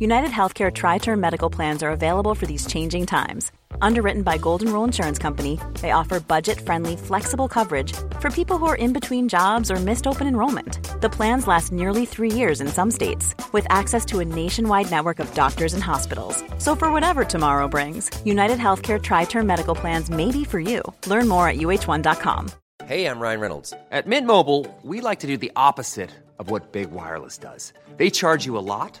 United 0.00 0.30
Healthcare 0.30 0.72
Tri 0.72 0.98
Term 0.98 1.18
Medical 1.20 1.50
Plans 1.50 1.82
are 1.82 1.90
available 1.90 2.32
for 2.36 2.46
these 2.46 2.66
changing 2.66 3.04
times. 3.04 3.50
Underwritten 3.82 4.22
by 4.22 4.38
Golden 4.38 4.72
Rule 4.72 4.84
Insurance 4.84 5.18
Company, 5.18 5.58
they 5.80 5.90
offer 5.90 6.20
budget 6.20 6.60
friendly, 6.60 6.94
flexible 6.94 7.48
coverage 7.48 7.92
for 8.20 8.30
people 8.30 8.58
who 8.58 8.66
are 8.66 8.76
in 8.76 8.92
between 8.92 9.28
jobs 9.28 9.72
or 9.72 9.76
missed 9.76 10.06
open 10.06 10.28
enrollment. 10.28 10.78
The 11.00 11.10
plans 11.10 11.48
last 11.48 11.72
nearly 11.72 12.06
three 12.06 12.30
years 12.30 12.60
in 12.60 12.68
some 12.68 12.92
states, 12.92 13.34
with 13.52 13.66
access 13.70 14.04
to 14.06 14.20
a 14.20 14.24
nationwide 14.24 14.88
network 14.88 15.18
of 15.18 15.34
doctors 15.34 15.74
and 15.74 15.82
hospitals. 15.82 16.44
So, 16.58 16.76
for 16.76 16.92
whatever 16.92 17.24
tomorrow 17.24 17.66
brings, 17.66 18.08
United 18.24 18.58
Healthcare 18.58 19.02
Tri 19.02 19.24
Term 19.24 19.48
Medical 19.48 19.74
Plans 19.74 20.10
may 20.10 20.30
be 20.30 20.44
for 20.44 20.60
you. 20.60 20.80
Learn 21.08 21.26
more 21.26 21.48
at 21.48 21.56
uh1.com. 21.56 22.52
Hey, 22.86 23.04
I'm 23.04 23.18
Ryan 23.18 23.40
Reynolds. 23.40 23.74
At 23.90 24.06
Mint 24.06 24.28
Mobile, 24.28 24.64
we 24.82 25.00
like 25.00 25.18
to 25.20 25.26
do 25.26 25.36
the 25.36 25.50
opposite 25.56 26.10
of 26.38 26.50
what 26.50 26.70
Big 26.72 26.92
Wireless 26.92 27.36
does. 27.36 27.72
They 27.96 28.10
charge 28.10 28.46
you 28.46 28.56
a 28.56 28.62
lot, 28.62 29.00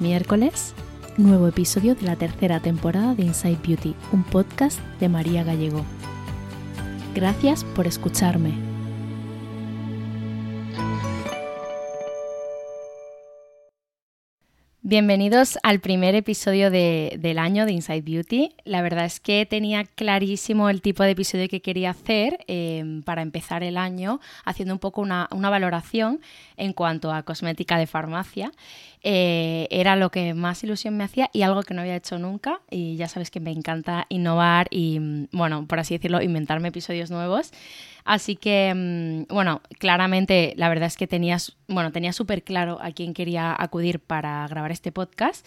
miércoles, 0.00 0.74
nuevo 1.16 1.48
episodio 1.48 1.94
de 1.94 2.02
la 2.02 2.16
tercera 2.16 2.60
temporada 2.60 3.14
de 3.14 3.24
Inside 3.24 3.58
Beauty, 3.66 3.94
un 4.12 4.22
podcast 4.22 4.80
de 5.00 5.08
María 5.08 5.44
Gallego. 5.44 5.84
Gracias 7.14 7.64
por 7.64 7.86
escucharme. 7.86 8.68
Bienvenidos 14.90 15.58
al 15.64 15.80
primer 15.80 16.14
episodio 16.14 16.70
de, 16.70 17.18
del 17.18 17.38
año 17.38 17.66
de 17.66 17.72
Inside 17.72 18.00
Beauty. 18.00 18.54
La 18.64 18.80
verdad 18.80 19.04
es 19.04 19.20
que 19.20 19.44
tenía 19.44 19.84
clarísimo 19.84 20.70
el 20.70 20.80
tipo 20.80 21.02
de 21.02 21.10
episodio 21.10 21.46
que 21.46 21.60
quería 21.60 21.90
hacer 21.90 22.38
eh, 22.46 23.02
para 23.04 23.20
empezar 23.20 23.62
el 23.62 23.76
año, 23.76 24.18
haciendo 24.46 24.72
un 24.72 24.80
poco 24.80 25.02
una, 25.02 25.28
una 25.30 25.50
valoración 25.50 26.22
en 26.56 26.72
cuanto 26.72 27.12
a 27.12 27.22
cosmética 27.22 27.76
de 27.76 27.86
farmacia. 27.86 28.50
Eh, 29.02 29.68
era 29.70 29.96
lo 29.96 30.10
que 30.10 30.34
más 30.34 30.62
ilusión 30.64 30.96
me 30.96 31.04
hacía 31.04 31.30
y 31.32 31.42
algo 31.42 31.62
que 31.62 31.74
no 31.74 31.82
había 31.82 31.96
hecho 31.96 32.18
nunca. 32.18 32.60
Y 32.70 32.96
ya 32.96 33.08
sabes 33.08 33.30
que 33.30 33.40
me 33.40 33.50
encanta 33.50 34.06
innovar 34.08 34.66
y, 34.70 34.98
bueno, 35.32 35.66
por 35.66 35.78
así 35.78 35.94
decirlo, 35.94 36.22
inventarme 36.22 36.68
episodios 36.68 37.10
nuevos. 37.10 37.52
Así 38.04 38.36
que, 38.36 38.72
mm, 38.74 39.34
bueno, 39.34 39.60
claramente 39.78 40.54
la 40.56 40.70
verdad 40.70 40.86
es 40.86 40.96
que 40.96 41.06
tenías, 41.06 41.56
bueno, 41.66 41.92
tenía 41.92 42.14
súper 42.14 42.42
claro 42.42 42.78
a 42.80 42.90
quién 42.92 43.12
quería 43.12 43.54
acudir 43.56 44.00
para 44.00 44.46
grabar 44.48 44.72
este 44.72 44.92
podcast. 44.92 45.46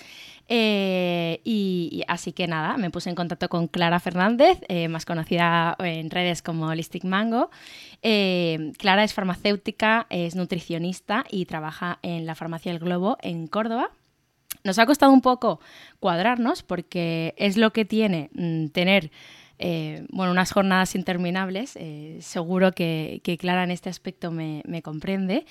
Eh, 0.54 1.40
y, 1.46 2.04
así 2.10 2.34
que 2.34 2.46
nada, 2.46 2.76
me 2.76 2.90
puse 2.90 3.10
en 3.10 3.16
contacto 3.16 3.48
con 3.48 3.70
Clara 3.70 4.02
Fernández, 4.02 4.60
eh, 4.68 4.90
más 4.90 5.06
conocida 5.06 5.78
en 5.80 6.10
redes 6.10 6.42
como 6.42 6.68
Holistic 6.68 7.06
Mango. 7.06 7.50
Eh, 8.02 8.74
Clara 8.78 9.06
es 9.06 9.14
farmacéutica, 9.14 10.08
es 10.10 10.36
nutricionista 10.36 11.24
y 11.32 11.46
trabaja 11.46 12.00
en 12.02 12.26
la 12.26 12.36
farmacia 12.36 12.74
El 12.74 12.80
Globo 12.80 13.18
en 13.22 13.48
Córdoba. 13.48 13.92
Nos 14.66 14.78
ha 14.78 14.86
costado 14.86 15.14
un 15.14 15.22
poco 15.22 15.62
cuadrarnos 16.02 16.64
porque 16.64 17.34
es 17.38 17.56
lo 17.56 17.72
que 17.72 17.86
tiene 17.86 18.30
mm, 18.34 18.68
tener 18.72 19.10
eh, 19.64 20.08
bueno, 20.10 20.32
unas 20.32 20.52
jornadas 20.52 20.96
interminables. 20.96 21.76
Eh, 21.76 22.18
seguro 22.22 22.72
que, 22.72 23.22
Clara 23.40 23.64
en 23.64 23.72
este 23.72 23.90
aspecto 23.90 24.32
me, 24.32 24.82
comprende. 24.82 25.46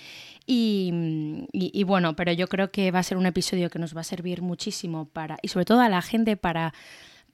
Y, 0.47 1.85
bueno, 1.87 2.17
pero 2.17 2.33
yo 2.33 2.49
creo 2.49 2.71
que 2.71 2.91
va 2.91 2.99
a 2.99 3.05
ser 3.05 3.17
un 3.17 3.27
episodio 3.27 3.71
que 3.71 3.79
nos 3.79 3.97
va 3.97 4.01
a 4.01 4.05
servir 4.05 4.43
muchísimo 4.43 5.07
para, 5.07 5.39
y 5.43 5.49
sobre 5.49 5.65
todo 5.65 5.81
a 5.81 5.89
la 5.89 6.03
gente 6.03 6.37
para, 6.37 6.75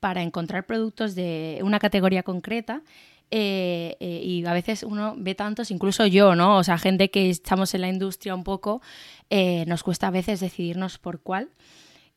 para 0.00 0.22
encontrar 0.22 0.66
productos 0.66 1.14
de 1.14 1.60
una 1.62 1.78
categoría 1.78 2.22
concreta. 2.22 2.82
Eh, 3.30 3.96
y 4.00 4.44
a 4.46 4.52
veces 4.52 4.84
uno 4.84 5.14
ve 5.16 5.34
tantos, 5.34 5.70
incluso 5.70 6.06
yo, 6.06 6.36
¿no? 6.36 6.58
O 6.58 6.64
sea, 6.64 6.78
gente 6.78 7.10
que 7.10 7.30
estamos 7.30 7.74
en 7.74 7.80
la 7.80 7.88
industria 7.88 8.34
un 8.34 8.44
poco, 8.44 8.82
nos 9.66 9.82
cuesta 9.82 10.08
a 10.08 10.10
veces 10.10 10.40
decidirnos 10.40 10.98
por 10.98 11.20
cuál 11.20 11.48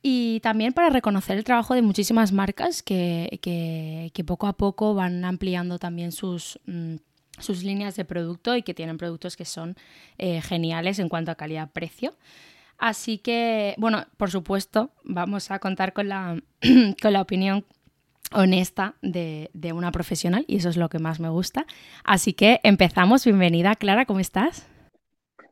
y 0.01 0.39
también 0.41 0.73
para 0.73 0.89
reconocer 0.89 1.37
el 1.37 1.43
trabajo 1.43 1.75
de 1.75 1.81
muchísimas 1.81 2.31
marcas 2.31 2.81
que, 2.81 3.39
que, 3.41 4.23
poco 4.23 4.47
a 4.47 4.53
poco 4.53 4.93
van 4.93 5.25
ampliando 5.25 5.77
también 5.79 6.11
sus, 6.11 6.59
mm, 6.65 6.95
sus 7.39 7.63
líneas 7.63 7.95
de 7.95 8.05
producto 8.05 8.55
y 8.55 8.63
que 8.63 8.73
tienen 8.73 8.97
productos 8.97 9.35
que 9.35 9.45
son 9.45 9.75
eh, 10.17 10.41
geniales 10.41 10.99
en 10.99 11.09
cuanto 11.09 11.31
a 11.31 11.35
calidad-precio. 11.35 12.15
Así 12.77 13.17
que, 13.17 13.75
bueno, 13.77 14.05
por 14.15 14.31
supuesto, 14.31 14.91
vamos 15.03 15.51
a 15.51 15.59
contar 15.59 15.91
con 15.91 16.07
la, 16.07 16.41
con 17.01 17.13
la 17.13 17.21
opinión 17.21 17.65
honesta 18.31 18.95
de, 19.01 19.49
de, 19.53 19.73
una 19.73 19.91
profesional 19.91 20.45
y 20.47 20.57
eso 20.57 20.69
es 20.69 20.77
lo 20.77 20.87
que 20.87 20.99
más 20.99 21.19
me 21.19 21.29
gusta. 21.29 21.65
Así 22.05 22.31
que 22.31 22.61
empezamos. 22.63 23.25
Bienvenida, 23.25 23.75
Clara, 23.75 24.05
¿cómo 24.05 24.21
estás? 24.21 24.67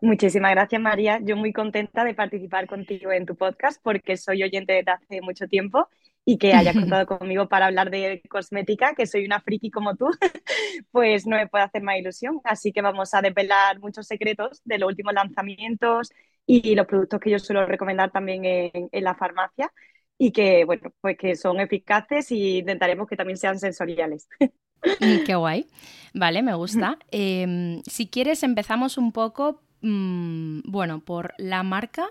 Muchísimas 0.02 0.52
gracias, 0.52 0.82
María. 0.82 1.20
Yo 1.24 1.36
muy 1.36 1.54
contenta 1.54 2.04
de 2.04 2.14
participar 2.14 2.68
contigo 2.68 3.12
en 3.12 3.26
tu 3.26 3.36
podcast 3.36 3.82
porque 3.84 4.16
soy 4.18 4.44
oyente 4.44 4.74
desde 4.74 4.92
hace 4.92 5.22
mucho 5.22 5.48
tiempo 5.48 5.88
y 6.24 6.38
que 6.38 6.54
hayas 6.54 6.76
contado 7.02 7.06
conmigo 7.06 7.48
para 7.48 7.68
hablar 7.68 7.90
de 7.90 8.22
cosmética, 8.30 8.94
que 8.94 9.08
soy 9.08 9.26
una 9.26 9.42
friki 9.42 9.72
como 9.72 9.96
tú, 9.96 10.08
pues 10.92 11.26
no 11.26 11.38
me 11.38 11.48
puede 11.48 11.64
hacer 11.64 11.82
más 11.82 11.98
ilusión. 11.98 12.40
Así 12.44 12.72
que 12.72 12.82
vamos 12.82 13.14
a 13.14 13.22
desvelar 13.22 13.80
muchos 13.80 14.06
secretos 14.08 14.62
de 14.66 14.78
los 14.78 14.90
últimos 14.90 15.14
lanzamientos 15.14 16.12
y 16.46 16.76
los 16.76 16.86
productos 16.86 17.20
que 17.20 17.32
yo 17.32 17.40
suelo 17.40 17.66
recomendar 17.66 18.12
también 18.12 18.46
en, 18.46 18.90
en 18.92 19.04
la 19.04 19.16
farmacia 19.16 19.72
y 20.18 20.32
que, 20.32 20.66
bueno, 20.66 20.92
pues 21.02 21.18
que 21.18 21.36
son 21.36 21.60
eficaces 21.60 22.32
y 22.32 22.60
intentaremos 22.60 23.08
que 23.08 23.16
también 23.16 23.38
sean 23.38 23.60
sensoriales. 23.60 24.28
Mm, 24.40 25.24
qué 25.26 25.36
guay. 25.36 25.68
Vale, 26.14 26.42
me 26.42 26.56
gusta. 26.56 26.98
Em, 27.12 27.82
si 27.84 28.08
quieres, 28.08 28.44
empezamos 28.44 28.98
un 28.98 29.12
poco 29.12 29.62
Mm, 29.81 30.62
bueno, 30.65 31.00
por 31.00 31.33
la 31.38 31.63
marca 31.63 32.09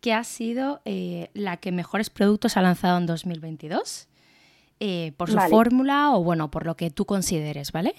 que 0.00 0.12
ha 0.12 0.24
sido 0.24 0.80
eh, 0.84 1.28
la 1.34 1.58
que 1.58 1.72
mejores 1.72 2.10
productos 2.10 2.56
ha 2.56 2.62
lanzado 2.62 2.98
en 2.98 3.06
2022, 3.06 4.08
eh, 4.80 5.12
por 5.16 5.30
su 5.30 5.38
fórmula 5.38 6.10
o 6.16 6.24
bueno, 6.24 6.50
por 6.50 6.66
lo 6.66 6.76
que 6.76 6.90
tú 6.90 7.04
consideres, 7.04 7.70
¿vale? 7.70 7.94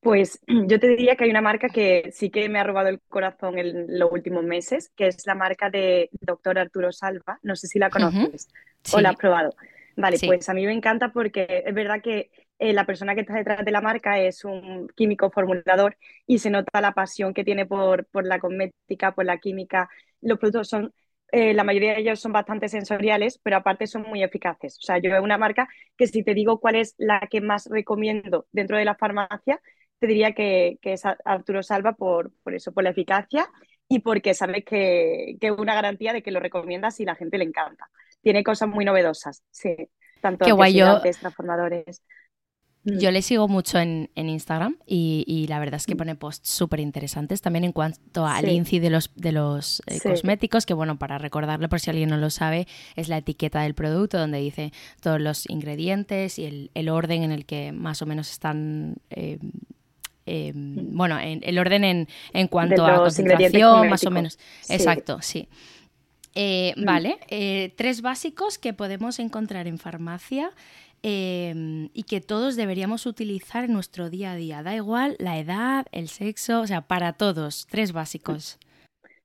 Pues 0.00 0.40
yo 0.68 0.78
te 0.78 0.88
diría 0.88 1.16
que 1.16 1.24
hay 1.24 1.30
una 1.30 1.40
marca 1.40 1.68
que 1.68 2.10
sí 2.12 2.30
que 2.30 2.48
me 2.48 2.60
ha 2.60 2.64
robado 2.64 2.88
el 2.88 3.00
corazón 3.08 3.58
en 3.58 3.98
los 3.98 4.12
últimos 4.12 4.44
meses, 4.44 4.92
que 4.96 5.08
es 5.08 5.26
la 5.26 5.34
marca 5.34 5.70
de 5.70 6.10
Doctor 6.20 6.58
Arturo 6.58 6.92
Salva. 6.92 7.38
No 7.42 7.56
sé 7.56 7.66
si 7.66 7.78
la 7.78 7.90
conoces 7.90 8.48
o 8.92 9.00
la 9.00 9.10
has 9.10 9.16
probado. 9.16 9.54
Vale, 9.96 10.18
pues 10.24 10.48
a 10.48 10.54
mí 10.54 10.64
me 10.64 10.72
encanta 10.72 11.12
porque 11.12 11.64
es 11.66 11.74
verdad 11.74 12.00
que 12.02 12.30
eh, 12.62 12.72
la 12.72 12.86
persona 12.86 13.16
que 13.16 13.22
está 13.22 13.34
detrás 13.34 13.64
de 13.64 13.72
la 13.72 13.80
marca 13.80 14.20
es 14.20 14.44
un 14.44 14.86
químico 14.94 15.32
formulador 15.32 15.96
y 16.28 16.38
se 16.38 16.48
nota 16.48 16.80
la 16.80 16.92
pasión 16.92 17.34
que 17.34 17.42
tiene 17.42 17.66
por, 17.66 18.06
por 18.06 18.24
la 18.24 18.38
cosmética, 18.38 19.12
por 19.16 19.24
la 19.24 19.38
química. 19.38 19.88
Los 20.20 20.38
productos 20.38 20.68
son, 20.68 20.94
eh, 21.32 21.54
la 21.54 21.64
mayoría 21.64 21.94
de 21.94 22.00
ellos 22.02 22.20
son 22.20 22.32
bastante 22.32 22.68
sensoriales, 22.68 23.40
pero 23.42 23.56
aparte 23.56 23.88
son 23.88 24.02
muy 24.02 24.22
eficaces. 24.22 24.78
O 24.78 24.82
sea, 24.82 24.98
yo 24.98 25.10
veo 25.10 25.24
una 25.24 25.38
marca 25.38 25.68
que 25.96 26.06
si 26.06 26.22
te 26.22 26.34
digo 26.34 26.60
cuál 26.60 26.76
es 26.76 26.94
la 26.98 27.26
que 27.28 27.40
más 27.40 27.66
recomiendo 27.68 28.46
dentro 28.52 28.76
de 28.76 28.84
la 28.84 28.94
farmacia, 28.94 29.60
te 29.98 30.06
diría 30.06 30.32
que, 30.32 30.78
que 30.80 30.92
es 30.92 31.02
Arturo 31.04 31.64
Salva 31.64 31.94
por, 31.94 32.30
por 32.44 32.54
eso, 32.54 32.72
por 32.72 32.84
la 32.84 32.90
eficacia 32.90 33.50
y 33.88 33.98
porque 34.00 34.34
sabes 34.34 34.64
que, 34.64 35.36
que 35.40 35.48
es 35.48 35.52
una 35.58 35.74
garantía 35.74 36.12
de 36.12 36.22
que 36.22 36.30
lo 36.30 36.38
recomiendas 36.38 37.00
y 37.00 37.04
la 37.06 37.16
gente 37.16 37.38
le 37.38 37.44
encanta. 37.44 37.90
Tiene 38.20 38.44
cosas 38.44 38.68
muy 38.68 38.84
novedosas, 38.84 39.42
sí. 39.50 39.74
Tanto 40.20 40.44
Qué 40.44 40.52
guay, 40.52 40.80
transformadores. 41.20 42.04
Yo 42.84 43.10
mm. 43.10 43.12
le 43.12 43.22
sigo 43.22 43.46
mucho 43.46 43.78
en, 43.78 44.08
Instagram 44.16 44.76
y, 44.86 45.46
la 45.48 45.60
verdad 45.60 45.76
es 45.76 45.86
que 45.86 45.94
mm. 45.94 45.98
pone 45.98 46.14
posts 46.16 46.48
súper 46.48 46.80
interesantes 46.80 47.40
también 47.40 47.64
en 47.64 47.72
cuanto 47.72 48.26
al 48.26 48.48
INCI 48.48 48.80
de 48.80 48.90
los, 48.90 49.12
de 49.14 49.30
los 49.30 49.82
eh, 49.86 50.00
cosméticos, 50.02 50.66
que 50.66 50.74
bueno, 50.74 50.98
para 50.98 51.18
recordarle 51.18 51.68
por 51.68 51.78
si 51.78 51.90
alguien 51.90 52.08
no 52.08 52.16
lo 52.16 52.30
sabe, 52.30 52.66
es 52.96 53.08
la 53.08 53.18
etiqueta 53.18 53.62
del 53.62 53.74
producto 53.74 54.18
donde 54.18 54.38
dice 54.38 54.72
todos 55.00 55.20
los 55.20 55.48
ingredientes 55.48 56.38
y 56.40 56.70
el, 56.74 56.88
orden 56.88 57.22
en 57.22 57.30
el 57.30 57.46
que 57.46 57.72
más 57.72 58.02
o 58.02 58.06
menos 58.06 58.30
están... 58.30 58.96
Eh, 59.10 59.38
eh, 60.26 60.52
mm. 60.54 60.96
bueno, 60.96 61.18
el 61.20 61.58
orden 61.58 61.84
en, 61.84 62.08
en 62.32 62.48
cuanto 62.48 62.84
a 62.84 62.96
concentración, 62.96 63.88
más 63.88 64.04
o 64.04 64.10
menos. 64.10 64.38
Exacto, 64.68 65.20
sí. 65.22 65.48
Vale, 66.76 67.72
tres 67.76 68.02
básicos 68.02 68.58
que 68.58 68.72
podemos 68.72 69.20
encontrar 69.20 69.68
en 69.68 69.78
farmacia 69.78 70.50
Em, 71.04 71.90
y 71.94 72.04
que 72.04 72.20
todos 72.20 72.54
deberíamos 72.54 73.06
utilizar 73.06 73.64
en 73.64 73.72
nuestro 73.72 74.08
día 74.08 74.32
a 74.32 74.36
día. 74.36 74.62
Da 74.62 74.76
igual 74.76 75.16
la 75.18 75.38
edad, 75.38 75.86
el 75.90 76.08
sexo, 76.08 76.60
o 76.60 76.66
sea, 76.66 76.82
para 76.82 77.14
todos, 77.14 77.66
tres 77.68 77.92
básicos. 77.92 78.58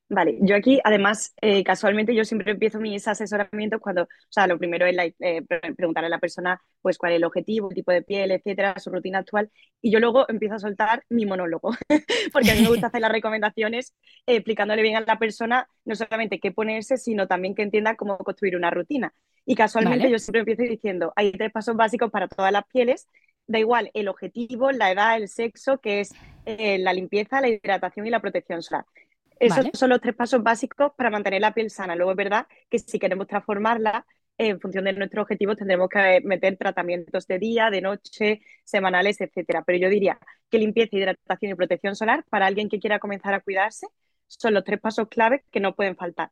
Vale, 0.10 0.38
yo 0.42 0.56
aquí 0.56 0.80
además, 0.86 1.36
eh, 1.42 1.66
casualmente 1.66 2.16
yo 2.16 2.24
siempre 2.24 2.52
empiezo 2.52 2.80
mis 2.80 3.06
asesoramientos 3.08 3.82
cuando, 3.82 4.04
o 4.04 4.08
sea, 4.30 4.48
lo 4.48 4.58
primero 4.58 4.86
es 4.86 4.96
eh, 5.20 5.42
preguntarle 5.76 6.08
a 6.08 6.10
la 6.10 6.20
persona 6.20 6.62
pues 6.82 6.98
cuál 6.98 7.12
es 7.12 7.18
el 7.18 7.26
objetivo, 7.26 7.70
el 7.70 7.76
tipo 7.76 7.92
de 7.92 8.04
piel, 8.04 8.32
etcétera, 8.32 8.80
su 8.80 8.90
rutina 8.90 9.20
actual, 9.20 9.52
y 9.82 9.92
yo 9.92 10.00
luego 10.00 10.26
empiezo 10.30 10.56
a 10.56 10.60
soltar 10.60 11.04
mi 11.10 11.26
monólogo, 11.26 11.72
porque 12.34 12.52
a 12.52 12.56
mí 12.56 12.62
me 12.62 12.70
gusta 12.70 12.88
hacer 12.88 13.02
las 13.02 13.12
recomendaciones 13.12 13.94
eh, 14.26 14.38
explicándole 14.38 14.82
bien 14.82 14.96
a 14.96 15.02
la 15.02 15.20
persona 15.20 15.68
no 15.84 15.96
solamente 15.96 16.40
qué 16.40 16.52
ponerse, 16.54 16.98
sino 16.98 17.28
también 17.28 17.54
que 17.54 17.64
entienda 17.64 17.98
cómo 17.98 18.18
construir 18.20 18.56
una 18.56 18.72
rutina. 18.72 19.14
Y 19.50 19.56
casualmente 19.56 20.12
yo 20.12 20.20
siempre 20.20 20.42
empiezo 20.42 20.64
diciendo, 20.64 21.14
hay 21.16 21.32
tres 21.32 21.54
pasos 21.54 21.74
básicos 21.78 22.12
para 22.12 22.28
todas 22.28 22.52
las 22.52 22.66
pieles, 22.66 23.08
da 23.48 23.58
igual 23.58 23.90
el 23.94 24.10
objetivo, 24.10 24.74
la 24.74 24.92
edad, 24.92 25.16
el 25.16 25.30
sexo, 25.30 25.80
que 25.80 26.02
es 26.02 26.14
la 26.46 26.92
limpieza, 26.92 27.40
la 27.40 27.48
hidratación 27.48 28.06
y 28.06 28.10
la 28.10 28.20
protección 28.20 28.62
solar. 28.62 28.84
Esos 29.40 29.68
son 29.74 29.90
los 29.90 30.02
tres 30.02 30.16
pasos 30.16 30.44
básicos 30.44 30.92
para 30.98 31.10
mantener 31.10 31.40
la 31.40 31.54
piel 31.54 31.70
sana. 31.70 31.96
Luego 31.96 32.12
es 32.12 32.18
verdad 32.18 32.46
que 32.70 32.78
si 32.78 33.00
queremos 33.00 33.26
transformarla, 33.26 34.06
en 34.38 34.60
función 34.60 34.84
de 34.84 34.92
nuestros 34.92 35.24
objetivos 35.24 35.56
tendremos 35.56 35.88
que 35.88 36.20
meter 36.26 36.58
tratamientos 36.58 37.26
de 37.26 37.40
día, 37.40 37.70
de 37.70 37.82
noche, 37.82 38.42
semanales, 38.66 39.22
etcétera. 39.22 39.64
Pero 39.66 39.80
yo 39.80 39.90
diría 39.90 40.20
que 40.50 40.60
limpieza, 40.60 40.98
hidratación 40.98 41.54
y 41.54 41.56
protección 41.56 41.96
solar 41.96 42.26
para 42.30 42.48
alguien 42.48 42.68
que 42.68 42.80
quiera 42.80 43.00
comenzar 43.00 43.34
a 43.34 43.40
cuidarse 43.40 43.88
son 44.28 44.54
los 44.54 44.66
tres 44.66 44.82
pasos 44.82 45.08
claves 45.08 45.42
que 45.52 45.62
no 45.62 45.74
pueden 45.74 45.96
faltar. 45.96 46.32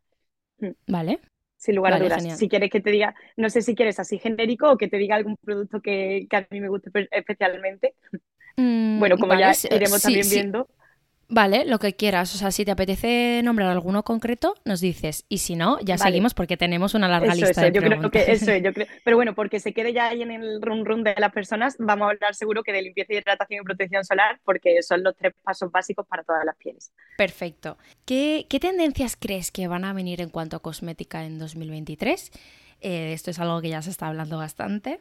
Vale. 0.86 1.22
Sin 1.66 1.76
lugar 1.76 1.94
a 1.94 2.00
dudas. 2.00 2.38
Si 2.38 2.48
quieres 2.48 2.70
que 2.70 2.80
te 2.80 2.92
diga, 2.92 3.16
no 3.38 3.50
sé 3.50 3.64
si 3.64 3.74
quieres 3.74 4.00
así 4.00 4.20
genérico 4.20 4.70
o 4.70 4.78
que 4.78 4.88
te 4.88 4.98
diga 4.98 5.16
algún 5.16 5.36
producto 5.36 5.82
que, 5.82 6.28
a 6.32 6.46
mí 6.52 6.62
me 6.62 6.70
guste 6.70 6.92
especialmente. 7.10 7.96
Mm, 8.56 9.00
bueno, 9.00 9.18
como 9.18 9.34
ya 9.34 9.52
iremos 9.72 10.00
también 10.00 10.30
viendo. 10.30 10.70
Vale, 11.28 11.66
lo 11.66 11.80
que 11.80 11.96
quieras. 11.96 12.34
O 12.36 12.38
sea, 12.38 12.52
si 12.52 12.66
te 12.66 12.72
apetece 12.72 13.42
nombrar 13.44 13.70
alguno 13.70 14.04
concreto, 14.04 14.56
nos 14.64 14.80
dices. 14.80 15.26
Y 15.28 15.40
si 15.40 15.56
no, 15.56 15.80
ya 15.82 15.98
seguimos 15.98 16.36
porque 16.36 16.56
tenemos 16.56 16.94
una 16.94 17.08
larga 17.08 17.34
lista 17.34 17.62
de 17.64 17.72
yo 17.72 17.82
Creo 17.82 18.12
que 18.12 18.32
eso 18.32 18.52
es, 18.52 18.62
yo 18.62 18.74
creo. 18.74 18.88
Pero 19.04 19.18
bueno, 19.18 19.34
porque 19.34 19.60
se 19.60 19.74
quede 19.74 19.92
ya 19.92 20.10
ahí 20.10 20.22
en 20.22 20.32
el 20.32 20.62
run 20.62 20.86
run 20.86 21.04
de 21.04 21.16
las 21.18 21.32
personas, 21.32 21.76
vamos 21.80 22.08
a 22.08 22.12
hablar 22.12 22.36
seguro 22.36 22.62
que 22.64 22.72
de 22.72 22.84
limpieza, 22.84 23.14
hidratación 23.14 23.62
y 23.62 23.66
protección 23.66 24.06
solar, 24.06 24.40
porque 24.44 24.84
son 24.84 25.04
los 25.04 25.16
tres 25.16 25.34
pasos 25.44 25.72
básicos 25.72 26.06
para 26.06 26.24
todas 26.24 26.46
las 26.46 26.56
pieles. 26.58 26.92
Perfecto. 27.18 27.78
¿Qué, 28.06 28.46
tendencias 28.62 29.18
crees 29.20 29.52
que 29.52 29.68
van 29.68 29.84
a 29.86 29.94
venir 29.94 30.22
en 30.22 30.30
cuanto 30.30 30.58
a 30.58 30.62
cosmética 30.62 31.26
en 31.26 31.40
2023? 31.40 32.32
Eh, 32.82 33.14
esto 33.14 33.32
es 33.32 33.40
algo 33.40 33.62
que 33.62 33.70
ya 33.70 33.82
se 33.82 33.90
está 33.90 34.08
hablando 34.08 34.38
bastante. 34.38 35.00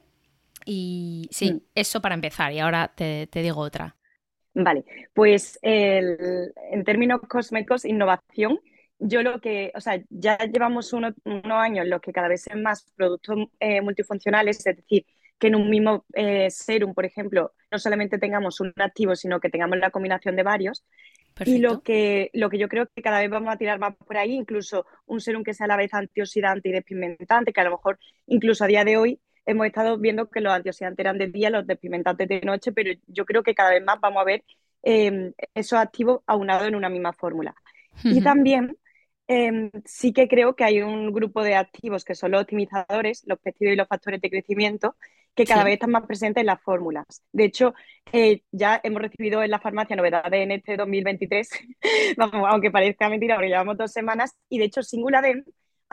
Y 0.65 1.29
sí, 1.31 1.53
mm. 1.53 1.61
eso 1.75 2.01
para 2.01 2.15
empezar. 2.15 2.53
Y 2.53 2.61
ahora 2.61 2.93
te 2.97 3.29
digo 3.31 3.61
otra. 3.61 3.97
Vale, 4.55 4.85
pues 5.13 5.59
en 5.63 6.85
términos 6.85 7.21
cosméticos, 7.29 7.85
innovación, 7.85 8.61
yo 8.99 9.23
lo 9.23 9.41
que, 9.41 9.73
o 9.75 9.81
sea, 9.81 10.01
ya 10.09 10.39
llevamos 10.39 10.93
unos 10.93 11.15
años 11.25 11.85
en 11.85 11.91
los 11.91 12.01
que 12.01 12.13
cada 12.13 12.29
vez 12.29 12.45
son 12.45 12.63
más 12.63 12.91
productos 12.97 13.49
eh, 13.59 13.81
multifuncionales, 13.81 14.65
es 14.65 14.77
decir, 14.77 15.05
que 15.39 15.49
en 15.49 15.57
un 15.57 15.69
mismo 15.69 16.05
eh, 16.15 16.49
serum, 16.51 16.95
por 16.95 17.05
ejemplo, 17.05 17.53
no 17.71 17.79
solamente 17.79 18.19
tengamos 18.19 18.61
un 18.61 18.73
activo, 18.77 19.17
sino 19.17 19.41
que 19.41 19.51
tengamos 19.51 19.79
la 19.79 19.91
combinación 19.91 20.37
de 20.37 20.45
varios. 20.45 20.85
Y 21.45 21.59
lo 21.59 21.83
que, 21.83 22.31
lo 22.33 22.49
que 22.49 22.59
yo 22.59 22.69
creo 22.69 22.87
que 22.95 23.03
cada 23.03 23.19
vez 23.19 23.29
vamos 23.29 23.53
a 23.53 23.59
tirar 23.59 23.81
más 23.81 23.97
por 23.97 24.17
ahí, 24.17 24.35
incluso 24.35 24.87
un 25.07 25.21
serum 25.21 25.43
que 25.43 25.53
sea 25.53 25.65
a 25.65 25.69
la 25.69 25.77
vez 25.77 25.93
antioxidante 25.93 26.69
y 26.69 26.73
despigmentante, 26.73 27.53
que 27.53 27.61
a 27.61 27.65
lo 27.65 27.73
mejor 27.73 27.99
incluso 28.27 28.63
a 28.63 28.69
día 28.69 28.85
de 28.85 28.97
hoy 28.97 29.21
hemos 29.47 29.67
estado 29.67 29.99
viendo 29.99 30.29
que 30.29 30.41
los 30.41 30.53
antioxidantes 30.53 31.03
eran 31.03 31.19
de 31.19 31.29
día, 31.29 31.51
los 31.51 31.67
despimentantes 31.67 32.29
de 32.29 32.41
noche, 32.41 32.73
pero 32.73 32.91
yo 33.07 33.25
creo 33.25 33.43
que 33.43 33.55
cada 33.55 33.71
vez 33.71 33.85
más 33.85 34.01
vamos 34.01 34.21
a 34.21 34.25
ver 34.25 34.45
em, 34.83 35.33
esos 35.55 35.79
activos 35.79 36.21
aunados 36.27 36.69
en 36.69 36.75
una 36.75 36.89
misma 36.89 37.13
fórmula. 37.13 37.55
Y 38.03 38.23
también 38.23 38.77
em, 39.29 39.71
sí 39.85 40.13
que 40.13 40.29
creo 40.29 40.57
que 40.57 40.65
hay 40.65 40.83
un 40.83 41.13
grupo 41.13 41.43
de 41.43 41.55
activos 41.55 42.05
que 42.05 42.15
son 42.15 42.33
los 42.33 42.43
optimizadores, 42.43 43.23
los 43.27 43.39
pesticidas 43.39 43.75
y 43.75 43.77
los 43.77 43.89
factores 43.89 44.21
de 44.21 44.31
crecimiento, 44.31 44.97
que 45.35 45.45
cada 45.45 45.65
vez 45.65 45.75
están 45.75 45.91
más 45.91 46.07
presentes 46.07 46.43
en 46.43 46.47
las 46.47 46.61
fórmulas. 46.61 47.07
De 47.33 47.45
hecho, 47.45 47.75
eh, 48.13 48.43
ya 48.53 48.81
hemos 48.85 49.03
recibido 49.03 49.43
en 49.43 49.51
la 49.51 49.59
farmacia 49.59 49.97
novedades 49.97 50.41
en 50.43 50.53
este 50.53 50.77
2023, 50.77 51.49
Vamos, 52.17 52.47
aunque 52.49 52.71
parezca 52.71 53.09
mentira, 53.09 53.37
porque 53.37 53.49
llevamos 53.49 53.77
dos 53.77 53.93
semanas, 53.93 54.37
y 54.49 54.59
de 54.59 54.67
hecho 54.67 54.83
Singuladem 54.83 55.45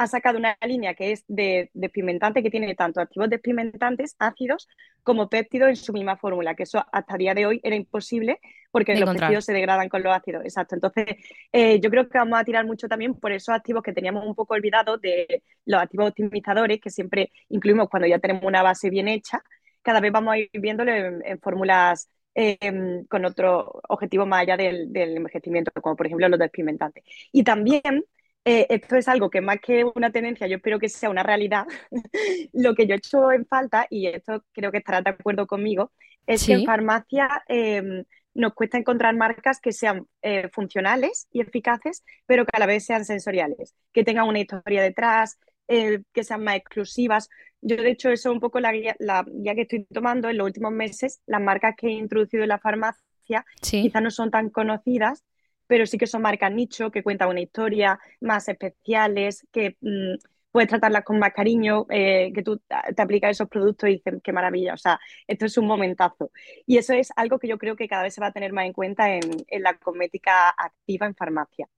ha 0.01 0.07
sacado 0.07 0.39
una 0.39 0.57
línea 0.65 0.95
que 0.95 1.11
es 1.11 1.23
de 1.27 1.69
despimentante, 1.73 2.41
que 2.41 2.49
tiene 2.49 2.73
tanto 2.73 3.01
activos 3.01 3.29
despimentantes, 3.29 4.15
ácidos, 4.17 4.67
como 5.03 5.29
péptidos 5.29 5.69
en 5.69 5.75
su 5.75 5.93
misma 5.93 6.17
fórmula, 6.17 6.55
que 6.55 6.63
eso 6.63 6.83
hasta 6.91 7.13
el 7.13 7.19
día 7.19 7.33
de 7.35 7.45
hoy 7.45 7.59
era 7.63 7.75
imposible 7.75 8.39
porque 8.71 8.95
los 8.95 9.13
péptidos 9.13 9.45
se 9.45 9.53
degradan 9.53 9.89
con 9.89 10.01
los 10.01 10.11
ácidos. 10.11 10.43
Exacto. 10.43 10.73
Entonces, 10.73 11.05
eh, 11.51 11.79
yo 11.79 11.91
creo 11.91 12.09
que 12.09 12.17
vamos 12.17 12.39
a 12.39 12.43
tirar 12.43 12.65
mucho 12.65 12.87
también 12.87 13.13
por 13.13 13.31
esos 13.31 13.53
activos 13.53 13.83
que 13.83 13.93
teníamos 13.93 14.25
un 14.25 14.33
poco 14.33 14.55
olvidados 14.55 14.99
de 15.01 15.43
los 15.65 15.79
activos 15.79 16.09
optimizadores, 16.09 16.79
que 16.81 16.89
siempre 16.89 17.31
incluimos 17.49 17.87
cuando 17.87 18.07
ya 18.07 18.17
tenemos 18.17 18.43
una 18.43 18.63
base 18.63 18.89
bien 18.89 19.07
hecha. 19.07 19.43
Cada 19.83 19.99
vez 19.99 20.11
vamos 20.11 20.33
a 20.33 20.37
ir 20.39 20.49
viéndolo 20.53 20.91
en, 20.91 21.39
fórmulas 21.41 22.09
em, 22.33 23.05
con 23.05 23.23
otro 23.25 23.81
objetivo 23.87 24.25
más 24.25 24.41
allá 24.41 24.57
del, 24.57 24.91
del, 24.91 25.17
envejecimiento, 25.17 25.71
como 25.79 25.95
por 25.95 26.07
ejemplo 26.07 26.27
los 26.27 26.39
despimentantes. 26.39 27.03
Y 27.31 27.43
también 27.43 28.05
eh, 28.43 28.65
esto 28.69 28.95
es 28.95 29.07
algo 29.07 29.29
que 29.29 29.41
más 29.41 29.59
que 29.59 29.83
una 29.95 30.11
tendencia, 30.11 30.47
yo 30.47 30.57
espero 30.57 30.79
que 30.79 30.89
sea 30.89 31.09
una 31.09 31.23
realidad. 31.23 31.65
Lo 32.53 32.73
que 32.73 32.87
yo 32.87 32.95
he 32.95 32.97
hecho 32.97 33.31
en 33.31 33.45
falta, 33.45 33.85
y 33.89 34.07
esto 34.07 34.43
creo 34.51 34.71
que 34.71 34.79
estarás 34.79 35.03
de 35.03 35.11
acuerdo 35.11 35.45
conmigo, 35.45 35.91
es 36.25 36.45
que 36.45 36.53
en 36.53 36.65
farmacia 36.65 37.43
em, 37.47 38.03
nos 38.33 38.53
cuesta 38.53 38.77
encontrar 38.77 39.15
marcas 39.15 39.59
que 39.59 39.71
sean 39.71 40.07
eh, 40.21 40.49
funcionales 40.49 41.27
y 41.31 41.41
eficaces, 41.41 42.03
pero 42.25 42.45
que 42.45 42.55
a 42.55 42.59
la 42.59 42.65
vez 42.65 42.85
sean 42.85 43.05
sensoriales, 43.05 43.75
que 43.93 44.03
tengan 44.03 44.27
una 44.27 44.39
historia 44.39 44.81
detrás, 44.81 45.39
eh, 45.67 46.01
que 46.13 46.23
sean 46.23 46.43
más 46.43 46.55
exclusivas. 46.55 47.29
Yo, 47.61 47.75
de 47.75 47.91
hecho, 47.91 48.09
eso 48.09 48.29
es 48.29 48.33
un 48.33 48.39
poco 48.39 48.59
la 48.59 48.71
guía, 48.71 48.95
la 48.99 49.23
guía 49.27 49.55
que 49.55 49.61
estoy 49.61 49.85
tomando 49.85 50.29
en 50.29 50.37
los 50.37 50.45
últimos 50.45 50.71
meses. 50.71 51.21
Las 51.27 51.41
marcas 51.41 51.75
que 51.77 51.87
he 51.87 51.91
introducido 51.91 52.43
en 52.43 52.49
la 52.49 52.59
farmacia 52.59 53.45
quizás 53.59 54.01
no 54.01 54.11
son 54.11 54.31
tan 54.31 54.49
conocidas, 54.49 55.23
pero 55.71 55.85
sí 55.85 55.97
que 55.97 56.05
son 56.05 56.21
marcas 56.21 56.51
nicho, 56.51 56.91
que 56.91 57.01
cuentan 57.01 57.29
una 57.29 57.39
historia, 57.39 57.97
más 58.19 58.45
especiales, 58.49 59.47
que 59.53 59.77
mm, 59.79 60.15
puedes 60.51 60.67
tratarlas 60.67 61.05
con 61.05 61.17
más 61.17 61.31
cariño, 61.31 61.85
eh, 61.89 62.33
que 62.35 62.43
tú 62.43 62.57
te 62.57 63.01
aplicas 63.01 63.31
esos 63.31 63.47
productos 63.47 63.87
y 63.87 63.93
dices, 63.93 64.15
qué 64.21 64.33
maravilla, 64.33 64.73
o 64.73 64.77
sea, 64.77 64.99
esto 65.25 65.45
es 65.45 65.57
un 65.57 65.67
momentazo. 65.67 66.29
Y 66.65 66.77
eso 66.77 66.91
es 66.91 67.13
algo 67.15 67.39
que 67.39 67.47
yo 67.47 67.57
creo 67.57 67.77
que 67.77 67.87
cada 67.87 68.03
vez 68.03 68.13
se 68.13 68.19
va 68.19 68.27
a 68.27 68.31
tener 68.33 68.51
más 68.51 68.65
en 68.65 68.73
cuenta 68.73 69.15
en, 69.15 69.21
la 69.61 69.77
cosmética 69.77 70.49
activa 70.49 71.05
en 71.05 71.15
farmacia. 71.15 71.69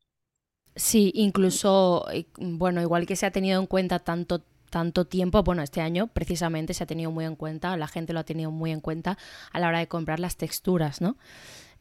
Sí, 0.76 1.12
incluso, 1.14 2.08
eh, 2.12 2.26
bueno, 2.40 2.82
igual 2.82 3.06
que 3.06 3.16
se 3.16 3.28
ha 3.28 3.32
tenido 3.32 3.62
en 3.62 3.68
cuenta 3.68 4.00
tanto 4.00 4.44
tanto 4.72 5.06
tiempo, 5.06 5.44
bueno, 5.44 5.62
este 5.62 5.82
año 5.82 6.08
precisamente 6.08 6.74
se 6.74 6.84
ha 6.84 6.88
tenido 6.88 7.12
muy 7.12 7.26
en 7.26 7.36
cuenta, 7.36 7.78
la 7.78 7.88
gente 7.88 8.12
lo 8.12 8.22
ha 8.22 8.24
tenido 8.24 8.50
muy 8.50 8.72
en 8.72 8.80
cuenta 8.80 9.20
a 9.52 9.60
la 9.60 9.68
hora 9.68 9.78
de 9.78 9.88
comprar 9.88 10.20
las 10.20 10.36
texturas, 10.36 11.00
¿no? 11.00 11.16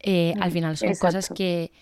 Eh, 0.02 0.34
al 0.40 0.50
mm, 0.50 0.52
final 0.52 0.76
son 0.76 0.94
cosas 0.96 1.30
que, 1.30 1.72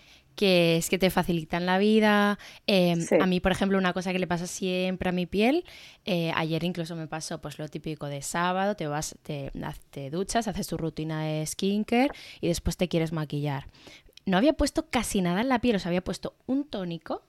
que 0.41 0.77
es 0.77 0.89
que 0.89 0.97
te 0.97 1.11
facilitan 1.11 1.67
la 1.67 1.77
vida. 1.77 2.39
Em, 2.65 2.99
a 3.21 3.27
mí, 3.27 3.39
por 3.39 3.51
ejemplo, 3.51 3.77
una 3.77 3.93
cosa 3.93 4.11
que 4.11 4.17
le 4.17 4.25
pasa 4.25 4.47
siempre 4.47 5.09
a 5.09 5.11
mi 5.11 5.27
piel, 5.27 5.65
eh, 6.03 6.31
ayer 6.35 6.63
incluso 6.63 6.95
me 6.95 7.05
pasó 7.05 7.39
pues 7.39 7.59
lo 7.59 7.67
típico 7.67 8.07
de 8.07 8.23
sábado, 8.23 8.75
te 8.75 8.87
vas, 8.87 9.15
te, 9.21 9.51
te 9.91 10.09
duchas, 10.09 10.47
haces 10.47 10.65
tu 10.65 10.77
rutina 10.77 11.23
de 11.25 11.45
skincare 11.45 12.09
y 12.39 12.47
después 12.47 12.75
te 12.75 12.87
quieres 12.87 13.11
maquillar. 13.11 13.67
No 14.25 14.35
había 14.35 14.53
puesto 14.53 14.89
casi 14.89 15.21
nada 15.21 15.41
en 15.41 15.49
la 15.49 15.59
piel, 15.59 15.75
o 15.75 15.79
sea, 15.79 15.89
había 15.89 16.03
puesto 16.03 16.33
un 16.47 16.67
tónico 16.67 17.21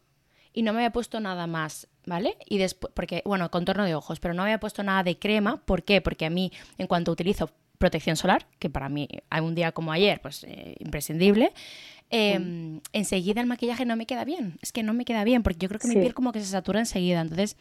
y 0.54 0.62
no 0.62 0.72
me 0.72 0.78
había 0.78 0.92
puesto 0.92 1.20
nada 1.20 1.46
más, 1.46 1.88
¿vale? 2.06 2.38
Y 2.46 2.56
después, 2.56 2.94
porque, 2.96 3.20
bueno, 3.26 3.50
contorno 3.50 3.84
de 3.84 3.94
ojos, 3.94 4.20
pero 4.20 4.32
no 4.32 4.42
había 4.42 4.58
puesto 4.58 4.82
nada 4.82 5.02
de 5.02 5.18
crema. 5.18 5.58
¿Por 5.66 5.82
qué? 5.82 6.00
Porque 6.00 6.24
a 6.24 6.30
mí, 6.30 6.50
en 6.78 6.86
cuanto 6.86 7.12
utilizo 7.12 7.50
protección 7.82 8.16
solar, 8.16 8.46
que 8.60 8.70
para 8.70 8.88
mí 8.88 9.08
hay 9.28 9.40
un 9.42 9.54
día 9.54 9.72
como 9.72 9.90
ayer, 9.90 10.20
pues 10.20 10.44
eh, 10.44 10.76
imprescindible, 10.78 11.52
Em, 12.14 12.82
enseguida 12.92 13.40
el 13.40 13.46
maquillaje 13.46 13.86
no 13.86 13.96
me 13.96 14.04
queda 14.04 14.26
bien. 14.26 14.58
Es 14.60 14.70
que 14.70 14.82
no 14.82 14.92
me 14.92 15.06
queda 15.06 15.24
bien 15.24 15.42
porque 15.42 15.60
yo 15.60 15.68
creo 15.70 15.80
que 15.80 15.88
mi 15.88 15.94
piel 15.94 16.12
como 16.12 16.30
que 16.30 16.40
se 16.40 16.46
satura 16.46 16.78
enseguida. 16.78 17.22
Entonces 17.22 17.56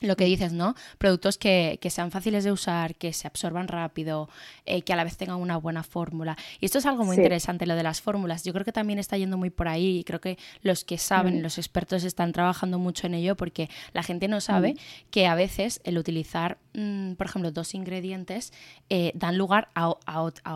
lo 0.00 0.16
que 0.16 0.24
dices, 0.24 0.52
¿no? 0.52 0.74
Productos 0.98 1.38
que, 1.38 1.78
sean 1.88 2.10
fáciles 2.10 2.44
de 2.44 2.52
usar, 2.52 2.96
que 2.96 3.12
se 3.12 3.26
absorban 3.26 3.68
rápido, 3.68 4.28
eh, 4.66 4.82
que 4.82 4.92
a 4.92 4.96
la 4.96 5.04
vez 5.04 5.16
tengan 5.16 5.36
una 5.36 5.56
buena 5.56 5.82
fórmula. 5.82 6.36
Y 6.60 6.66
esto 6.66 6.78
es 6.78 6.86
algo 6.86 7.04
muy 7.04 7.16
interesante, 7.16 7.64
lo 7.64 7.76
de 7.76 7.82
las 7.82 8.02
fórmulas. 8.02 8.44
Yo 8.44 8.52
creo 8.52 8.64
que 8.64 8.72
también 8.72 8.98
está 8.98 9.16
yendo 9.16 9.38
muy 9.38 9.50
por 9.50 9.68
ahí 9.68 9.98
y 9.98 10.04
creo 10.04 10.20
que 10.20 10.36
los 10.62 10.84
que 10.84 10.98
saben, 10.98 11.38
mm. 11.38 11.42
los 11.42 11.58
expertos 11.58 12.04
están 12.04 12.32
trabajando 12.32 12.78
mucho 12.78 13.06
en 13.06 13.14
ello 13.14 13.36
porque 13.36 13.70
la 13.92 14.02
gente 14.02 14.28
no 14.28 14.40
sabe 14.40 14.74
mm. 14.74 15.10
que 15.10 15.26
a 15.26 15.34
veces 15.34 15.80
el 15.84 15.96
utilizar, 15.96 16.58
mm, 16.74 17.12
por 17.12 17.26
ejemplo, 17.26 17.50
dos 17.50 17.74
ingredientes 17.74 18.52
eh, 18.90 19.12
dan 19.14 19.38
lugar 19.38 19.68
a, 19.74 19.94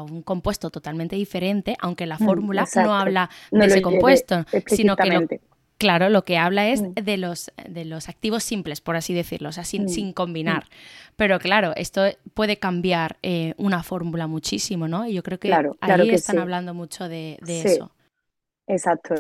un 0.02 0.22
compuesto 0.22 0.70
totalmente 0.70 1.16
diferente, 1.16 1.76
aunque 1.80 2.06
la 2.06 2.18
fórmula 2.18 2.66
no 2.74 2.94
habla 2.94 3.30
de 3.50 3.66
ese 3.66 3.82
compuesto, 3.82 4.44
sino 4.66 4.96
que 4.96 5.08
lo, 5.08 5.26
Claro, 5.80 6.10
lo 6.10 6.26
que 6.26 6.36
habla 6.36 6.68
es 6.68 6.82
mm. 6.82 6.92
de, 6.92 7.16
los, 7.16 7.50
de 7.66 7.86
los 7.86 8.10
activos 8.10 8.44
simples, 8.44 8.82
por 8.82 8.96
así 8.96 9.14
decirlo, 9.14 9.48
o 9.48 9.52
sea, 9.52 9.64
sin, 9.64 9.84
mm. 9.84 9.88
sin 9.88 10.12
combinar. 10.12 10.64
Mm. 10.64 11.14
Pero 11.16 11.38
claro, 11.38 11.72
esto 11.74 12.02
puede 12.34 12.58
cambiar 12.58 13.16
eh, 13.22 13.54
una 13.56 13.82
fórmula 13.82 14.26
muchísimo, 14.26 14.88
¿no? 14.88 15.06
Y 15.06 15.14
yo 15.14 15.22
creo 15.22 15.38
que 15.38 15.50
ahí 15.80 16.10
están 16.10 16.38
hablando 16.38 16.74
mucho 16.74 17.08
de, 17.08 17.38
eso. 17.46 17.92
Exacto. 18.66 19.14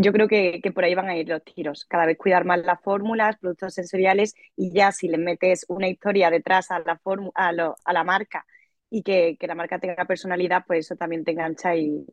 Yo 0.00 0.12
creo 0.12 0.26
que, 0.26 0.60
por 0.74 0.82
ahí 0.82 0.96
van 0.96 1.08
a 1.08 1.16
ir 1.16 1.28
los 1.28 1.44
tiros. 1.44 1.84
Cada 1.84 2.04
vez 2.04 2.18
cuidar 2.18 2.44
más 2.44 2.58
las 2.64 2.80
fórmulas, 2.80 3.38
productos 3.38 3.72
sensoriales 3.72 4.34
y 4.56 4.72
ya 4.72 4.90
si 4.90 5.06
le 5.06 5.18
metes 5.18 5.64
una 5.68 5.86
historia 5.86 6.30
detrás 6.30 6.72
a 6.72 6.80
la, 6.80 7.00
a, 7.36 7.74
a 7.84 7.92
la 7.92 8.04
marca 8.04 8.44
y 8.90 9.04
que, 9.04 9.36
la 9.40 9.54
marca 9.54 9.78
tenga 9.78 10.04
personalidad, 10.04 10.64
pues 10.66 10.86
eso 10.86 10.96
también 10.96 11.22
te 11.22 11.30
engancha 11.30 11.76
y, 11.76 12.04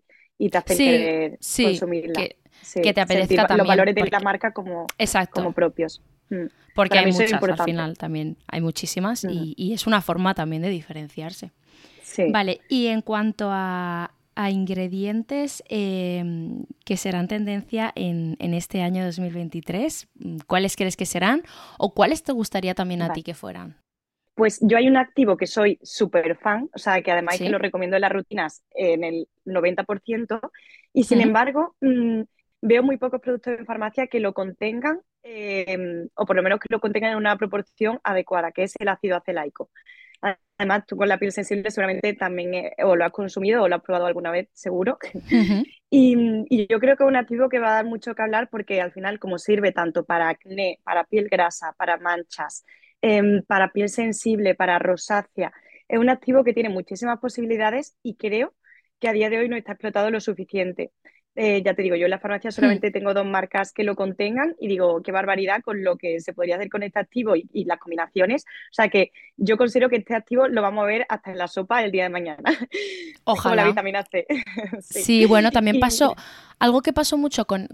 te 0.48 0.58
hace 0.58 0.78
querer 0.78 1.40
consumirla 1.64 2.30
que 2.74 2.94
te 2.94 3.02
apetezca 3.02 3.48
también. 3.48 3.58
Los 3.58 3.68
valores 3.68 3.96
de 3.96 4.10
la 4.10 4.20
marca 4.20 4.52
como, 4.52 4.88
como 5.32 5.52
propios. 5.52 6.02
Mm. 6.30 6.46
Porque 6.76 7.00
hay 7.00 7.12
muchas 7.12 7.34
al 7.34 7.64
final 7.64 7.98
también, 7.98 8.38
hay 8.48 8.62
muchísimas 8.62 9.26
y, 9.26 9.74
es 9.74 9.88
una 9.88 10.02
forma 10.02 10.34
también 10.34 10.62
de 10.62 10.70
diferenciarse. 10.70 11.52
Vale, 12.32 12.62
y 12.70 12.88
en 12.88 13.02
cuanto 13.02 13.50
a, 13.52 14.12
ingredientes 14.50 15.62
em, 15.68 16.64
que 16.86 16.96
serán 16.96 17.28
tendencia 17.28 17.92
en, 17.96 18.38
este 18.40 18.82
año 18.82 19.04
2023, 19.04 20.08
¿cuáles 20.48 20.78
crees 20.78 20.96
que 20.96 21.06
serán 21.06 21.44
o 21.78 21.94
cuáles 21.94 22.24
te 22.24 22.32
gustaría 22.32 22.74
también 22.74 23.02
a 23.02 23.12
ti 23.12 23.24
que 23.24 23.34
fueran? 23.34 23.76
Pues 24.40 24.58
yo 24.62 24.78
hay 24.78 24.88
un 24.88 24.96
activo 24.96 25.36
que 25.36 25.48
soy 25.48 25.78
súper 25.84 26.38
fan, 26.38 26.70
o 26.74 26.78
sea, 26.78 27.02
que 27.02 27.12
además 27.12 27.38
que 27.38 27.50
lo 27.50 27.58
recomiendo 27.58 27.98
en 27.98 28.02
las 28.04 28.12
rutinas 28.14 28.64
en 28.72 29.04
el 29.04 29.28
90%, 29.44 30.40
y 30.94 31.04
sin 31.04 31.20
embargo, 31.20 31.76
mm, 31.82 32.22
veo 32.62 32.82
muy 32.82 32.96
pocos 32.96 33.20
productos 33.20 33.60
en 33.60 33.66
farmacia 33.66 34.08
que 34.08 34.22
lo 34.22 34.34
contengan, 34.34 35.02
em, 35.24 36.08
o 36.16 36.26
por 36.26 36.38
lo 36.38 36.42
menos 36.42 36.62
que 36.62 36.68
lo 36.70 36.80
contengan 36.80 37.12
en 37.12 37.18
una 37.18 37.38
proporción 37.38 38.00
adecuada, 38.02 38.54
que 38.54 38.64
es 38.64 38.76
el 38.80 38.88
ácido 38.88 39.18
acelaico. 39.18 39.72
Además, 40.58 40.86
tú 40.88 40.96
con 40.96 41.10
la 41.10 41.18
piel 41.18 41.34
sensible 41.34 41.70
seguramente 41.70 42.14
también 42.14 42.54
eh, 42.54 42.76
o 42.84 42.96
lo 42.96 43.04
has 43.04 43.12
consumido 43.12 43.62
o 43.62 43.68
lo 43.68 43.76
has 43.76 43.82
probado 43.82 44.06
alguna 44.06 44.32
vez, 44.32 44.48
seguro. 44.54 45.00
y, 45.90 46.68
yo 46.70 46.80
creo 46.80 46.96
que 46.96 47.04
es 47.04 47.10
un 47.10 47.18
activo 47.18 47.50
que 47.50 47.60
va 47.60 47.72
a 47.72 47.76
dar 47.76 47.86
mucho 47.86 48.16
que 48.16 48.22
hablar 48.22 48.50
porque 48.50 48.80
al 48.80 48.94
final, 48.94 49.20
como 49.20 49.38
sirve 49.38 49.74
tanto 49.74 50.06
para 50.06 50.30
acné, 50.30 50.80
para 50.86 51.04
piel 51.04 51.28
grasa, 51.28 51.74
para 51.78 51.98
manchas, 51.98 52.64
em, 53.02 53.42
para 53.44 53.72
piel 53.72 53.90
sensible, 53.90 54.56
para 54.56 54.80
rosácea, 54.80 55.52
es 55.88 56.00
un 56.00 56.10
activo 56.10 56.44
que 56.44 56.54
tiene 56.54 56.70
muchísimas 56.70 57.20
posibilidades 57.20 57.96
y 58.04 58.16
creo 58.16 58.54
que 59.00 59.08
a 59.10 59.14
día 59.14 59.30
de 59.30 59.40
hoy 59.40 59.50
no 59.50 59.56
está 59.56 59.74
explotado 59.74 60.12
lo 60.12 60.20
suficiente. 60.20 60.92
Eh, 61.36 61.62
ya 61.64 61.74
te 61.74 61.84
digo, 61.84 61.96
yo 61.96 62.06
en 62.06 62.10
la 62.10 62.20
farmacia 62.20 62.52
solamente 62.52 62.90
hmm. 62.90 62.92
tengo 62.92 63.14
dos 63.14 63.26
marcas 63.26 63.72
que 63.72 63.84
lo 63.84 63.96
contengan 63.96 64.56
y 64.60 64.68
digo, 64.68 65.02
qué 65.02 65.12
barbaridad 65.12 65.62
con 65.62 65.84
lo 65.84 65.96
que 65.96 66.20
se 66.20 66.34
podría 66.34 66.56
hacer 66.56 66.70
con 66.70 66.84
este 66.84 67.00
activo 67.00 67.36
y, 67.36 67.66
las 67.66 67.80
combinaciones. 67.80 68.44
O 68.44 68.74
sea 68.74 68.90
que 68.90 69.12
yo 69.38 69.56
considero 69.56 69.90
que 69.90 69.98
este 69.98 70.16
activo 70.16 70.48
lo 70.48 70.62
vamos 70.62 70.84
a 70.84 70.88
ver 70.88 71.06
hasta 71.08 71.32
en 71.32 71.38
la 71.38 71.48
sopa 71.48 71.84
el 71.84 71.92
día 71.92 72.04
de 72.04 72.10
mañana. 72.10 72.44
Ojalá. 73.24 73.50
Con 73.52 73.58
la 73.58 73.68
vitamina 73.68 74.04
C. 74.04 74.26
sí. 74.82 75.26
bueno, 75.26 75.52
también 75.52 75.80
pasó, 75.80 76.16
algo 76.58 76.82
que 76.82 76.94
pasó 76.94 77.18
mucho 77.18 77.46
con, 77.46 77.70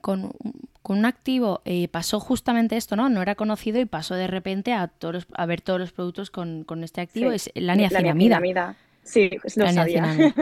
un 0.83 1.05
activo, 1.05 1.62
eh, 1.65 1.88
pasó 1.88 2.19
justamente 2.19 2.77
esto, 2.77 2.95
¿no? 2.95 3.09
No 3.09 3.21
era 3.21 3.35
conocido 3.35 3.79
y 3.79 3.85
pasó 3.85 4.15
de 4.15 4.27
repente 4.27 4.74
a, 4.74 4.89
todos, 4.89 5.27
a 5.33 5.45
ver 5.45 5.62
todos 5.62 5.79
los 5.79 5.91
productos 5.91 6.29
con, 6.29 6.65
este 6.83 7.01
activo, 7.01 7.31
es 7.31 7.50
la 7.55 7.75
niacinamida. 7.75 8.75
Sí, 9.05 9.29
lo 9.55 9.71
sabía. 9.71 10.15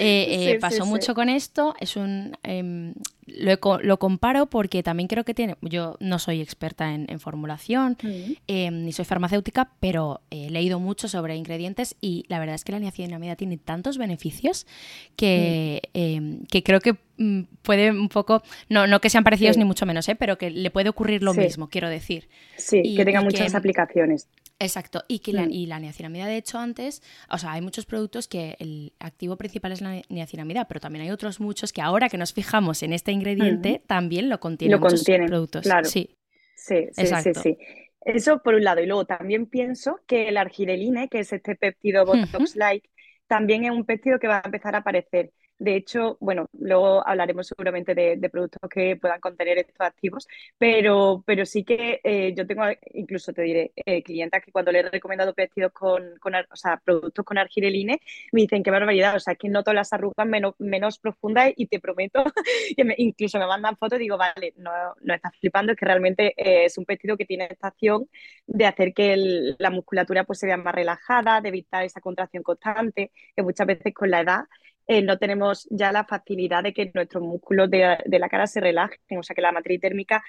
Eh, 0.00 0.50
eh, 0.54 0.58
pasó 0.58 0.84
mucho 0.86 1.14
con 1.14 1.28
esto. 1.28 1.76
Es 1.78 1.94
un 1.96 2.36
em, 2.42 2.94
lo, 3.26 3.98
comparo 3.98 4.46
porque 4.46 4.82
también 4.82 5.06
creo 5.08 5.24
que 5.24 5.34
tiene. 5.34 5.56
Yo 5.62 5.96
no 6.00 6.18
soy 6.18 6.40
experta 6.40 6.92
en, 6.92 7.20
formulación 7.20 7.96
mm. 8.02 8.32
em, 8.48 8.84
ni 8.84 8.92
soy 8.92 9.04
farmacéutica, 9.04 9.70
pero 9.78 10.20
he 10.30 10.50
leído 10.50 10.80
mucho 10.80 11.06
sobre 11.06 11.36
ingredientes 11.36 11.94
y 12.00 12.24
la 12.28 12.40
verdad 12.40 12.56
es 12.56 12.64
que 12.64 12.72
la 12.72 12.80
niacinamida 12.80 13.36
tiene 13.36 13.56
tantos 13.56 13.96
beneficios 13.96 14.66
que, 15.14 15.80
mm. 15.94 15.98
em, 15.98 16.46
que 16.46 16.64
creo 16.64 16.80
que 16.80 16.96
mm, 17.18 17.42
puede 17.62 17.92
un 17.92 18.08
poco. 18.08 18.42
No, 18.68 18.88
no 18.88 19.00
que 19.00 19.10
sean 19.10 19.22
parecidos 19.22 19.56
ni 19.56 19.64
mucho 19.64 19.86
menos, 19.86 20.08
¿eh? 20.08 20.16
pero 20.16 20.38
que 20.38 20.50
le 20.50 20.70
puede 20.72 20.88
ocurrir 20.88 21.22
lo 21.22 21.34
mismo, 21.34 21.68
quiero 21.68 21.88
decir. 21.88 22.28
Sí, 22.56 22.96
que 22.96 23.04
tenga 23.04 23.22
muchas 23.22 23.54
aplicaciones. 23.54 24.26
Exacto, 24.58 25.02
y 25.08 25.18
que 25.18 25.32
la, 25.32 25.46
y 25.50 25.66
la 25.66 25.80
niacinamida, 25.80 26.26
de 26.26 26.36
hecho, 26.36 26.58
antes, 26.58 27.02
o 27.28 27.38
sea, 27.38 27.52
hay 27.52 27.60
muchos 27.60 27.86
productos 27.86 28.28
que 28.28 28.56
el 28.60 28.92
activo 29.00 29.36
principal 29.36 29.72
es 29.72 29.80
la 29.80 30.00
niacinamida, 30.08 30.66
pero 30.66 30.80
también 30.80 31.04
hay 31.04 31.10
otros 31.10 31.40
muchos 31.40 31.72
que 31.72 31.82
ahora 31.82 32.08
que 32.08 32.18
nos 32.18 32.32
fijamos 32.32 32.82
en 32.84 32.92
este 32.92 33.10
ingrediente, 33.10 33.82
también 33.86 34.28
lo 34.28 34.38
contienen 34.38 34.78
lo 34.78 34.84
muchos 34.84 35.04
productos. 35.04 35.64
Claro. 35.64 35.88
Sí, 35.88 36.16
sí, 36.54 36.86
sí, 36.92 37.34
sí, 37.34 37.58
Eso 38.04 38.42
por 38.42 38.54
un 38.54 38.62
lado. 38.62 38.80
Y 38.80 38.86
luego 38.86 39.04
también 39.04 39.46
pienso 39.46 40.00
que 40.06 40.28
el 40.28 40.36
argireline, 40.36 41.08
que 41.08 41.20
es 41.20 41.32
este 41.32 41.56
péptido 41.56 42.06
Botox-like, 42.06 42.88
también 43.26 43.64
es 43.64 43.72
un 43.72 43.84
péptido 43.84 44.18
que 44.18 44.28
va 44.28 44.38
a 44.38 44.42
empezar 44.44 44.76
a 44.76 44.78
aparecer. 44.78 45.32
De 45.58 45.76
hecho, 45.76 46.16
bueno, 46.20 46.46
luego 46.52 47.06
hablaremos 47.06 47.46
seguramente 47.46 47.94
de, 47.94 48.28
productos 48.28 48.68
que 48.68 48.96
puedan 48.96 49.20
contener 49.20 49.58
estos 49.58 49.80
activos, 49.80 50.26
pero, 50.58 51.22
pero 51.24 51.46
sí 51.46 51.62
que 51.64 52.00
eh, 52.02 52.34
yo 52.36 52.44
tengo, 52.46 52.64
incluso 52.92 53.32
te 53.32 53.42
diré, 53.42 53.72
eh, 53.76 54.02
clientas 54.02 54.42
que 54.44 54.50
cuando 54.50 54.72
le 54.72 54.80
he 54.80 54.90
recomendado 54.90 55.32
vestidos 55.36 55.72
con, 55.72 56.18
con 56.18 56.34
o 56.34 56.56
sea, 56.56 56.80
productos 56.84 57.24
con 57.24 57.38
argireline, 57.38 58.00
me 58.32 58.40
dicen 58.42 58.64
qué 58.64 58.70
barbaridad, 58.72 59.14
o 59.14 59.20
sea, 59.20 59.34
es 59.34 59.38
que 59.38 59.48
noto 59.48 59.72
las 59.72 59.92
arrugas 59.92 60.26
menos, 60.26 60.54
menos 60.58 60.98
profundas 60.98 61.52
y 61.56 61.66
te 61.66 61.78
prometo 61.78 62.24
que 62.76 62.94
incluso 62.98 63.38
me 63.38 63.46
mandan 63.46 63.76
fotos 63.76 63.98
y 63.98 64.02
digo, 64.02 64.18
vale, 64.18 64.54
no, 64.56 64.72
no 65.02 65.14
estás 65.14 65.36
flipando, 65.38 65.72
es 65.72 65.78
que 65.78 65.86
realmente 65.86 66.34
eh, 66.36 66.64
es 66.64 66.78
un 66.78 66.84
vestido 66.86 67.16
que 67.16 67.26
tiene 67.26 67.46
esta 67.50 67.68
acción 67.68 68.08
de 68.46 68.66
hacer 68.66 68.92
que 68.92 69.54
la 69.58 69.70
musculatura 69.70 70.24
pues 70.24 70.40
se 70.40 70.46
vea 70.46 70.56
más 70.56 70.74
relajada, 70.74 71.40
de 71.40 71.48
evitar 71.50 71.84
esa 71.84 72.00
contracción 72.00 72.42
constante, 72.42 73.12
que 73.36 73.42
muchas 73.42 73.66
veces 73.66 73.94
con 73.94 74.10
la 74.10 74.20
edad 74.20 74.44
eh, 74.86 75.02
no 75.02 75.18
tenemos 75.18 75.66
ya 75.70 75.92
la 75.92 76.04
facilidad 76.04 76.62
de 76.62 76.72
que 76.72 76.90
nuestros 76.94 77.22
músculos 77.22 77.70
de, 77.70 77.98
la 78.06 78.28
cara 78.28 78.46
se 78.46 78.60
relajen, 78.60 79.18
o 79.18 79.22
sea 79.22 79.34
que 79.34 79.42
la 79.42 79.52
matriz 79.52 79.80
térmica, 79.80 80.22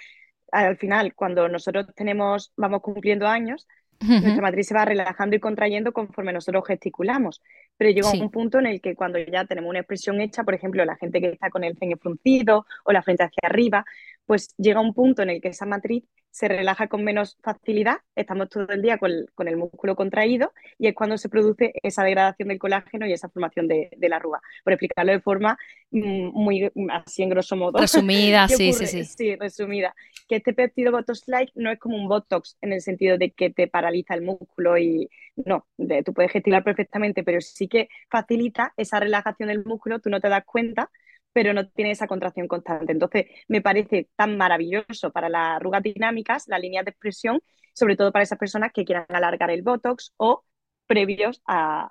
al 0.51 0.77
final, 0.77 1.13
cuando 1.15 1.49
nosotros 1.49 1.87
tenemos, 1.95 2.53
vamos 2.55 2.81
cumpliendo 2.81 3.27
años, 3.27 3.67
nuestra 3.99 4.41
matriz 4.41 4.67
se 4.67 4.73
va 4.73 4.85
relajando 4.85 5.35
y 5.35 5.39
contrayendo 5.39 5.93
conforme 5.93 6.33
nosotros 6.33 6.65
gesticulamos. 6.67 7.41
Pero 7.77 7.91
llega 7.91 8.11
un 8.11 8.29
punto 8.29 8.59
en 8.59 8.67
el 8.67 8.81
que 8.81 8.93
cuando 8.95 9.19
ya 9.19 9.45
tenemos 9.45 9.69
una 9.69 9.79
expresión 9.79 10.19
hecha, 10.21 10.43
por 10.43 10.53
ejemplo, 10.53 10.83
la 10.85 10.97
gente 10.97 11.21
que 11.21 11.29
está 11.29 11.49
con 11.49 11.63
el 11.63 11.77
ceño 11.77 11.97
fruncido 11.97 12.65
o 12.83 12.91
la 12.91 13.01
frente 13.01 13.23
hacia 13.23 13.47
arriba, 13.49 13.85
pues 14.25 14.53
llega 14.57 14.81
un 14.81 14.93
punto 14.93 15.21
en 15.21 15.29
el 15.29 15.41
que 15.41 15.49
esa 15.49 15.65
matriz 15.65 16.03
se 16.35 16.49
relaja 16.49 16.87
con 16.89 17.01
menos 17.01 17.37
facilidad, 17.41 17.99
estamos 18.13 18.49
todo 18.49 18.67
el 18.67 18.81
día 18.81 18.97
con 18.97 19.47
el, 19.47 19.55
músculo 19.55 19.95
contraído 19.95 20.51
y 20.77 20.87
es 20.87 20.93
cuando 20.93 21.17
se 21.17 21.29
produce 21.29 21.71
esa 21.81 22.03
degradación 22.03 22.49
del 22.49 22.59
colágeno 22.59 23.07
y 23.07 23.13
esa 23.13 23.29
formación 23.29 23.69
de, 23.69 23.89
la 24.01 24.17
arruga. 24.17 24.41
Por 24.65 24.73
explicarlo 24.73 25.13
de 25.13 25.21
forma 25.21 25.57
mm, 25.91 26.31
muy 26.33 26.69
así 26.91 27.23
en 27.23 27.29
grosso 27.29 27.55
modo. 27.55 27.79
Resumida, 27.79 28.47
sí, 28.49 28.73
sí, 28.73 28.85
sí. 28.85 29.05
Sí, 29.05 29.35
resumida. 29.37 29.95
Que 30.27 30.35
este 30.35 30.53
péptido 30.53 30.91
Botox-like 30.91 31.53
no 31.55 31.71
es 31.71 31.79
como 31.79 31.95
un 31.95 32.09
Botox 32.09 32.57
en 32.61 32.73
el 32.73 32.81
sentido 32.81 33.17
de 33.17 33.31
que 33.31 33.49
te 33.49 33.69
paraliza 33.69 34.13
el 34.13 34.23
músculo 34.23 34.77
y 34.77 35.09
no, 35.37 35.65
tú 36.03 36.13
puedes 36.13 36.33
gesticular 36.33 36.65
perfectamente, 36.65 37.23
pero 37.23 37.39
sí 37.39 37.69
que 37.69 37.87
facilita 38.09 38.73
esa 38.75 38.99
relajación 38.99 39.47
del 39.47 39.63
músculo, 39.63 39.99
tú 39.99 40.09
no 40.09 40.19
te 40.19 40.27
das 40.27 40.43
cuenta 40.43 40.91
pero 41.35 41.53
no 41.53 41.67
tiene 41.67 41.91
esa 41.91 42.07
contracción 42.07 42.47
constante. 42.47 42.93
Entonces, 42.93 43.25
me 43.49 43.61
parece 43.61 44.07
tan 44.15 44.37
maravilloso 44.37 45.11
para 45.11 45.27
las 45.27 45.57
arrugas 45.57 45.83
dinámicas, 45.83 46.47
la 46.47 46.57
línea 46.57 46.81
de 46.81 46.91
expresión, 46.91 47.41
sobre 47.73 47.97
todo 47.97 48.13
para 48.13 48.23
esas 48.23 48.39
personas 48.39 48.71
que 48.73 48.85
quieran 48.85 49.05
alargar 49.09 49.51
el 49.51 49.61
Botox 49.61 50.13
o 50.15 50.45
previos 50.87 51.41
a, 51.45 51.89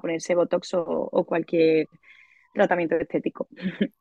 ponerse 0.00 0.36
Botox 0.36 0.74
o, 0.74 1.24
cualquier 1.26 1.88
tratamiento 2.54 2.94
estético. 2.94 3.48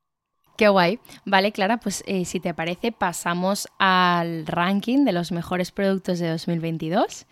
Qué 0.57 0.67
guay. 0.67 0.99
Vale, 1.25 1.51
Clara, 1.51 1.77
pues 1.77 2.03
eh, 2.05 2.23
si 2.25 2.39
te 2.39 2.53
parece, 2.53 2.91
pasamos 2.91 3.67
al 3.79 4.45
ranking 4.45 5.05
de 5.05 5.11
los 5.11 5.31
mejores 5.31 5.71
productos 5.71 6.19
de 6.19 6.29
2022. 6.29 7.25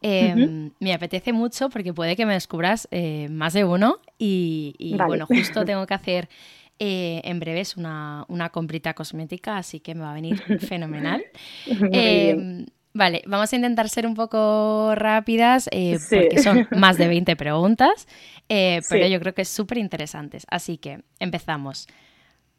Em, 0.00 0.70
me 0.80 0.94
apetece 0.94 1.34
mucho 1.34 1.68
porque 1.68 1.92
puede 1.92 2.16
que 2.16 2.24
me 2.24 2.32
descubras 2.32 2.88
eh, 2.90 3.28
más 3.30 3.52
de 3.52 3.64
uno 3.64 4.00
y, 4.18 4.96
bueno, 5.06 5.26
justo 5.26 5.64
tengo 5.66 5.86
que 5.86 5.94
hacer 5.94 6.28
eh, 6.78 7.20
en 7.24 7.38
breve 7.40 7.60
es 7.60 7.76
una, 7.76 8.26
comprita 8.52 8.94
cosmética, 8.94 9.56
así 9.56 9.80
que 9.80 9.94
me 9.94 10.02
va 10.02 10.10
a 10.10 10.14
venir 10.14 10.36
fenomenal. 10.60 11.24
Em, 11.66 12.66
vale, 12.92 13.22
vamos 13.26 13.52
a 13.52 13.56
intentar 13.56 13.88
ser 13.88 14.06
un 14.06 14.14
poco 14.14 14.94
rápidas 14.94 15.68
eh, 15.70 15.98
porque 16.10 16.42
son 16.42 16.66
más 16.76 16.98
de 16.98 17.08
20 17.08 17.36
preguntas, 17.36 18.08
eh, 18.48 18.80
pero 18.88 19.06
yo 19.06 19.20
creo 19.20 19.34
que 19.34 19.42
es 19.42 19.48
súper 19.48 19.78
interesantes. 19.78 20.46
Así 20.50 20.78
que 20.78 21.02
empezamos. 21.18 21.86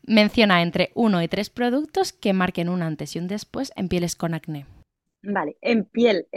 Menciona 0.08 0.62
entre 0.62 0.92
uno 0.94 1.22
y 1.24 1.28
tres 1.28 1.50
productos 1.50 2.14
que 2.14 2.32
marquen 2.32 2.70
un 2.70 2.84
antes 2.84 3.16
y 3.16 3.20
un 3.20 3.28
después 3.28 3.74
en 3.76 3.90
pieles 3.90 4.16
con 4.16 4.36
acné. 4.36 4.66
Vale, 5.28 5.58
en 5.62 5.86
piel 5.86 6.28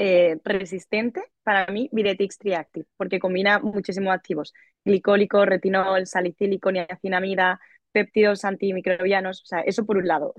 resistente, 0.44 1.22
para 1.42 1.70
mí 1.70 1.90
Viretix 1.92 2.38
Triactive, 2.38 2.86
porque 2.96 3.18
combina 3.18 3.58
muchísimos 3.58 4.14
activos, 4.14 4.54
glicólico, 4.82 5.44
retinol, 5.44 6.06
salicílico, 6.06 6.72
niacinamida, 6.72 7.60
péptidos 7.92 8.46
antimicrobianos, 8.46 9.42
o 9.42 9.46
sea, 9.46 9.60
eso 9.60 9.84
por 9.84 9.98
un 9.98 10.08
lado. 10.08 10.34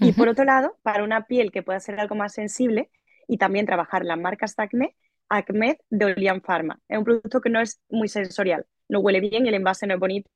Y 0.00 0.12
por 0.12 0.28
otro 0.28 0.44
lado, 0.44 0.78
para 0.82 1.04
una 1.04 1.26
piel 1.26 1.50
que 1.50 1.62
pueda 1.62 1.78
ser 1.80 2.00
algo 2.00 2.14
más 2.14 2.32
sensible 2.32 2.90
y 3.26 3.36
también 3.36 3.66
trabajar 3.66 4.04
las 4.04 4.18
marcas 4.18 4.56
de 4.56 4.62
acné, 4.62 4.96
Acmed 5.28 5.76
de 5.90 6.06
Olian 6.06 6.40
Pharma. 6.40 6.80
Es 6.88 6.96
un 6.96 7.04
producto 7.04 7.42
que 7.42 7.50
no 7.50 7.60
es 7.60 7.82
muy 7.90 8.08
sensorial, 8.08 8.64
no 8.88 9.00
huele 9.00 9.20
bien, 9.20 9.46
el 9.46 9.52
envase 9.54 9.86
no 9.86 9.94
es 9.94 10.00
bonito, 10.00 10.30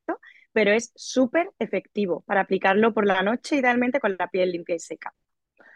pero 0.52 0.70
es 0.70 0.92
súper 0.96 1.50
efectivo 1.58 2.22
para 2.26 2.42
aplicarlo 2.42 2.92
por 2.92 3.06
la 3.06 3.22
noche, 3.22 3.56
idealmente 3.56 4.00
con 4.00 4.16
la 4.18 4.28
piel 4.28 4.52
limpia 4.52 4.74
y 4.76 4.80
seca. 4.80 5.14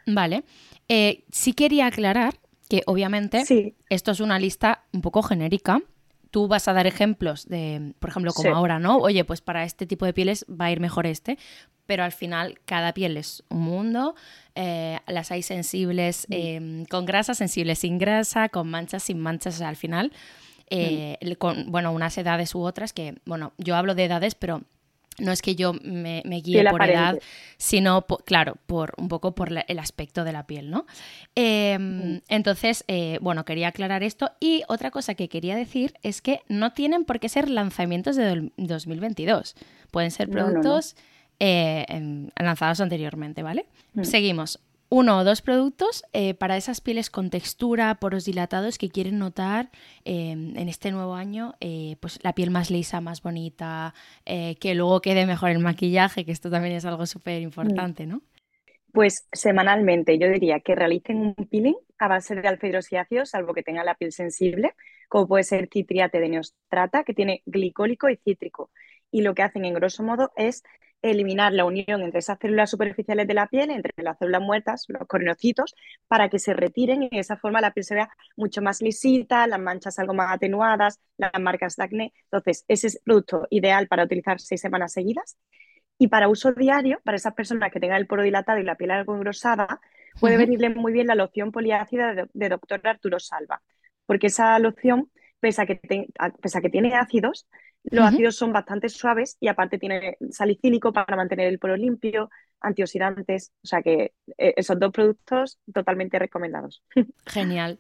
Vale. 0.06 0.44
Eh, 0.88 1.24
sí 1.30 1.52
quería 1.52 1.86
aclarar 1.86 2.34
que 2.68 2.82
obviamente 2.86 3.44
esto 3.90 4.10
es 4.10 4.20
una 4.20 4.38
lista 4.38 4.84
un 4.92 5.00
poco 5.00 5.22
genérica. 5.22 5.82
Tú 6.30 6.48
vas 6.48 6.68
a 6.68 6.72
dar 6.72 6.86
ejemplos 6.86 7.46
de, 7.48 7.94
por 7.98 8.10
ejemplo, 8.10 8.32
como 8.32 8.54
ahora, 8.54 8.78
¿no? 8.78 8.98
Oye, 8.98 9.24
pues 9.24 9.40
para 9.40 9.64
este 9.64 9.86
tipo 9.86 10.04
de 10.04 10.12
pieles 10.12 10.44
va 10.48 10.66
a 10.66 10.72
ir 10.72 10.80
mejor 10.80 11.06
este, 11.06 11.38
pero 11.86 12.04
al 12.04 12.12
final 12.12 12.58
cada 12.64 12.92
piel 12.92 13.16
es 13.16 13.42
un 13.48 13.60
mundo, 13.60 14.16
eh, 14.54 14.98
las 15.06 15.30
hay 15.30 15.42
sensibles 15.42 16.26
em, 16.30 16.84
con 16.86 17.06
grasa, 17.06 17.34
sensibles 17.34 17.78
sin 17.78 17.98
grasa, 17.98 18.48
con 18.48 18.68
manchas, 18.68 19.04
sin 19.04 19.20
manchas, 19.20 19.60
al 19.60 19.76
final, 19.76 20.12
eh, 20.68 21.16
con, 21.38 21.70
bueno, 21.70 21.92
unas 21.92 22.18
edades 22.18 22.54
u 22.54 22.60
otras 22.60 22.92
que, 22.92 23.14
bueno, 23.24 23.52
yo 23.56 23.76
hablo 23.76 23.94
de 23.94 24.04
edades, 24.04 24.34
pero 24.34 24.62
no 25.18 25.32
es 25.32 25.42
que 25.42 25.54
yo 25.54 25.72
me, 25.82 26.22
guíe 26.42 26.64
por 26.70 26.82
edad, 26.82 27.18
sino, 27.56 28.06
claro, 28.24 28.56
por 28.66 28.94
un 28.98 29.08
poco 29.08 29.34
por 29.34 29.50
el 29.66 29.78
aspecto 29.78 30.24
de 30.24 30.32
la 30.32 30.46
piel, 30.46 30.70
¿no? 30.70 30.86
Em, 31.34 32.20
entonces, 32.28 32.84
eh, 32.88 33.18
bueno, 33.20 33.44
quería 33.44 33.68
aclarar 33.68 34.02
esto. 34.02 34.32
Y 34.40 34.62
otra 34.68 34.90
cosa 34.90 35.14
que 35.14 35.28
quería 35.28 35.56
decir 35.56 35.94
es 36.02 36.20
que 36.20 36.40
no 36.48 36.72
tienen 36.72 37.04
por 37.04 37.20
qué 37.20 37.28
ser 37.28 37.48
lanzamientos 37.48 38.16
de 38.16 38.50
2022. 38.56 39.54
Pueden 39.90 40.10
ser 40.10 40.28
productos 40.28 40.96
eh, 41.38 42.28
lanzados 42.36 42.80
anteriormente, 42.80 43.42
¿vale? 43.42 43.66
Mm. 43.94 44.04
Seguimos 44.04 44.60
uno 44.88 45.18
o 45.18 45.24
dos 45.24 45.42
productos 45.42 46.04
eh, 46.12 46.34
para 46.34 46.56
esas 46.56 46.80
pieles 46.80 47.10
con 47.10 47.30
textura, 47.30 47.94
poros 47.96 48.24
dilatados 48.24 48.78
que 48.78 48.88
quieren 48.88 49.18
notar 49.18 49.70
em, 50.04 50.56
en 50.56 50.68
este 50.68 50.92
nuevo 50.92 51.14
año 51.14 51.54
eh, 51.60 51.96
pues 52.00 52.18
la 52.22 52.34
piel 52.34 52.50
más 52.50 52.70
lisa, 52.70 53.00
más 53.00 53.22
bonita, 53.22 53.94
eh, 54.24 54.56
que 54.60 54.74
luego 54.74 55.00
quede 55.00 55.26
mejor 55.26 55.50
el 55.50 55.58
maquillaje, 55.58 56.24
que 56.24 56.32
esto 56.32 56.50
también 56.50 56.74
es 56.74 56.84
algo 56.84 57.06
súper 57.06 57.42
importante, 57.42 58.06
¿no? 58.06 58.22
Pues 58.92 59.26
semanalmente 59.32 60.18
yo 60.18 60.28
diría 60.28 60.60
que 60.60 60.74
realicen 60.74 61.18
un 61.18 61.34
peeling 61.34 61.76
a 61.98 62.08
base 62.08 62.34
de 62.34 62.48
alfa 62.48 62.68
salvo 63.24 63.52
que 63.52 63.62
tenga 63.62 63.84
la 63.84 63.94
piel 63.94 64.12
sensible, 64.12 64.74
como 65.08 65.28
puede 65.28 65.44
ser 65.44 65.68
citriate 65.70 66.18
de 66.18 66.28
neostrata, 66.28 67.04
que 67.04 67.12
tiene 67.12 67.42
glicólico 67.44 68.08
y 68.08 68.16
cítrico. 68.16 68.70
Y 69.10 69.22
lo 69.22 69.34
que 69.34 69.42
hacen 69.42 69.64
en 69.64 69.74
grosso 69.74 70.02
modo 70.02 70.32
es 70.36 70.62
eliminar 71.02 71.52
la 71.52 71.64
unión 71.64 72.02
entre 72.02 72.18
esas 72.18 72.38
células 72.40 72.70
superficiales 72.70 73.26
de 73.26 73.34
la 73.34 73.46
piel, 73.46 73.70
entre 73.70 73.92
las 73.96 74.18
células 74.18 74.42
muertas, 74.42 74.84
los 74.88 75.06
corinocitos, 75.06 75.74
para 76.08 76.28
que 76.28 76.38
se 76.38 76.54
retiren 76.54 77.04
y 77.04 77.08
de 77.10 77.18
esa 77.18 77.36
forma 77.36 77.60
la 77.60 77.72
piel 77.72 77.84
se 77.84 77.94
vea 77.94 78.10
mucho 78.36 78.62
más 78.62 78.82
lisita, 78.82 79.46
las 79.46 79.60
manchas 79.60 79.98
algo 79.98 80.14
más 80.14 80.32
atenuadas, 80.32 81.00
las 81.16 81.32
marcas 81.40 81.76
de 81.76 81.84
acné. 81.84 82.14
Entonces, 82.24 82.64
ese 82.68 82.88
es 82.88 82.94
el 82.96 83.02
producto 83.04 83.46
ideal 83.50 83.88
para 83.88 84.04
utilizar 84.04 84.40
seis 84.40 84.60
semanas 84.60 84.92
seguidas. 84.92 85.36
Y 85.98 86.08
para 86.08 86.28
uso 86.28 86.52
diario, 86.52 87.00
para 87.04 87.16
esas 87.16 87.34
personas 87.34 87.72
que 87.72 87.80
tengan 87.80 87.98
el 87.98 88.06
poro 88.06 88.22
dilatado 88.22 88.58
y 88.58 88.64
la 88.64 88.74
piel 88.76 88.90
algo 88.90 89.14
engrosada, 89.14 89.80
puede 90.20 90.36
venirle 90.36 90.70
muy 90.70 90.92
bien 90.92 91.06
la 91.06 91.14
loción 91.14 91.52
poliácida 91.52 92.14
de, 92.14 92.26
de 92.32 92.48
Dr. 92.48 92.80
Arturo 92.86 93.18
Salva, 93.18 93.62
porque 94.04 94.26
esa 94.26 94.58
loción, 94.58 95.10
pese 95.40 95.62
a 95.62 95.66
que, 95.66 95.80
pese 96.40 96.58
a 96.58 96.60
que 96.60 96.70
tiene 96.70 96.94
ácidos, 96.94 97.46
los 97.90 98.04
ácidos 98.04 98.36
son 98.36 98.52
bastante 98.52 98.88
suaves 98.88 99.36
y 99.40 99.48
aparte 99.48 99.78
tiene 99.78 100.16
salicílico 100.30 100.92
para 100.92 101.16
mantener 101.16 101.46
el 101.46 101.58
poro 101.58 101.76
limpio, 101.76 102.30
antioxidantes, 102.60 103.52
o 103.62 103.66
sea 103.66 103.82
que 103.82 104.12
eh, 104.38 104.54
esos 104.56 104.78
dos 104.78 104.92
productos 104.92 105.58
totalmente 105.72 106.18
recomendados. 106.18 106.82
Genial. 107.26 107.78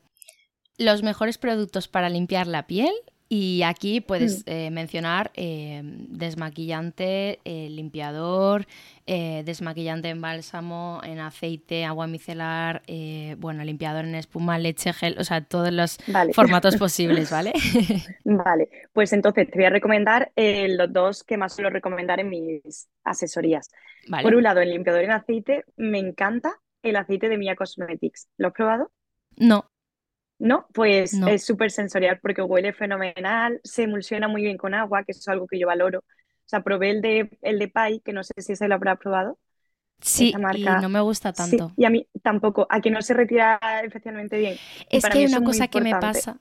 Los 0.78 1.02
mejores 1.02 1.38
productos 1.38 1.88
para 1.88 2.08
limpiar 2.08 2.46
la 2.46 2.66
piel 2.66 2.92
y 3.28 3.62
aquí 3.64 4.00
puedes 4.00 4.40
mm. 4.40 4.50
eh, 4.50 4.70
mencionar 4.70 5.32
eh, 5.34 5.80
desmaquillante, 5.84 7.40
eh, 7.44 7.68
limpiador, 7.70 8.66
desmaquillante 9.06 10.08
en 10.08 10.20
bálsamo, 10.20 11.00
en 11.04 11.20
aceite, 11.20 11.84
agua 11.84 12.08
micelar, 12.08 12.82
bueno, 13.38 13.62
limpiador 13.62 14.04
en 14.04 14.16
espuma, 14.16 14.58
leche, 14.58 14.92
gel, 14.92 15.16
o 15.20 15.22
sea, 15.22 15.42
todos 15.42 15.72
los 15.72 15.98
formatos 16.32 16.76
posibles, 16.78 17.30
¿vale? 17.30 17.52
vale, 18.24 18.68
pues 18.92 19.12
entonces 19.12 19.48
te 19.48 19.56
voy 19.56 19.66
a 19.66 19.70
recomendar 19.70 20.32
los 20.36 20.92
dos 20.92 21.22
que 21.22 21.36
más 21.36 21.54
suelo 21.54 21.70
recomendar 21.70 22.18
en 22.18 22.30
mis 22.30 22.88
asesorías. 23.04 23.70
Por 24.22 24.34
un 24.34 24.42
lado, 24.42 24.60
el 24.60 24.70
limpiador 24.70 25.04
en 25.04 25.12
aceite, 25.12 25.64
me 25.76 26.00
encanta 26.00 26.54
el 26.82 26.96
aceite 26.96 27.28
de 27.28 27.38
Mia 27.38 27.54
Cosmetics. 27.54 28.28
¿Lo 28.38 28.48
has 28.48 28.54
probado? 28.54 28.90
No. 29.36 29.70
¿No? 30.38 30.66
Pues 30.72 31.14
es 31.14 31.44
súper 31.44 31.70
sensorial 31.70 32.18
porque 32.20 32.42
huele 32.42 32.72
fenomenal, 32.72 33.60
se 33.64 33.84
emulsiona 33.84 34.28
muy 34.28 34.42
bien 34.42 34.56
con 34.56 34.74
agua, 34.74 35.04
que 35.04 35.12
es 35.12 35.28
algo 35.28 35.46
que 35.46 35.58
yo 35.58 35.66
valoro. 35.66 36.00
O 36.00 36.48
sea, 36.48 36.62
probé 36.62 36.90
el 36.90 37.02
de, 37.02 37.38
el 37.42 37.58
de 37.58 37.68
Pai, 37.68 38.00
que 38.00 38.12
no 38.12 38.22
sé 38.22 38.34
si 38.38 38.54
se 38.54 38.68
lo 38.68 38.74
habrá 38.74 38.96
probado. 38.96 39.38
Sí, 40.00 40.34
y 40.54 40.64
no 40.64 40.88
me 40.88 41.00
gusta 41.00 41.32
tanto. 41.32 41.72
y 41.76 41.84
a 41.84 41.90
mí 41.90 42.06
tampoco, 42.22 42.66
a 42.70 42.80
que 42.80 42.90
no 42.90 43.00
se 43.02 43.14
retira 43.14 43.58
especialmente 43.82 44.38
bien. 44.38 44.56
Es 44.90 45.04
que 45.06 45.18
hay 45.18 45.26
una 45.26 45.42
cosa 45.42 45.68
que 45.68 45.80
me 45.80 45.90
pasa, 45.92 46.38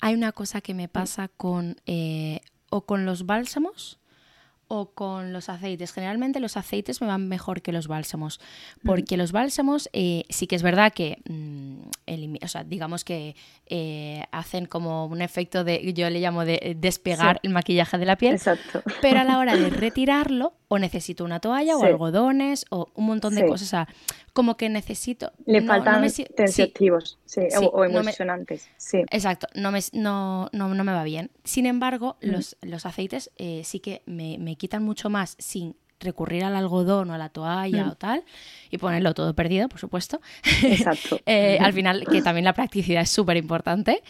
hay 0.00 0.14
una 0.14 0.32
cosa 0.32 0.60
que 0.60 0.74
me 0.74 0.88
pasa 0.88 1.28
con, 1.28 1.76
eh, 1.86 2.40
o 2.68 2.82
con 2.82 3.06
los 3.06 3.26
bálsamos, 3.26 3.98
o 4.72 4.92
con 4.92 5.32
los 5.32 5.48
aceites. 5.48 5.92
Generalmente 5.92 6.38
los 6.38 6.56
aceites 6.56 7.00
me 7.00 7.08
van 7.08 7.26
mejor 7.28 7.60
que 7.60 7.72
los 7.72 7.88
bálsamos, 7.88 8.38
mm. 8.82 8.86
porque 8.86 9.16
los 9.16 9.32
bálsamos 9.32 9.90
eh, 9.92 10.22
sí 10.28 10.46
que 10.46 10.54
es 10.54 10.62
verdad 10.62 10.92
que 10.92 11.18
mm, 11.28 11.80
o 12.42 12.48
sea, 12.48 12.62
digamos 12.62 13.04
que 13.04 13.34
eh, 13.66 14.24
hacen 14.30 14.66
como 14.66 15.06
un 15.06 15.22
efecto 15.22 15.64
de, 15.64 15.92
yo 15.92 16.08
le 16.08 16.20
llamo 16.20 16.44
de 16.44 16.76
despegar 16.78 17.40
el 17.42 17.50
maquillaje 17.50 17.98
de 17.98 18.06
la 18.06 18.16
piel. 18.16 18.34
Exacto. 18.34 18.82
Pero 19.02 19.18
a 19.18 19.24
la 19.24 19.38
hora 19.38 19.56
de 19.56 19.70
retirarlo, 19.70 20.54
o 20.72 20.78
necesito 20.78 21.24
una 21.24 21.40
toalla 21.40 21.76
o 21.76 21.82
algodones 21.82 22.64
o 22.70 22.92
un 22.94 23.06
montón 23.06 23.34
de 23.34 23.44
cosas. 23.44 23.66
O 23.66 23.70
sea, 23.70 23.88
como 24.32 24.56
que 24.56 24.68
necesito. 24.68 25.32
Le 25.46 25.62
faltan 25.62 26.06
tensioactivos 26.36 27.18
o, 27.60 27.84
emulsionantes. 27.84 28.68
sí. 28.76 29.04
Exacto, 29.10 29.46
no 29.54 29.72
me, 29.72 29.80
no, 29.92 30.48
no, 30.52 30.68
me 30.68 30.92
va 30.92 31.04
bien. 31.04 31.30
Sin 31.44 31.66
embargo, 31.66 32.16
los, 32.20 32.56
los 32.62 32.86
aceites 32.86 33.30
eh, 33.36 33.62
sí 33.64 33.80
que 33.80 34.02
me, 34.06 34.38
me 34.38 34.56
quitan 34.56 34.82
mucho 34.82 35.10
más 35.10 35.36
sin 35.38 35.76
recurrir 36.00 36.44
al 36.44 36.56
algodón 36.56 37.10
o 37.10 37.14
a 37.14 37.18
la 37.18 37.28
toalla 37.28 37.84
mm. 37.84 37.90
o 37.90 37.94
tal 37.94 38.24
y 38.70 38.78
ponerlo 38.78 39.14
todo 39.14 39.34
perdido, 39.34 39.68
por 39.68 39.78
supuesto. 39.78 40.20
Exacto. 40.64 41.20
Eh, 41.26 41.58
al 41.60 41.72
final, 41.72 42.04
que 42.10 42.22
también 42.22 42.44
la 42.44 42.54
practicidad 42.54 43.02
es 43.02 43.10
súper 43.10 43.36
importante. 43.36 44.02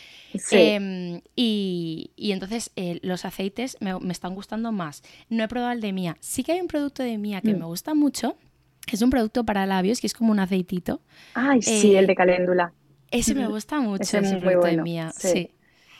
Em, 0.53 1.21
y, 1.35 2.11
entonces 2.17 2.71
eh, 2.77 2.99
los 3.03 3.25
aceites 3.25 3.77
me, 3.81 3.93
están 4.11 4.35
gustando 4.35 4.73
más. 4.73 5.03
No 5.29 5.45
he 5.45 5.49
probado 5.49 5.73
el 5.73 5.81
de 5.81 5.93
Mía. 5.93 6.17
Sí 6.21 6.45
que 6.45 6.53
hay 6.53 6.61
un 6.61 6.69
producto 6.69 7.03
de 7.03 7.19
Mía 7.19 7.41
que 7.41 7.53
mm. 7.53 7.59
me 7.59 7.65
gusta 7.65 7.95
mucho. 7.95 8.37
Es 8.91 9.03
un 9.03 9.11
producto 9.11 9.45
para 9.45 9.67
labios 9.67 10.01
que 10.01 10.07
es 10.07 10.15
como 10.15 10.33
un 10.33 10.41
aceitito. 10.41 11.01
Ay, 11.35 11.63
sí, 11.63 11.95
el 11.97 12.07
de 12.07 12.15
caléndula. 12.15 12.73
Ese 13.11 13.35
me 13.35 13.47
gusta 13.47 13.81
mucho, 13.81 14.03
ese, 14.03 14.37
producto 14.39 14.67
de 14.67 14.83
Mía. 14.83 15.13
sí. 15.15 15.51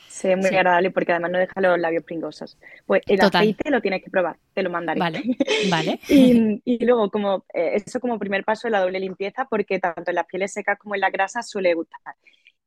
Se 0.07 0.35
muy 0.35 0.47
agradable 0.47 0.91
porque 0.91 1.13
además 1.13 1.31
no 1.31 1.39
deja 1.39 1.61
los 1.61 1.79
labios 1.79 2.03
pringosos. 2.03 2.57
Pues 2.85 3.01
el 3.07 3.21
aceite 3.21 3.71
lo 3.71 3.81
tienes 3.81 4.03
que 4.03 4.11
probar, 4.11 4.37
te 4.53 4.61
lo 4.61 4.69
mandaré. 4.69 4.99
Vale, 4.99 5.23
vale. 5.71 5.99
y, 6.09 6.85
luego, 6.85 7.09
como 7.09 7.45
eh, 7.53 7.81
eso 7.85 7.99
como 8.01 8.19
primer 8.19 8.43
paso 8.43 8.67
de 8.67 8.71
la 8.71 8.81
doble 8.81 8.99
limpieza, 8.99 9.45
porque 9.45 9.79
tanto 9.79 10.11
en 10.11 10.15
las 10.15 10.25
pieles 10.25 10.51
secas 10.51 10.77
como 10.77 10.95
en 10.95 11.01
la 11.01 11.09
grasa 11.09 11.41
suele 11.41 11.73
gustar. 11.73 12.15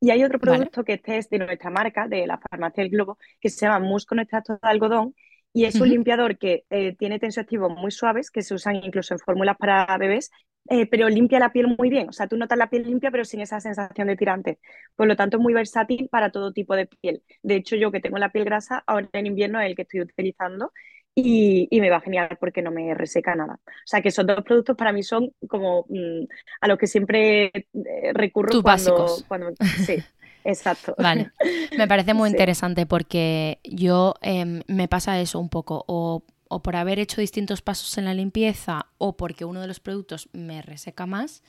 Y 0.00 0.10
hay 0.10 0.24
otro 0.24 0.38
producto 0.38 0.84
que 0.84 0.94
este 0.94 1.18
es 1.18 1.28
de 1.28 1.38
nuestra 1.38 1.70
marca, 1.70 2.08
de 2.08 2.26
la 2.26 2.38
farmacia 2.38 2.82
del 2.82 2.90
Globo, 2.90 3.18
que 3.40 3.50
se 3.50 3.66
llama 3.66 3.78
Mousse 3.78 4.06
con 4.06 4.20
extracto 4.20 4.54
de 4.54 4.58
algodón 4.62 5.14
y 5.56 5.66
es 5.66 5.80
un 5.80 5.88
limpiador 5.88 6.36
que 6.36 6.64
eh, 6.68 6.96
tiene 6.96 7.20
tensioactivos 7.20 7.70
muy 7.70 7.92
suaves, 7.92 8.32
que 8.32 8.42
se 8.42 8.54
usan 8.54 8.74
incluso 8.74 9.14
en 9.14 9.20
fórmulas 9.20 9.56
para 9.56 9.96
bebés, 9.98 10.32
eh, 10.68 10.86
pero 10.86 11.08
limpia 11.08 11.38
la 11.38 11.52
piel 11.52 11.76
muy 11.78 11.90
bien. 11.90 12.08
O 12.08 12.12
sea, 12.12 12.26
tú 12.26 12.36
notas 12.36 12.58
la 12.58 12.68
piel 12.68 12.82
limpia, 12.82 13.12
pero 13.12 13.24
sin 13.24 13.40
esa 13.40 13.60
sensación 13.60 14.08
de 14.08 14.16
tirante. 14.16 14.58
Por 14.96 15.06
lo 15.06 15.14
tanto, 15.14 15.36
es 15.36 15.42
muy 15.42 15.54
versátil 15.54 16.08
para 16.10 16.30
todo 16.32 16.52
tipo 16.52 16.74
de 16.74 16.86
piel. 16.86 17.22
De 17.42 17.54
hecho, 17.54 17.76
yo 17.76 17.92
que 17.92 18.00
tengo 18.00 18.18
la 18.18 18.32
piel 18.32 18.44
grasa, 18.44 18.82
ahora 18.84 19.08
en 19.12 19.26
invierno 19.26 19.60
es 19.60 19.66
el 19.66 19.76
que 19.76 19.82
estoy 19.82 20.00
utilizando 20.00 20.72
y, 21.14 21.68
me 21.80 21.90
va 21.90 22.00
genial 22.00 22.36
porque 22.40 22.60
no 22.60 22.72
me 22.72 22.92
reseca 22.94 23.36
nada. 23.36 23.60
O 23.64 23.86
sea, 23.86 24.02
que 24.02 24.08
esos 24.08 24.26
dos 24.26 24.42
productos 24.42 24.76
para 24.76 24.92
mí 24.92 25.04
son 25.04 25.32
como 25.46 25.86
mm, 25.88 26.24
a 26.62 26.68
los 26.68 26.78
que 26.78 26.88
siempre 26.88 27.52
eh, 27.54 28.12
recurro 28.12 28.60
cuando, 28.60 29.06
cuando, 29.28 29.52
Sí. 29.86 30.02
Exacto. 30.44 30.94
Vale. 30.98 31.32
Me 31.76 31.88
parece 31.88 32.14
muy 32.14 32.30
interesante 32.30 32.86
porque 32.86 33.58
yo 33.64 34.14
em, 34.20 34.62
me 34.66 34.88
pasa 34.88 35.18
eso 35.20 35.40
un 35.40 35.48
poco, 35.48 35.84
o, 35.88 36.22
por 36.62 36.76
haber 36.76 36.98
hecho 36.98 37.20
distintos 37.20 37.62
pasos 37.62 37.98
en 37.98 38.04
la 38.04 38.14
limpieza 38.14 38.86
o 38.98 39.16
porque 39.16 39.44
uno 39.44 39.60
de 39.60 39.66
los 39.66 39.80
productos 39.80 40.28
me 40.32 40.62
reseca 40.62 41.06
más. 41.06 41.42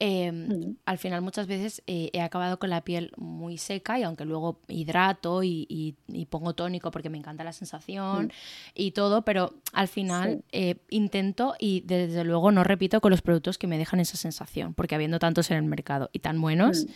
Em, 0.00 0.48
mm. 0.48 0.76
Al 0.86 0.98
final 0.98 1.22
muchas 1.22 1.48
veces 1.48 1.82
eh, 1.88 2.10
he 2.12 2.20
acabado 2.20 2.60
con 2.60 2.70
la 2.70 2.82
piel 2.82 3.10
muy 3.16 3.58
seca 3.58 3.98
y 3.98 4.04
aunque 4.04 4.24
luego 4.24 4.60
hidrato 4.68 5.42
y, 5.42 5.96
pongo 6.30 6.54
tónico 6.54 6.90
porque 6.90 7.10
me 7.10 7.18
encanta 7.18 7.42
la 7.42 7.52
sensación 7.52 8.26
mm. 8.26 8.30
y 8.74 8.90
todo, 8.92 9.22
pero 9.22 9.54
al 9.72 9.88
final 9.88 10.44
eh, 10.52 10.76
intento 10.88 11.54
y 11.58 11.80
desde 11.80 12.22
luego 12.24 12.52
no 12.52 12.62
repito 12.62 13.00
con 13.00 13.10
los 13.10 13.22
productos 13.22 13.58
que 13.58 13.66
me 13.66 13.76
dejan 13.76 13.98
esa 13.98 14.16
sensación, 14.16 14.72
porque 14.74 14.94
habiendo 14.94 15.18
tantos 15.18 15.50
en 15.50 15.56
el 15.56 15.64
mercado 15.64 16.10
y 16.12 16.20
tan 16.20 16.40
buenos, 16.40 16.84
mm. 16.84 16.88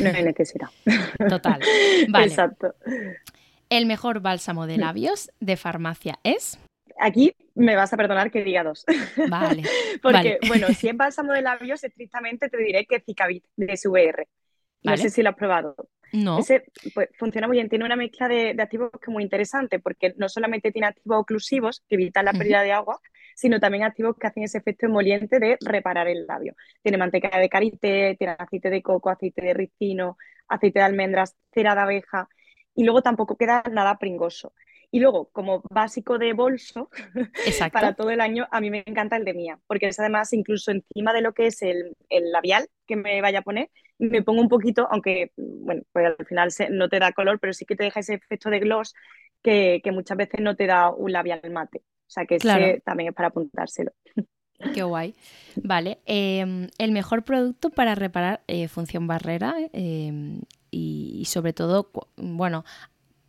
No 0.00 0.10
hay 0.10 0.22
necesidad. 0.22 0.68
Total. 1.28 1.60
Vale. 2.08 2.26
Exacto. 2.26 2.74
El 3.68 3.86
mejor 3.86 4.20
bálsamo 4.20 4.66
de 4.66 4.78
labios 4.78 5.30
de 5.40 5.56
farmacia 5.56 6.18
es. 6.22 6.58
Aquí 6.98 7.34
me 7.54 7.76
vas 7.76 7.92
a 7.92 7.96
perdonar 7.96 8.30
que 8.30 8.42
diga 8.42 8.62
dos. 8.62 8.84
Vale. 9.28 9.64
Porque, 10.02 10.38
bueno, 10.46 10.68
si 10.68 10.88
es 10.88 10.96
bálsamo 10.96 11.32
de 11.32 11.42
labios, 11.42 11.82
estrictamente 11.84 12.48
te 12.48 12.56
diré 12.56 12.86
que 12.86 13.00
Cicavit 13.00 13.44
de 13.56 13.76
SVR. 13.76 14.26
No 14.82 14.96
sé 14.96 15.10
si 15.10 15.22
lo 15.22 15.30
has 15.30 15.36
probado. 15.36 15.74
No. 16.12 16.38
Ese 16.38 16.64
pues, 16.94 17.08
funciona 17.18 17.48
muy 17.48 17.56
bien. 17.56 17.68
Tiene 17.68 17.84
una 17.84 17.96
mezcla 17.96 18.28
de, 18.28 18.54
activos 18.58 18.90
que 18.92 19.10
es 19.10 19.12
muy 19.12 19.24
interesante 19.24 19.80
porque 19.80 20.14
no 20.16 20.28
solamente 20.28 20.70
tiene 20.70 20.86
activos 20.86 21.18
oclusivos 21.20 21.82
que 21.88 21.96
evitan 21.96 22.24
la 22.24 22.32
pérdida 22.32 22.62
de 22.62 22.72
agua, 22.72 23.00
sino 23.36 23.60
también 23.60 23.84
activos 23.84 24.16
que 24.18 24.26
hacen 24.26 24.44
ese 24.44 24.58
efecto 24.58 24.86
emoliente 24.86 25.38
de 25.38 25.58
reparar 25.60 26.08
el 26.08 26.26
labio. 26.26 26.56
Tiene 26.82 26.96
manteca 26.96 27.38
de 27.38 27.50
karité, 27.50 28.16
tiene 28.18 28.34
aceite 28.38 28.70
de 28.70 28.82
coco, 28.82 29.10
aceite 29.10 29.42
de 29.42 29.54
ricino, 29.54 30.16
aceite 30.48 30.78
de 30.78 30.84
almendras, 30.86 31.36
cera 31.52 31.74
de 31.74 31.82
abeja 31.82 32.28
y 32.74 32.84
luego 32.84 33.02
tampoco 33.02 33.36
queda 33.36 33.62
nada 33.70 33.98
pringoso. 33.98 34.54
Y 34.90 35.00
luego, 35.00 35.28
como 35.32 35.62
básico 35.68 36.16
de 36.16 36.32
bolso, 36.32 36.88
para 37.72 37.94
todo 37.94 38.10
el 38.10 38.22
año, 38.22 38.46
a 38.50 38.60
mí 38.60 38.70
me 38.70 38.84
encanta 38.86 39.16
el 39.16 39.24
de 39.24 39.34
Mía, 39.34 39.58
porque 39.66 39.88
es 39.88 40.00
además 40.00 40.32
incluso 40.32 40.70
encima 40.70 41.12
de 41.12 41.20
lo 41.20 41.34
que 41.34 41.48
es 41.48 41.60
el, 41.60 41.94
labial 42.08 42.68
que 42.86 42.96
me 42.96 43.20
vaya 43.20 43.40
a 43.40 43.42
poner, 43.42 43.70
me 43.98 44.22
pongo 44.22 44.40
un 44.40 44.48
poquito, 44.48 44.88
aunque, 44.90 45.32
bueno, 45.36 45.82
pues 45.92 46.06
al 46.06 46.26
final 46.26 46.48
no 46.70 46.88
te 46.88 47.00
da 47.00 47.12
color, 47.12 47.38
pero 47.38 47.52
sí 47.52 47.66
que 47.66 47.76
te 47.76 47.84
deja 47.84 48.00
ese 48.00 48.14
efecto 48.14 48.48
de 48.48 48.60
gloss 48.60 48.94
que, 49.42 49.80
que 49.84 49.92
muchas 49.92 50.16
veces 50.16 50.40
no 50.40 50.56
te 50.56 50.66
da 50.66 50.90
un 50.90 51.12
labial 51.12 51.42
mate. 51.50 51.82
O 52.06 52.10
sea 52.10 52.24
que 52.24 52.36
ese 52.36 52.80
también 52.84 53.08
es 53.08 53.14
para 53.14 53.28
apuntárselo. 53.28 53.92
Qué 54.74 54.82
guay. 54.82 55.14
Vale. 55.56 56.00
Em, 56.06 56.68
el 56.78 56.92
mejor 56.92 57.24
producto 57.24 57.70
para 57.70 57.94
reparar 57.94 58.42
eh, 58.46 58.68
función 58.68 59.06
barrera 59.06 59.54
em, 59.72 60.40
y, 60.70 61.24
sobre 61.26 61.52
todo, 61.52 61.90
bueno, 62.16 62.64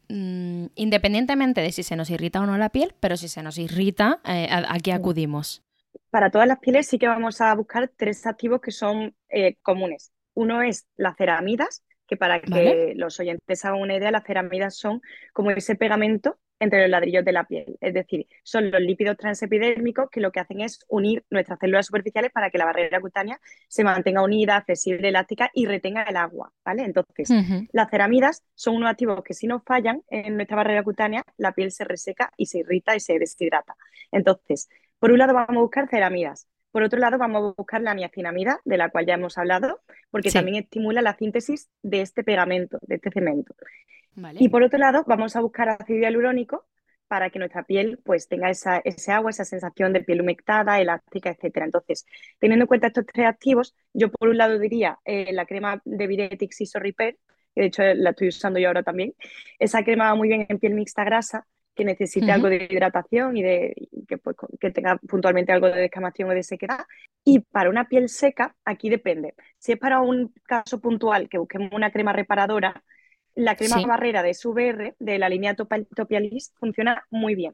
mm, 0.09 0.67
independientemente 0.75 1.61
de 1.61 1.71
si 1.71 1.83
se 1.83 1.95
nos 1.95 2.09
irrita 2.09 2.41
o 2.41 2.45
no 2.45 2.57
la 2.57 2.69
piel, 2.69 2.95
pero 2.99 3.17
si 3.17 3.27
se 3.27 3.43
nos 3.43 3.57
irrita, 3.57 4.21
eh, 4.25 4.47
¿a, 4.49 4.77
qué 4.79 4.93
acudimos? 4.93 5.63
Para 6.09 6.31
todas 6.31 6.47
las 6.47 6.59
pieles 6.59 6.87
sí 6.87 6.97
que 6.97 7.07
vamos 7.07 7.41
a 7.41 7.53
buscar 7.55 7.91
tres 7.95 8.25
activos 8.25 8.61
que 8.61 8.71
son 8.71 9.13
eh, 9.29 9.55
comunes. 9.61 10.11
Uno 10.33 10.61
es 10.61 10.87
las 10.95 11.17
ceramidas, 11.17 11.83
que 12.07 12.15
para 12.15 12.39
que 12.39 12.93
los 12.95 13.19
oyentes 13.19 13.65
hagan 13.65 13.81
una 13.81 13.97
idea, 13.97 14.11
las 14.11 14.23
ceramidas 14.23 14.77
son 14.77 15.01
como 15.33 15.51
ese 15.51 15.75
pegamento 15.75 16.39
entre 16.59 16.81
los 16.81 16.89
ladrillos 16.89 17.23
de 17.23 17.31
la 17.31 17.45
piel. 17.45 17.77
Es 17.81 17.93
decir, 17.93 18.27
son 18.43 18.71
los 18.71 18.81
lípidos 18.81 19.17
transepidérmicos 19.17 20.09
que 20.09 20.21
lo 20.21 20.31
que 20.31 20.39
hacen 20.39 20.61
es 20.61 20.79
unir 20.87 21.23
nuestras 21.29 21.59
células 21.59 21.85
superficiales 21.85 22.31
para 22.31 22.49
que 22.49 22.57
la 22.57 22.65
barrera 22.65 22.99
cutánea 22.99 23.39
se 23.67 23.83
mantenga 23.83 24.23
unida, 24.23 24.57
accesible, 24.57 25.09
elástica 25.09 25.49
y 25.53 25.65
retenga 25.65 26.03
el 26.03 26.15
agua. 26.17 26.51
¿vale? 26.65 26.83
Entonces, 26.83 27.29
las 27.71 27.89
ceramidas 27.89 28.43
son 28.55 28.75
unos 28.75 28.91
activos 28.91 29.23
que 29.23 29.33
si 29.33 29.47
no 29.47 29.61
fallan 29.61 30.03
en 30.09 30.35
nuestra 30.35 30.57
barrera 30.57 30.83
cutánea, 30.83 31.23
la 31.37 31.53
piel 31.53 31.71
se 31.71 31.83
reseca 31.83 32.31
y 32.37 32.47
se 32.47 32.59
irrita 32.59 32.95
y 32.95 32.99
se 32.99 33.19
deshidrata. 33.19 33.75
Entonces, 34.11 34.69
por 34.99 35.11
un 35.11 35.19
lado 35.19 35.33
vamos 35.33 35.57
a 35.57 35.61
buscar 35.61 35.89
ceramidas. 35.89 36.47
Por 36.71 36.83
otro 36.83 36.99
lado, 36.99 37.17
vamos 37.17 37.37
a 37.37 37.53
buscar 37.57 37.81
la 37.81 37.93
niacinamida, 37.93 38.59
de 38.65 38.77
la 38.77 38.89
cual 38.89 39.05
ya 39.05 39.15
hemos 39.15 39.37
hablado, 39.37 39.81
porque 40.11 40.31
también 40.31 40.63
estimula 40.63 41.01
la 41.01 41.15
síntesis 41.15 41.69
de 41.81 42.01
este 42.01 42.23
pegamento, 42.23 42.77
de 42.81 42.95
este 42.95 43.09
cemento. 43.09 43.55
Y 44.39 44.49
por 44.49 44.63
otro 44.63 44.79
lado, 44.79 45.03
vamos 45.07 45.35
a 45.35 45.41
buscar 45.41 45.69
ácido 45.69 45.99
hialurónico 45.99 46.65
para 47.07 47.29
que 47.29 47.39
nuestra 47.39 47.63
piel 47.63 47.99
pues 48.03 48.27
tenga 48.27 48.49
esa, 48.49 48.79
ese 48.79 49.11
agua, 49.11 49.29
esa 49.29 49.45
sensación 49.45 49.93
de 49.93 50.01
piel 50.01 50.21
humectada, 50.21 50.79
elástica, 50.81 51.29
etcétera. 51.29 51.65
Entonces, 51.65 52.05
teniendo 52.39 52.63
en 52.63 52.67
cuenta 52.67 52.87
estos 52.87 53.05
tres 53.05 53.27
activos, 53.27 53.75
yo 53.93 54.11
por 54.11 54.29
un 54.29 54.37
lado 54.37 54.59
diría 54.59 54.99
eh, 55.05 55.31
la 55.33 55.45
crema 55.45 55.81
de 55.85 56.07
Viretix 56.07 56.61
Iso 56.61 56.79
Repair, 56.79 57.17
que 57.55 57.61
de 57.61 57.67
hecho 57.67 57.83
la 57.83 58.09
estoy 58.11 58.29
usando 58.29 58.59
yo 58.59 58.67
ahora 58.67 58.83
también. 58.83 59.13
Esa 59.59 59.83
crema 59.83 60.09
va 60.09 60.15
muy 60.15 60.27
bien 60.27 60.45
en 60.49 60.59
piel 60.59 60.73
mixta 60.73 61.03
grasa, 61.03 61.47
que 61.73 61.85
necesite 61.85 62.31
algo 62.31 62.49
de 62.49 62.67
hidratación 62.69 63.37
y 63.37 63.43
de 63.43 63.87
que, 64.07 64.17
pues, 64.17 64.35
que, 64.59 64.71
tenga 64.71 64.97
puntualmente 64.97 65.51
algo 65.51 65.67
de 65.67 65.81
descamación 65.81 66.29
o 66.29 66.33
de 66.33 66.41
sequedad. 66.41 66.79
Y 67.23 67.39
para 67.39 67.69
una 67.69 67.87
piel 67.87 68.09
seca, 68.09 68.55
aquí 68.65 68.89
depende. 68.89 69.35
Si 69.59 69.73
es 69.73 69.77
para 69.77 70.01
un 70.01 70.33
caso 70.43 70.81
puntual 70.81 71.29
que 71.29 71.37
busquemos 71.37 71.71
una 71.71 71.91
crema 71.91 72.13
reparadora, 72.13 72.83
la 73.37 73.55
crema 73.55 73.79
barrera 73.85 74.23
de 74.23 74.33
SVR, 74.33 74.95
de 74.97 75.19
la 75.19 75.29
línea 75.29 75.55
Topialis, 75.55 76.53
funciona 76.59 77.05
muy 77.11 77.35
bien, 77.35 77.53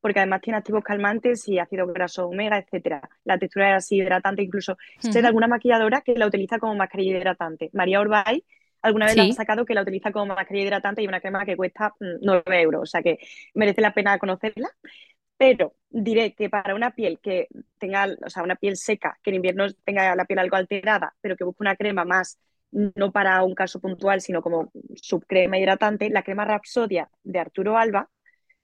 porque 0.00 0.20
además 0.20 0.42
tiene 0.42 0.58
activos 0.58 0.84
calmantes 0.84 1.48
y 1.48 1.58
ácido 1.58 1.86
graso 1.86 2.28
omega, 2.28 2.58
etcétera. 2.58 3.08
La 3.24 3.38
textura 3.38 3.70
es 3.70 3.76
así 3.84 3.96
hidratante, 3.96 4.42
incluso 4.42 4.76
sé 4.98 5.22
de 5.22 5.26
alguna 5.26 5.48
maquilladora 5.48 6.02
que 6.02 6.14
la 6.14 6.26
utiliza 6.26 6.58
como 6.58 6.74
mascarilla 6.74 7.16
hidratante. 7.16 7.70
María 7.72 8.00
Orbay 8.00 8.44
alguna 8.82 9.06
vez 9.06 9.16
la 9.16 9.22
ha 9.22 9.32
sacado 9.32 9.64
que 9.64 9.72
la 9.72 9.80
utiliza 9.80 10.12
como 10.12 10.26
mascarilla 10.26 10.66
hidratante 10.66 11.02
y 11.02 11.06
una 11.06 11.20
crema 11.20 11.46
que 11.46 11.56
cuesta 11.56 11.94
9 11.98 12.42
mm, 12.46 12.52
euros, 12.52 12.82
o 12.82 12.86
sea 12.86 13.02
que 13.02 13.18
merece 13.54 13.80
la 13.80 13.94
pena 13.94 14.18
conocerla. 14.18 14.68
Pero 15.38 15.74
diré 15.88 16.34
que 16.34 16.50
para 16.50 16.74
una 16.74 16.90
piel 16.90 17.18
que 17.18 17.48
tenga, 17.78 18.06
o 18.24 18.30
sea, 18.30 18.42
una 18.42 18.56
piel 18.56 18.76
seca, 18.76 19.18
que 19.22 19.30
en 19.30 19.36
invierno 19.36 19.66
tenga 19.84 20.14
la 20.14 20.26
piel 20.26 20.38
algo 20.38 20.56
alterada, 20.56 21.14
pero 21.22 21.34
que 21.34 21.44
busque 21.44 21.62
una 21.62 21.76
crema 21.76 22.04
más 22.04 22.38
no 22.74 23.12
para 23.12 23.42
un 23.44 23.54
caso 23.54 23.80
puntual, 23.80 24.20
sino 24.20 24.42
como 24.42 24.72
subcrema 24.96 25.58
hidratante, 25.58 26.10
la 26.10 26.22
crema 26.22 26.44
Rapsodia 26.44 27.08
de 27.22 27.38
Arturo 27.38 27.78
Alba 27.78 28.10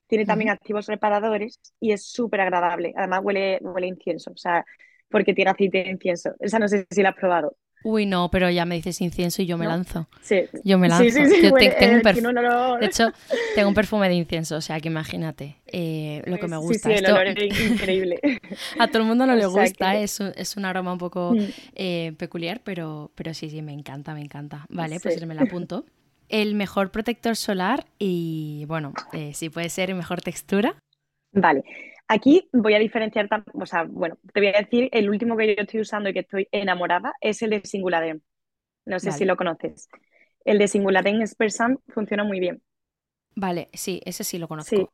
tiene 0.07 0.25
también 0.25 0.49
activos 0.49 0.87
reparadores 0.87 1.59
y 1.79 1.93
es 1.93 2.05
súper 2.05 2.41
agradable. 2.41 2.93
Además 2.97 3.21
huele, 3.23 3.59
huele 3.61 3.87
incienso, 3.87 4.31
o 4.31 4.37
sea, 4.37 4.65
porque 5.09 5.33
tiene 5.33 5.51
aceite 5.51 5.83
de 5.83 5.89
incienso. 5.91 6.31
Esa 6.39 6.59
no 6.59 6.67
sé 6.67 6.85
si 6.89 7.01
la 7.01 7.09
has 7.09 7.15
probado. 7.15 7.55
Uy, 7.83 8.05
no, 8.05 8.29
pero 8.29 8.49
ya 8.49 8.63
me 8.65 8.75
dices 8.75 9.01
incienso 9.01 9.41
y 9.41 9.45
yo 9.47 9.57
me 9.57 9.65
lanzo. 9.65 10.07
Sí. 10.21 10.43
Yo 10.63 10.77
me 10.77 10.87
lanzo. 10.87 11.03
Sí, 11.05 11.11
sí, 11.11 11.25
sí. 11.27 11.41
Yo 11.41 11.51
te- 11.53 11.69
tengo 11.71 11.95
un 11.95 12.01
perfu- 12.01 12.13
tiene 12.13 12.27
un 12.29 12.37
olor- 12.37 12.79
De 12.79 12.85
hecho, 12.85 13.11
tengo 13.55 13.69
un 13.69 13.73
perfume 13.73 14.07
de 14.07 14.15
incienso, 14.15 14.55
o 14.57 14.61
sea 14.61 14.79
que 14.79 14.87
imagínate 14.89 15.55
eh, 15.65 16.21
lo 16.27 16.37
que 16.37 16.47
me 16.47 16.57
Sí, 16.57 16.61
gusta. 16.61 16.89
Sí, 16.89 16.95
el 16.95 17.05
Esto- 17.05 17.15
olor 17.15 17.27
es 17.27 17.71
increíble. 17.71 18.19
a 18.79 18.87
todo 18.87 18.99
el 19.01 19.07
mundo 19.07 19.25
no 19.25 19.35
le 19.35 19.45
O 19.45 19.51
gusta, 19.51 19.93
que- 19.93 20.03
es, 20.03 20.19
un, 20.19 20.31
es 20.35 20.57
un 20.57 20.65
aroma 20.65 20.93
un 20.93 20.99
poco 20.99 21.33
Mm. 21.33 21.45
eh, 21.75 22.13
peculiar, 22.17 22.61
pero, 22.63 23.11
pero 23.15 23.33
sí, 23.33 23.49
sí, 23.49 23.61
me 23.61 23.73
encanta, 23.73 24.13
me 24.13 24.21
encanta. 24.21 24.65
Vale, 24.69 24.99
pues 24.99 25.15
Sí. 25.19 25.25
me 25.25 25.33
la 25.33 25.43
apunto. 25.43 25.85
El 26.29 26.55
mejor 26.55 26.91
protector 26.91 27.35
solar 27.35 27.85
y, 27.99 28.63
bueno, 28.67 28.93
eh, 29.11 29.31
si 29.33 29.49
puede 29.49 29.69
ser 29.69 29.93
mejor 29.95 30.21
textura. 30.21 30.75
Vale, 31.33 31.63
aquí 32.13 32.49
voy 32.53 32.73
a 32.75 32.79
diferenciar, 32.79 33.27
o 33.53 33.65
sea, 33.65 33.83
bueno, 33.83 34.17
te 34.33 34.39
voy 34.41 34.49
a 34.49 34.59
decir, 34.59 34.89
el 34.91 35.09
último 35.09 35.37
que 35.37 35.47
yo 35.55 35.63
estoy 35.63 35.81
usando 35.81 36.09
y 36.09 36.13
que 36.13 36.19
estoy 36.21 36.47
enamorada 36.51 37.13
es 37.21 37.41
el 37.41 37.51
de 37.51 37.61
Singuladen. 37.65 38.23
No 38.85 38.99
sé 38.99 39.11
Vale. 39.11 39.13
si 39.13 39.25
lo 39.25 39.37
conoces. 39.37 39.89
El 40.45 40.59
de 40.59 40.67
Singuladen 40.69 41.21
Expersan 41.21 41.79
funciona 41.89 42.23
muy 42.23 42.39
bien. 42.39 42.63
Vale, 43.35 43.69
sí, 43.73 44.01
ese 44.05 44.23
sí 44.23 44.37
lo 44.37 44.47
conozco. 44.47 44.77
Sí. 44.77 44.87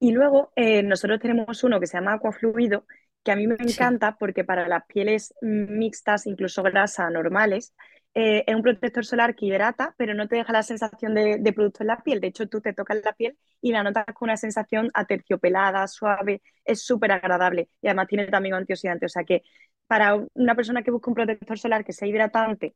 Y 0.00 0.12
luego 0.12 0.52
eh, 0.56 0.82
nosotros 0.82 1.20
tenemos 1.20 1.64
uno 1.64 1.80
que 1.80 1.86
se 1.86 1.98
llama 1.98 2.14
Aquafluido, 2.14 2.86
que 3.24 3.32
a 3.32 3.36
mí 3.36 3.46
me 3.46 3.56
Sí. 3.64 3.64
encanta 3.64 4.16
porque 4.18 4.44
para 4.44 4.68
las 4.68 4.84
pieles 4.86 5.34
mixtas, 5.42 6.26
incluso 6.26 6.62
grasa, 6.62 7.10
normales, 7.10 7.74
eh, 8.14 8.44
es 8.46 8.54
un 8.54 8.62
protector 8.62 9.04
solar 9.04 9.34
que 9.36 9.46
hidrata, 9.46 9.94
pero 9.98 10.14
no 10.14 10.28
te 10.28 10.36
deja 10.36 10.52
la 10.52 10.62
sensación 10.62 11.14
de, 11.14 11.38
de 11.38 11.52
producto 11.52 11.82
en 11.82 11.88
la 11.88 11.98
piel. 12.02 12.20
De 12.20 12.28
hecho, 12.28 12.48
tú 12.48 12.60
te 12.60 12.72
tocas 12.72 13.00
la 13.04 13.12
piel 13.12 13.38
y 13.60 13.72
la 13.72 13.82
notas 13.82 14.04
con 14.14 14.28
una 14.28 14.36
sensación 14.36 14.90
aterciopelada, 14.94 15.86
suave, 15.88 16.42
es 16.64 16.82
súper 16.82 17.12
agradable 17.12 17.68
y 17.80 17.88
además 17.88 18.08
tiene 18.08 18.26
también 18.26 18.54
antioxidante. 18.54 19.06
O 19.06 19.08
sea 19.08 19.24
que 19.24 19.42
para 19.86 20.16
una 20.34 20.54
persona 20.54 20.82
que 20.82 20.90
busca 20.90 21.10
un 21.10 21.14
protector 21.14 21.58
solar 21.58 21.84
que 21.84 21.92
sea 21.92 22.08
hidratante, 22.08 22.74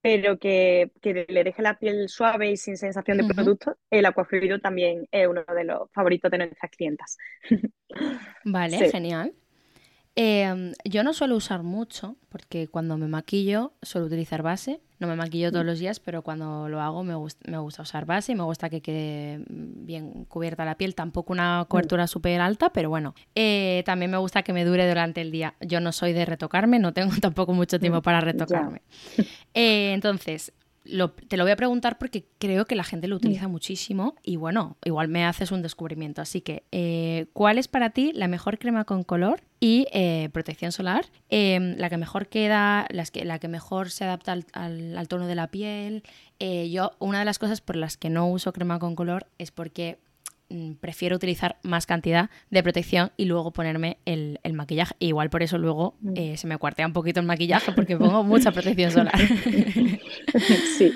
pero 0.00 0.38
que, 0.38 0.92
que 1.00 1.26
le 1.28 1.44
deje 1.44 1.62
la 1.62 1.78
piel 1.78 2.08
suave 2.08 2.50
y 2.52 2.56
sin 2.56 2.76
sensación 2.76 3.18
de 3.18 3.24
producto, 3.24 3.78
el 3.90 4.06
Aquafluido 4.06 4.60
también 4.60 5.06
es 5.12 5.28
uno 5.28 5.44
de 5.44 5.64
los 5.64 5.90
favoritos 5.92 6.30
de 6.30 6.38
nuestras 6.38 6.70
clientas. 6.72 7.18
Vale, 8.44 8.84
Sí. 8.84 8.86
genial. 8.86 9.34
Em, 10.14 10.72
yo 10.84 11.02
no 11.04 11.14
suelo 11.14 11.36
usar 11.36 11.62
mucho 11.62 12.16
porque 12.28 12.68
cuando 12.68 12.98
me 12.98 13.06
maquillo 13.08 13.72
suelo 13.82 14.06
utilizar 14.08 14.42
base. 14.42 14.80
No 14.98 15.08
me 15.08 15.16
maquillo 15.16 15.48
Mm. 15.48 15.52
todos 15.52 15.64
los 15.66 15.78
días, 15.80 15.98
pero 16.00 16.22
cuando 16.22 16.68
lo 16.68 16.80
hago 16.80 17.02
me, 17.02 17.14
gust- 17.16 17.40
me 17.50 17.58
gusta 17.58 17.82
usar 17.82 18.04
base 18.04 18.32
y 18.32 18.34
me 18.36 18.44
gusta 18.44 18.68
que 18.70 18.80
quede 18.82 19.38
mm, 19.38 19.86
bien 19.86 20.24
cubierta 20.26 20.64
la 20.64 20.76
piel. 20.76 20.94
Tampoco 20.94 21.32
Mm. 21.32 21.36
una 21.36 21.64
cobertura 21.68 22.06
súper 22.06 22.40
alta, 22.40 22.70
pero 22.72 22.88
bueno. 22.90 23.14
Eh, 23.34 23.82
también 23.86 24.10
me 24.10 24.18
gusta 24.18 24.42
que 24.42 24.52
me 24.52 24.64
dure 24.64 24.86
durante 24.86 25.20
el 25.22 25.32
día. 25.32 25.54
Yo 25.60 25.80
no 25.80 25.90
soy 25.92 26.12
de 26.12 26.24
retocarme, 26.26 26.78
no 26.78 26.92
tengo 26.92 27.10
tampoco 27.22 27.52
mucho 27.54 27.80
tiempo 27.80 27.98
Mm, 28.00 28.02
para 28.02 28.20
retocarme. 28.20 28.82
Eh, 29.54 29.92
entonces, 29.92 30.52
lo- 30.84 31.10
te 31.12 31.36
lo 31.36 31.44
voy 31.44 31.52
a 31.52 31.56
preguntar 31.56 31.96
porque 31.98 32.24
creo 32.38 32.64
que 32.64 32.74
la 32.74 32.84
gente 32.84 33.06
lo 33.08 33.16
utiliza 33.16 33.46
muchísimo 33.48 34.16
y 34.22 34.36
bueno, 34.36 34.76
igual 34.84 35.08
me 35.08 35.24
haces 35.24 35.52
un 35.52 35.62
descubrimiento. 35.62 36.20
Así 36.22 36.40
que, 36.40 36.64
eh, 36.72 37.26
¿cuál 37.32 37.58
es 37.58 37.68
para 37.68 37.90
ti 37.90 38.12
la 38.14 38.26
mejor 38.28 38.58
crema 38.58 38.84
con 38.84 39.04
color 39.04 39.42
y 39.60 39.86
eh, 39.92 40.28
protección 40.32 40.72
solar? 40.72 41.06
Eh, 41.30 41.74
la 41.78 41.88
que 41.88 41.96
mejor 41.98 42.26
queda, 42.28 42.86
las 42.90 43.10
que, 43.10 43.24
la 43.24 43.38
que 43.38 43.48
mejor 43.48 43.90
se 43.90 44.04
adapta 44.04 44.32
al, 44.32 44.44
al- 44.52 44.96
al 44.98 45.08
tono 45.08 45.26
de 45.26 45.34
la 45.36 45.46
piel. 45.48 46.02
Eh, 46.40 46.70
yo, 46.70 46.92
una 46.98 47.20
de 47.20 47.24
las 47.24 47.38
cosas 47.38 47.60
por 47.60 47.76
las 47.76 47.96
que 47.96 48.10
no 48.10 48.28
uso 48.28 48.52
crema 48.52 48.78
con 48.78 48.96
color 48.96 49.26
es 49.38 49.50
porque 49.52 49.98
prefiero 50.80 51.16
utilizar 51.16 51.56
más 51.62 51.86
cantidad 51.86 52.30
de 52.50 52.62
protección 52.62 53.12
y 53.16 53.24
luego 53.26 53.52
ponerme 53.52 53.98
el, 54.04 54.40
el 54.42 54.52
maquillaje. 54.52 54.94
E 55.00 55.06
igual 55.06 55.30
por 55.30 55.42
eso 55.42 55.58
luego 55.58 55.94
Mm. 56.02 56.12
eh, 56.14 56.36
se 56.36 56.46
me 56.46 56.58
cuartea 56.58 56.86
un 56.86 56.92
poquito 56.92 57.20
el 57.20 57.26
maquillaje 57.26 57.72
porque 57.72 57.96
pongo 57.96 58.22
mucha 58.24 58.52
protección 58.52 58.90
solar. 58.90 59.14
Sí, 60.64 60.94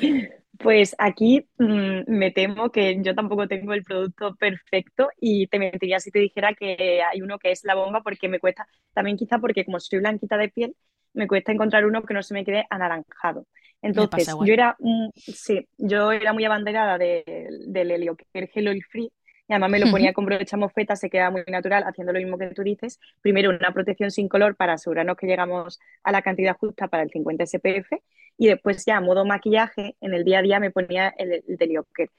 pues 0.58 0.94
aquí 0.98 1.46
mm, 1.58 2.02
me 2.06 2.30
temo 2.30 2.70
que 2.70 2.98
yo 3.02 3.14
tampoco 3.14 3.46
tengo 3.48 3.72
el 3.74 3.82
producto 3.84 4.34
perfecto 4.36 5.08
y 5.20 5.46
te 5.48 5.58
mentiría 5.58 6.00
si 6.00 6.10
te 6.10 6.18
dijera 6.20 6.54
que 6.54 7.02
hay 7.02 7.20
uno 7.22 7.38
que 7.38 7.50
es 7.52 7.64
la 7.64 7.74
bomba 7.74 8.02
porque 8.02 8.28
me 8.28 8.40
cuesta, 8.40 8.66
también 8.94 9.16
quizá 9.16 9.38
porque 9.38 9.64
como 9.64 9.80
soy 9.80 9.98
blanquita 10.00 10.36
de 10.36 10.48
piel, 10.48 10.76
me 11.12 11.26
cuesta 11.28 11.52
encontrar 11.52 11.86
uno 11.86 12.02
que 12.02 12.14
no 12.14 12.22
se 12.22 12.34
me 12.34 12.44
quede 12.44 12.66
anaranjado. 12.70 13.46
Entonces, 13.82 14.26
yo 14.40 14.52
era, 14.54 14.76
mm, 14.78 15.08
sí, 15.16 15.66
yo 15.78 16.12
era 16.12 16.32
muy 16.32 16.44
abanderada 16.44 16.98
de- 16.98 17.24
del 17.68 17.90
helio, 17.90 18.16
que 18.16 18.24
el 18.34 18.48
gel 18.48 18.68
oil 18.68 18.82
free, 18.90 19.10
y 19.48 19.52
además 19.52 19.70
me 19.70 19.78
lo 19.78 19.90
ponía 19.90 20.12
con 20.12 20.24
brocha 20.24 20.56
mofeta, 20.56 20.96
se 20.96 21.08
queda 21.08 21.30
muy 21.30 21.42
natural, 21.46 21.84
haciendo 21.84 22.12
lo 22.12 22.18
mismo 22.18 22.36
que 22.36 22.48
tú 22.48 22.62
dices. 22.62 22.98
Primero, 23.20 23.50
una 23.50 23.72
protección 23.72 24.10
sin 24.10 24.28
color 24.28 24.56
para 24.56 24.74
asegurarnos 24.74 25.16
que 25.16 25.26
llegamos 25.26 25.80
a 26.02 26.12
la 26.12 26.22
cantidad 26.22 26.56
justa 26.56 26.88
para 26.88 27.04
el 27.04 27.10
50 27.10 27.46
SPF, 27.46 27.92
y 28.38 28.48
después 28.48 28.84
ya 28.84 28.96
a 28.96 29.00
modo 29.00 29.24
maquillaje, 29.24 29.96
en 30.00 30.14
el 30.14 30.24
día 30.24 30.40
a 30.40 30.42
día 30.42 30.60
me 30.60 30.70
ponía 30.70 31.08
el, 31.16 31.44
el 31.46 31.56
de 31.56 31.66
Lioker. 31.66 32.10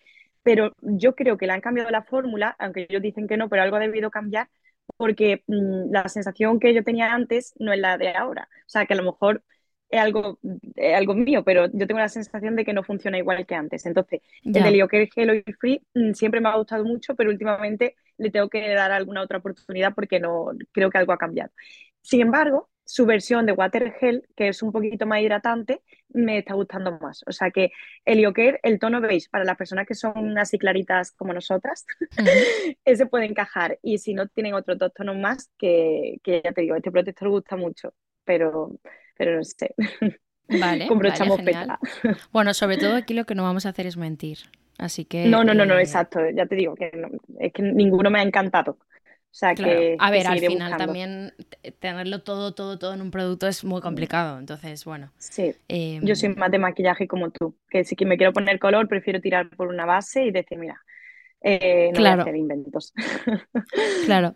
Pero 0.41 0.73
yo 0.81 1.15
creo 1.15 1.37
que 1.37 1.47
le 1.47 1.53
han 1.53 1.61
cambiado 1.61 1.89
la 1.89 2.03
fórmula, 2.03 2.55
aunque 2.59 2.87
ellos 2.89 3.01
dicen 3.01 3.27
que 3.27 3.37
no, 3.37 3.49
pero 3.49 3.61
algo 3.63 3.75
ha 3.75 3.79
debido 3.79 4.09
cambiar, 4.09 4.47
porque 4.95 5.43
mm, 5.47 5.91
la 5.91 6.07
sensación 6.07 6.59
que 6.59 6.73
yo 6.73 6.83
tenía 6.83 7.13
antes 7.13 7.53
no 7.59 7.73
es 7.73 7.79
la 7.79 7.97
de 7.97 8.15
ahora. 8.15 8.47
O 8.65 8.69
sea, 8.69 8.85
que 8.85 8.93
a 8.93 8.97
lo 8.97 9.03
mejor 9.03 9.43
es 9.89 10.00
algo, 10.00 10.39
es 10.76 10.95
algo 10.95 11.13
mío, 11.13 11.43
pero 11.43 11.67
yo 11.71 11.88
tengo 11.88 12.00
la 12.00 12.10
sensación 12.10 12.56
de 12.56 12.65
que 12.65 12.73
no 12.73 12.84
funciona 12.84 13.17
igual 13.17 13.45
que 13.45 13.56
antes. 13.56 13.86
Entonces, 13.86 14.21
el 14.43 14.54
de 14.54 14.71
Lioker 14.71 15.10
Gel 15.13 15.30
Oil 15.30 15.56
Free 15.60 15.82
mm, 15.93 16.13
siempre 16.13 16.41
me 16.41 16.50
ha 16.50 16.58
gustado 16.58 16.84
mucho, 16.84 17.15
pero 17.15 17.30
últimamente 17.30 17.95
le 18.17 18.32
tengo 18.32 18.50
que 18.50 18.67
dar 18.73 18.91
alguna 18.91 19.21
otra 19.21 19.38
oportunidad 19.38 19.93
porque 19.93 20.19
no 20.19 20.50
creo 20.71 20.89
que 20.89 20.97
algo 20.97 21.13
ha 21.13 21.17
cambiado. 21.17 21.52
Sin 22.02 22.21
embargo, 22.21 22.69
su 22.88 23.06
versión 23.06 23.45
de 23.45 23.52
Water 23.52 23.93
Gel, 24.00 24.28
que 24.36 24.47
es 24.47 24.63
un 24.63 24.71
poquito 24.71 25.06
más 25.06 25.21
hidratante, 25.21 25.82
me 26.10 26.38
está 26.39 26.54
gustando 26.54 26.97
más. 27.00 27.21
O 27.28 27.32
sea 27.34 27.52
que 27.52 27.71
el 28.06 28.19
Lioker, 28.19 28.60
el 28.63 28.80
tono 28.80 29.02
beige, 29.02 29.28
para 29.30 29.43
las 29.43 29.58
personas 29.58 29.86
que 29.86 29.93
son 29.93 30.38
así 30.38 30.58
claritas 30.58 31.12
como 31.12 31.34
nosotras, 31.34 31.86
ese 32.86 33.06
puede 33.06 33.26
encajar. 33.26 33.78
Y 33.82 33.97
si 33.97 34.13
no, 34.13 34.28
tienen 34.28 34.54
otros 34.54 34.78
dos 34.78 34.93
tonos 34.93 35.17
más 35.17 35.52
que, 35.58 36.19
que 36.23 36.41
ya 36.43 36.54
te 36.54 36.62
digo, 36.62 36.76
este 36.76 36.91
protector 36.91 37.30
gusta 37.30 37.58
mucho, 37.58 37.93
pero, 38.23 38.80
pero 39.17 39.36
no 39.38 39.43
sé. 39.43 39.73
Vale, 40.49 40.88
Con 40.88 40.97
brocha 40.99 41.25
vale. 41.25 41.43
Bueno, 42.32 42.53
sobre 42.53 42.77
todo 42.77 42.95
aquí 42.95 43.13
lo 43.13 43.25
que 43.25 43.36
no 43.36 43.43
vamos 43.43 43.65
a 43.65 43.69
hacer 43.69 43.86
es 43.88 43.97
mentir. 43.97 44.39
Así 44.77 45.06
que. 45.06 45.25
No, 45.27 45.43
no, 45.43 45.53
no, 45.53 45.65
no, 45.65 45.77
eh, 45.77 45.82
exacto. 45.82 46.19
Ya 46.36 46.45
te 46.45 46.56
digo 46.56 46.75
que 46.75 46.91
no, 46.95 47.10
es 47.39 47.51
que 47.53 47.62
ninguno 47.63 48.10
me 48.10 48.19
ha 48.19 48.23
encantado. 48.23 48.77
O 49.30 49.39
sea 49.39 49.53
Claro. 49.56 49.71
que, 49.80 49.95
A 49.99 50.06
que 50.08 50.12
ver, 50.12 50.27
al 50.27 50.39
final 50.39 50.71
buscando. 50.71 50.77
también 50.77 51.34
tenerlo 51.80 52.23
todo, 52.23 52.53
todo, 52.56 52.80
todo 52.80 52.93
en 52.93 53.01
un 53.01 53.12
producto 53.12 53.47
es 53.47 53.63
muy 53.63 53.82
complicado. 53.82 54.39
Entonces, 54.39 54.84
bueno. 54.86 55.12
Sí, 55.17 55.53
eh, 55.67 55.99
yo 56.01 56.15
soy 56.15 56.30
más 56.30 56.49
de 56.49 56.60
maquillaje 56.60 57.08
como 57.08 57.30
tú, 57.32 57.56
que 57.69 57.84
si 57.84 57.95
me 58.06 58.17
quiero 58.17 58.34
poner 58.34 58.58
color, 58.60 58.88
prefiero 58.88 59.19
tirar 59.21 59.49
por 59.49 59.67
una 59.67 59.86
base 59.86 60.23
y 60.25 60.32
decir, 60.32 60.58
mira, 60.58 60.82
eh, 61.41 61.91
no 61.93 62.03
voy 62.03 62.03
Claro. 62.03 62.21
a 62.21 62.23
hacer 62.23 62.36
inventos. 62.36 62.93
Claro. 64.06 64.36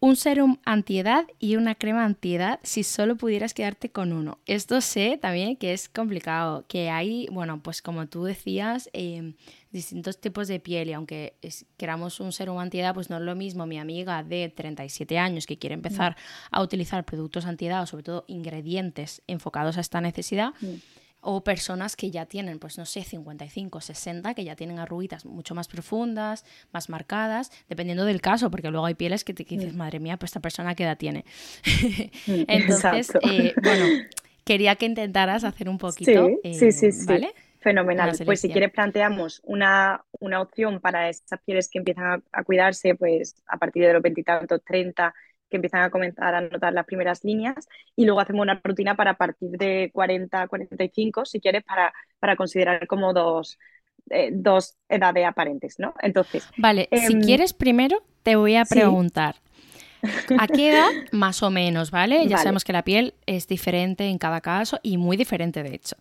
Un 0.00 0.14
serum 0.14 0.58
antiedad 0.64 1.24
y 1.40 1.56
una 1.56 1.74
crema 1.74 2.04
antiedad 2.04 2.60
si 2.62 2.84
solo 2.84 3.16
pudieras 3.16 3.52
quedarte 3.52 3.90
con 3.90 4.12
uno. 4.12 4.38
Esto 4.46 4.80
sé 4.80 5.18
también 5.20 5.56
que 5.56 5.72
es 5.72 5.88
complicado, 5.88 6.64
que 6.68 6.88
hay, 6.88 7.26
bueno, 7.32 7.60
pues 7.64 7.82
como 7.82 8.06
tú 8.06 8.22
decías, 8.22 8.88
eh, 8.92 9.34
distintos 9.72 10.20
tipos 10.20 10.46
de 10.46 10.60
piel 10.60 10.88
y 10.88 10.92
aunque 10.92 11.34
es- 11.42 11.66
queramos 11.76 12.20
un 12.20 12.30
serum 12.30 12.58
antiedad, 12.60 12.94
pues 12.94 13.10
no 13.10 13.16
es 13.16 13.22
lo 13.22 13.34
mismo 13.34 13.66
mi 13.66 13.76
amiga 13.78 14.22
de 14.22 14.48
37 14.54 15.18
años 15.18 15.46
que 15.46 15.58
quiere 15.58 15.74
empezar 15.74 16.16
a 16.52 16.62
utilizar 16.62 17.04
productos 17.04 17.44
antiedad 17.44 17.82
o 17.82 17.86
sobre 17.86 18.04
todo 18.04 18.24
ingredientes 18.28 19.22
enfocados 19.26 19.78
a 19.78 19.80
esta 19.80 20.00
necesidad. 20.00 20.52
O 21.20 21.42
personas 21.42 21.96
que 21.96 22.10
ya 22.10 22.26
tienen, 22.26 22.58
pues 22.60 22.78
no 22.78 22.84
sé, 22.86 23.02
55, 23.02 23.80
60, 23.80 24.34
que 24.34 24.44
ya 24.44 24.54
tienen 24.56 24.78
arruguitas 24.78 25.24
mucho 25.26 25.54
más 25.54 25.66
profundas, 25.68 26.44
más 26.72 26.88
marcadas, 26.88 27.50
dependiendo 27.68 28.04
del 28.04 28.20
caso, 28.20 28.50
porque 28.50 28.70
luego 28.70 28.86
hay 28.86 28.94
pieles 28.94 29.24
que 29.24 29.34
te 29.34 29.44
que 29.44 29.56
dices, 29.56 29.74
madre 29.74 29.98
mía, 30.00 30.16
pues 30.16 30.30
esta 30.30 30.40
persona 30.40 30.74
qué 30.76 30.84
edad 30.84 30.96
tiene. 30.96 31.24
Entonces, 32.46 33.08
Exacto. 33.08 33.20
eh, 33.20 33.54
bueno, 33.60 33.96
quería 34.44 34.76
que 34.76 34.86
intentaras 34.86 35.44
hacer 35.44 35.68
un 35.68 35.78
poquito, 35.78 36.36
Sí, 36.36 36.40
eh, 36.42 36.52
sí, 36.52 36.72
sí, 36.72 36.92
sí. 36.92 37.04
¿vale? 37.06 37.34
Fenomenal. 37.60 38.20
Pues 38.24 38.40
si 38.40 38.50
quieres 38.50 38.70
planteamos 38.72 39.40
una, 39.44 40.04
una 40.20 40.40
opción 40.40 40.80
para 40.80 41.08
esas 41.08 41.40
pieles 41.44 41.68
que 41.68 41.78
empiezan 41.78 42.04
a, 42.06 42.22
a 42.32 42.44
cuidarse, 42.44 42.94
pues 42.94 43.36
a 43.46 43.58
partir 43.58 43.84
de 43.84 43.92
los 43.92 44.02
veintitantos, 44.02 44.62
treinta, 44.64 45.14
que 45.50 45.56
empiezan 45.56 45.82
a 45.82 45.90
comenzar 45.90 46.34
a 46.34 46.40
notar 46.42 46.72
las 46.72 46.86
primeras 46.86 47.24
líneas, 47.24 47.68
y 47.96 48.04
luego 48.06 48.20
hacemos 48.20 48.42
una 48.42 48.60
rutina 48.62 48.96
para 48.96 49.14
partir 49.14 49.50
de 49.50 49.90
40, 49.92 50.48
45, 50.48 51.24
si 51.24 51.40
quieres, 51.40 51.64
para, 51.64 51.92
para 52.18 52.36
considerar 52.36 52.86
como 52.86 53.12
dos, 53.12 53.58
eh, 54.10 54.30
dos 54.32 54.76
edades 54.88 55.26
aparentes, 55.26 55.78
¿no? 55.78 55.94
Entonces, 56.02 56.48
Vale, 56.56 56.88
si 56.94 57.16
Em, 57.16 57.18
quieres 57.18 57.52
primero 57.52 58.02
te 58.22 58.36
voy 58.36 58.56
a 58.56 58.64
sí. 58.64 58.66
preguntar. 58.66 59.36
¿A 60.36 60.48
qué 60.48 60.70
edad? 60.70 60.88
Más 61.10 61.42
o 61.42 61.50
menos, 61.50 61.90
¿vale? 61.90 62.26
Ya 62.28 62.36
Vale. 62.36 62.38
sabemos 62.38 62.64
que 62.64 62.72
la 62.72 62.84
piel 62.84 63.14
es 63.26 63.48
diferente 63.48 64.06
en 64.08 64.18
cada 64.18 64.40
caso 64.40 64.78
y 64.82 64.96
muy 64.98 65.16
diferente 65.16 65.62
de 65.62 65.74
hecho. 65.74 65.96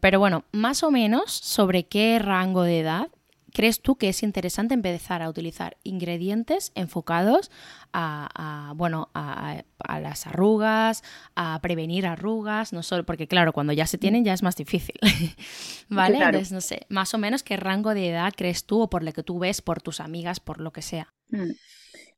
Pero 0.00 0.18
bueno, 0.20 0.44
más 0.52 0.82
o 0.82 0.90
menos 0.90 1.32
sobre 1.32 1.84
qué 1.84 2.18
rango 2.18 2.62
de 2.62 2.80
edad 2.80 3.08
crees 3.54 3.80
tú 3.80 3.96
que 3.96 4.08
es 4.08 4.22
interesante 4.24 4.74
empezar 4.74 5.22
a 5.22 5.28
utilizar 5.28 5.78
ingredientes 5.84 6.72
enfocados 6.74 7.50
a, 7.92 8.72
bueno, 8.74 9.10
a, 9.14 9.62
las 10.00 10.26
arrugas, 10.26 11.04
a 11.36 11.60
prevenir 11.62 12.06
arrugas, 12.06 12.72
no 12.72 12.82
solo 12.82 13.06
porque 13.06 13.28
claro, 13.28 13.52
cuando 13.52 13.72
ya 13.72 13.86
se 13.86 13.96
tienen 13.96 14.24
ya 14.24 14.34
es 14.34 14.42
más 14.42 14.56
difícil, 14.56 14.96
¿vale? 15.88 16.18
Entonces, 16.18 16.50
no 16.50 16.60
sé, 16.60 16.84
más 16.88 17.14
o 17.14 17.18
menos 17.18 17.44
qué 17.44 17.56
rango 17.56 17.94
de 17.94 18.10
edad 18.10 18.32
crees 18.36 18.66
tú 18.66 18.82
o 18.82 18.90
por 18.90 19.04
lo 19.04 19.12
que 19.12 19.22
tú 19.22 19.38
ves, 19.38 19.62
por 19.62 19.80
tus 19.80 20.00
amigas, 20.00 20.40
por 20.40 20.60
lo 20.60 20.72
que 20.72 20.82
sea. 20.82 21.14
Mm. 21.30 21.52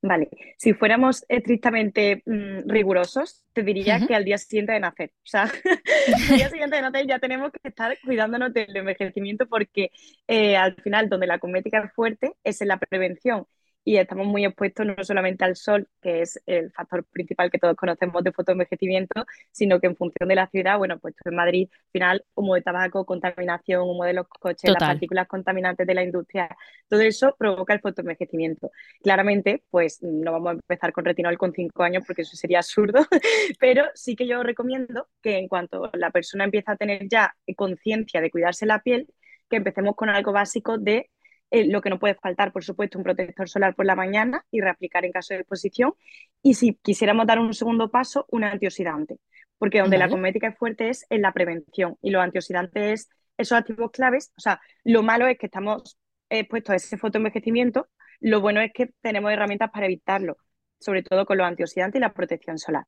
Vale, 0.07 0.29
si 0.57 0.73
fuéramos 0.73 1.25
estrictamente 1.29 2.23
mm, 2.27 2.69
rigurosos, 2.69 3.45
te 3.53 3.63
diría 3.65 4.07
que 4.07 4.15
al 4.15 4.25
día 4.25 4.39
siguiente 4.39 4.73
de 4.73 4.81
nacer. 4.81 5.11
O 5.17 5.27
sea, 5.27 5.43
al 6.31 6.37
día 6.37 6.49
siguiente 6.49 6.77
de 6.77 6.83
nacer 6.83 7.07
ya 7.09 7.19
tenemos 7.19 7.51
que 7.51 7.69
estar 7.69 7.97
cuidándonos 8.05 8.53
del 8.53 8.77
envejecimiento 8.77 9.47
porque 9.49 9.91
eh, 10.29 10.57
al 10.57 10.77
final 10.77 11.09
donde 11.09 11.27
la 11.27 11.41
cosmética 11.41 11.83
es 11.83 11.93
fuerte 11.93 12.35
es 12.45 12.61
en 12.61 12.69
la 12.69 12.79
prevención 12.79 13.47
y 13.87 13.99
estamos 13.99 14.27
muy 14.27 14.45
expuestos 14.45 14.85
no 14.85 14.97
solamente 15.05 15.45
al 15.45 15.55
sol, 15.55 15.89
que 16.03 16.23
es 16.23 16.43
el 16.47 16.73
factor 16.73 17.05
principal 17.05 17.53
que 17.53 17.59
todos 17.61 17.77
conocemos 17.77 18.25
de 18.25 18.33
fotoenvejecimiento, 18.33 19.25
sino 19.53 19.79
que 19.79 19.87
en 19.87 19.95
función 19.95 20.29
de 20.29 20.35
la 20.35 20.49
ciudad, 20.49 20.77
bueno, 20.77 20.99
pues 20.99 21.15
en 21.25 21.37
Madrid, 21.37 21.69
al 21.71 21.91
final, 21.93 22.25
humo 22.35 22.57
de 22.57 22.63
tabaco, 22.63 23.07
contaminación, 23.07 23.83
humo 23.89 24.03
de 24.03 24.15
los 24.15 24.27
coches, 24.27 24.73
las 24.73 24.83
partículas 24.83 25.29
contaminantes 25.29 25.87
de 25.87 25.95
la 25.95 26.03
industria, 26.03 26.49
todo 26.89 27.01
eso 27.01 27.37
provoca 27.39 27.75
el 27.75 27.81
fotoenvejecimiento. 27.81 28.73
Claramente, 29.05 29.63
pues 29.71 30.03
no 30.03 30.33
vamos 30.33 30.49
a 30.49 30.53
empezar 30.55 30.93
con 30.93 31.05
retinol 31.05 31.39
con 31.39 31.53
cinco 31.53 31.85
años 31.85 32.03
porque 32.05 32.23
eso 32.23 32.37
sería 32.37 32.59
absurdo, 32.59 33.07
pero 33.61 33.85
sí 33.95 34.17
que 34.17 34.27
yo 34.27 34.43
recomiendo 34.43 35.07
que 35.23 35.39
en 35.39 35.47
cuanto 35.47 35.93
la 35.93 36.11
persona 36.11 36.43
empieza 36.43 36.73
a 36.73 36.77
tener 36.77 37.07
ya 37.09 37.37
conciencia 37.55 38.21
de 38.21 38.33
cuidarse 38.33 38.67
la 38.67 38.81
piel, 38.81 39.07
que 39.49 39.59
empecemos 39.59 39.95
con 39.95 40.09
algo 40.09 40.33
básico 40.33 40.77
de 40.77 41.09
eh, 41.51 41.67
lo 41.67 41.81
que 41.81 41.91
no 41.91 41.99
puede 41.99 42.15
faltar, 42.15 42.53
por 42.53 42.65
supuesto, 42.65 42.99
un 42.99 43.05
protector 43.05 43.49
solar 43.49 43.75
por 43.75 43.87
la 43.87 43.95
mañana 43.95 44.45
y 44.51 44.61
reaplicar 44.61 45.05
en 45.05 45.13
caso 45.13 45.35
de 45.35 45.41
exposición. 45.41 45.95
Y 46.43 46.55
si 46.55 46.75
quisiéramos 46.83 47.27
dar 47.27 47.39
un 47.39 47.55
segundo 47.55 47.91
paso, 47.91 48.27
un 48.31 48.45
antioxidante, 48.45 49.19
porque 49.59 49.81
donde 49.81 49.99
la 49.99 50.09
cosmética 50.09 50.49
es 50.49 50.59
fuerte 50.59 50.89
es 50.89 51.07
en 51.11 51.23
la 51.23 51.33
prevención 51.33 51.97
y 52.03 52.11
los 52.11 52.23
antioxidantes 52.23 53.01
es 53.01 53.09
esos 53.39 53.59
activos 53.59 53.91
claves. 53.91 54.33
O 54.37 54.41
sea, 54.41 54.61
lo 54.85 55.03
malo 55.03 55.27
es 55.27 55.39
que 55.39 55.47
estamos 55.47 55.99
expuestos 56.29 56.73
a 56.73 56.77
ese 56.77 56.99
fotoenvejecimiento, 56.99 57.89
lo 58.21 58.41
bueno 58.41 58.61
es 58.61 58.73
que 58.73 58.91
tenemos 59.01 59.31
herramientas 59.33 59.71
para 59.71 59.87
evitarlo, 59.87 60.39
sobre 60.81 61.03
todo 61.03 61.27
con 61.27 61.39
los 61.39 61.47
antioxidantes 61.47 61.99
y 61.99 62.03
la 62.03 62.13
protección 62.13 62.59
solar. 62.59 62.85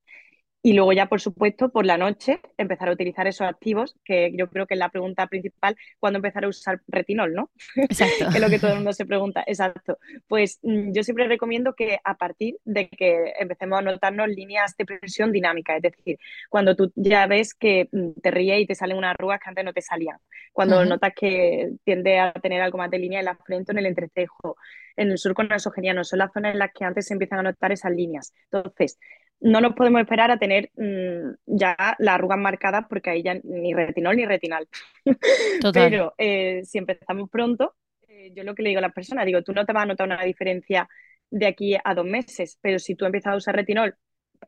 Y 0.60 0.72
luego 0.72 0.92
ya, 0.92 1.06
por 1.06 1.20
supuesto, 1.20 1.68
por 1.68 1.86
la 1.86 1.96
noche 1.96 2.40
empezar 2.56 2.88
a 2.88 2.92
utilizar 2.92 3.28
esos 3.28 3.46
activos, 3.46 3.96
que 4.04 4.32
yo 4.36 4.48
creo 4.50 4.66
que 4.66 4.74
es 4.74 4.80
la 4.80 4.88
pregunta 4.88 5.26
principal, 5.28 5.76
cuando 6.00 6.18
empezar 6.18 6.44
a 6.44 6.48
usar 6.48 6.80
retinol, 6.88 7.32
¿no? 7.32 7.50
Exacto. 7.76 8.28
que 8.30 8.38
es 8.38 8.40
lo 8.40 8.50
que 8.50 8.58
todo 8.58 8.72
el 8.72 8.78
mundo 8.78 8.92
se 8.92 9.06
pregunta. 9.06 9.44
Exacto. 9.46 9.98
Pues 10.26 10.58
mm, 10.62 10.92
yo 10.92 11.04
siempre 11.04 11.28
recomiendo 11.28 11.74
que 11.74 12.00
a 12.02 12.16
partir 12.16 12.56
de 12.64 12.88
que 12.88 13.34
empecemos 13.38 13.78
a 13.78 13.82
notarnos 13.82 14.28
líneas 14.28 14.76
de 14.76 14.84
presión 14.84 15.30
dinámica, 15.30 15.76
es 15.76 15.82
decir, 15.82 16.18
cuando 16.48 16.74
tú 16.74 16.92
ya 16.96 17.26
ves 17.28 17.54
que 17.54 17.88
mm, 17.92 18.20
te 18.20 18.30
ríes 18.32 18.60
y 18.60 18.66
te 18.66 18.74
salen 18.74 18.98
unas 18.98 19.14
arrugas 19.14 19.38
que 19.40 19.50
antes 19.50 19.64
no 19.64 19.72
te 19.72 19.82
salían, 19.82 20.18
cuando 20.52 20.84
notas 20.84 21.12
que 21.14 21.70
tiende 21.84 22.18
a 22.18 22.32
tener 22.32 22.60
algo 22.62 22.78
más 22.78 22.90
de 22.90 22.98
línea 22.98 23.20
en 23.20 23.26
la 23.26 23.36
frente 23.36 23.70
o 23.70 23.74
en 23.74 23.78
el 23.78 23.86
entrecejo, 23.86 24.56
en 24.96 25.12
el 25.12 25.18
surco 25.18 25.44
nasogeniano, 25.44 26.02
son 26.02 26.18
las 26.18 26.32
zonas 26.32 26.52
en 26.52 26.58
las 26.58 26.72
que 26.72 26.84
antes 26.84 27.06
se 27.06 27.12
empiezan 27.12 27.38
a 27.38 27.42
notar 27.44 27.70
esas 27.70 27.92
líneas. 27.92 28.34
Entonces, 28.50 28.98
no 29.40 29.60
nos 29.60 29.74
podemos 29.74 30.00
esperar 30.00 30.30
a 30.30 30.38
tener 30.38 30.70
mm, 30.76 31.34
ya 31.46 31.76
las 31.98 32.14
arrugas 32.14 32.38
marcadas 32.38 32.86
porque 32.88 33.10
ahí 33.10 33.22
ya 33.22 33.34
ni 33.42 33.72
retinol 33.74 34.16
ni 34.16 34.26
retinal. 34.26 34.68
Pero 35.72 36.14
eh, 36.18 36.62
si 36.64 36.78
empezamos 36.78 37.30
pronto, 37.30 37.74
eh, 38.08 38.32
yo 38.34 38.44
lo 38.44 38.54
que 38.54 38.62
le 38.62 38.70
digo 38.70 38.78
a 38.78 38.82
las 38.82 38.92
personas, 38.92 39.26
digo, 39.26 39.42
tú 39.42 39.52
no 39.52 39.64
te 39.64 39.72
vas 39.72 39.84
a 39.84 39.86
notar 39.86 40.06
una 40.06 40.24
diferencia 40.24 40.88
de 41.30 41.46
aquí 41.46 41.76
a 41.82 41.94
dos 41.94 42.06
meses, 42.06 42.58
pero 42.62 42.78
si 42.78 42.94
tú 42.94 43.04
empiezas 43.04 43.34
a 43.34 43.36
usar 43.36 43.54
retinol 43.54 43.94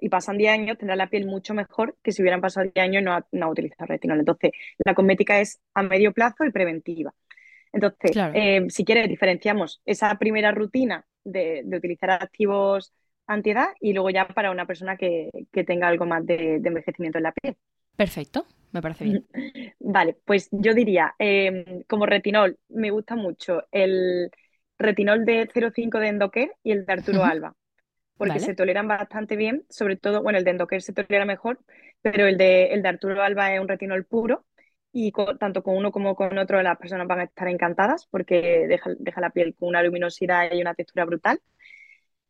y 0.01 0.09
pasan 0.09 0.39
10 0.39 0.53
años, 0.53 0.79
tendrás 0.79 0.97
la 0.97 1.09
piel 1.11 1.27
mucho 1.27 1.53
mejor 1.53 1.97
que 2.03 2.13
si 2.13 2.23
hubieran 2.23 2.41
pasado 2.41 2.71
10 2.73 2.83
años 2.83 3.03
y 3.03 3.05
no 3.05 3.13
ha, 3.13 3.27
no 3.33 3.51
utilizado 3.51 3.87
retinol. 3.87 4.21
Entonces, 4.21 4.53
la 4.85 4.95
cosmética 4.95 5.41
es 5.41 5.61
a 5.75 5.83
medio 5.83 6.13
plazo 6.13 6.45
y 6.45 6.51
preventiva. 6.51 7.13
Entonces, 7.73 8.13
eh, 8.35 8.67
si 8.69 8.85
quieres, 8.85 9.09
diferenciamos 9.09 9.83
esa 9.85 10.15
primera 10.17 10.53
rutina 10.53 11.07
de, 11.23 11.63
de 11.65 11.77
utilizar 11.77 12.11
activos 12.11 12.95
antiedad 13.33 13.69
y 13.81 13.93
luego 13.93 14.11
ya 14.11 14.29
para 14.29 14.51
una 14.51 14.67
persona 14.67 14.97
que, 14.97 15.31
tenga 15.67 15.89
algo 15.89 16.07
más 16.07 16.25
de, 16.27 16.57
envejecimiento 16.57 17.19
en 17.19 17.25
la 17.25 17.33
piel. 17.33 17.57
Perfecto, 17.97 18.47
me 18.73 18.83
parece 18.83 19.05
bien. 19.05 19.27
Vale, 19.81 20.17
pues 20.25 20.49
yo 20.51 20.75
diría, 20.75 21.15
em, 21.19 21.83
como 21.89 22.07
retinol, 22.07 22.59
me 22.69 22.91
gusta 22.91 23.17
mucho 23.17 23.65
el 23.71 24.31
retinol 24.79 25.25
de 25.25 25.49
05 25.53 25.99
de 25.99 26.09
Endoker 26.09 26.53
y 26.63 26.73
el 26.73 26.87
de 26.87 26.93
Arturo 26.93 27.25
Alba, 27.25 27.55
porque 28.17 28.41
se 28.41 28.55
toleran 28.55 28.89
bastante 28.89 29.37
bien, 29.37 29.65
sobre 29.69 29.97
todo, 29.97 30.23
bueno, 30.23 30.39
el 30.39 30.45
de 30.45 30.53
Endoker 30.53 30.83
se 30.83 30.93
tolera 30.93 31.25
mejor, 31.25 31.61
pero 32.03 32.27
el 32.27 32.37
de, 32.37 32.67
el 32.67 32.83
de 32.83 32.89
Arturo 32.89 33.23
Alba 33.23 33.55
es 33.55 33.61
un 33.61 33.69
retinol 33.69 34.05
puro 34.05 34.47
y 34.93 35.13
tanto 35.39 35.63
con 35.63 35.77
uno 35.77 35.93
como 35.93 36.17
con 36.17 36.37
otro 36.39 36.61
las 36.63 36.79
personas 36.79 37.07
van 37.07 37.21
a 37.21 37.25
estar 37.25 37.49
encantadas 37.49 38.07
porque 38.07 38.67
deja, 38.67 38.91
deja 38.99 39.21
la 39.21 39.31
piel 39.31 39.55
con 39.55 39.69
una 39.69 39.83
luminosidad 39.83 40.53
y 40.53 40.61
una 40.61 40.75
textura 40.75 41.05
brutal. 41.05 41.41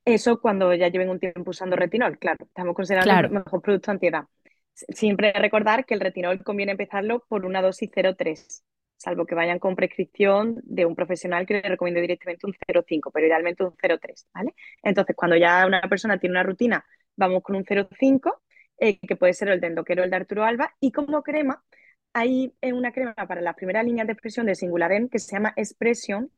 Eso 0.05 0.41
cuando 0.41 0.75
ya 0.75 0.89
lleven 0.89 1.11
un 1.11 1.19
tiempo 1.19 1.51
usando 1.51 1.77
retinol, 1.77 2.19
claro, 2.19 2.45
estamos 2.47 2.75
considerando 2.75 3.27
el 3.27 3.45
mejor 3.45 3.63
producto 3.63 3.91
antiedad. 3.91 4.25
Siempre 4.73 5.33
recordar 5.33 5.85
que 5.85 5.95
el 5.95 6.01
retinol 6.01 6.43
conviene 6.43 6.73
empezarlo 6.73 7.25
por 7.29 7.45
una 7.45 7.61
dosis 7.61 7.91
0,3, 7.91 8.63
salvo 8.97 9.27
que 9.27 9.35
vayan 9.35 9.59
con 9.59 9.77
prescripción 9.77 10.61
de 10.63 10.87
un 10.87 10.95
profesional 10.95 11.47
que 11.47 11.55
le 11.55 11.63
recomiende 11.63 12.01
directamente 12.01 12.47
un 12.47 12.55
0,5, 12.55 13.11
pero 13.13 13.27
idealmente 13.27 13.63
un 13.63 13.73
0,3, 13.73 14.27
¿vale? 14.33 14.55
Entonces, 14.83 15.15
cuando 15.15 15.37
ya 15.37 15.67
una 15.67 15.83
persona 15.83 16.19
tiene 16.19 16.35
una 16.35 16.43
rutina, 16.43 16.85
vamos 17.17 17.43
con 17.43 17.57
un 17.57 17.65
0,5, 17.65 18.43
eh, 18.79 18.99
que 18.99 19.17
puede 19.17 19.35
ser 19.35 19.49
el 19.49 19.61
de 19.61 19.67
Endoquero 19.67 20.03
o 20.03 20.05
el 20.05 20.11
de 20.11 20.17
Arturo 20.17 20.45
Alba, 20.45 20.75
y 20.81 20.93
como 20.93 21.23
crema, 21.23 21.63
hay 22.13 22.55
una 22.63 22.93
crema 22.93 23.15
para 23.15 23.41
las 23.41 23.55
primeras 23.55 23.85
líneas 23.85 24.07
de 24.07 24.15
expresión 24.15 24.47
de 24.47 24.55
Singuladen 24.55 25.09
que 25.09 25.19
se 25.19 25.37
llama 25.37 25.53
Expression, 25.57 26.31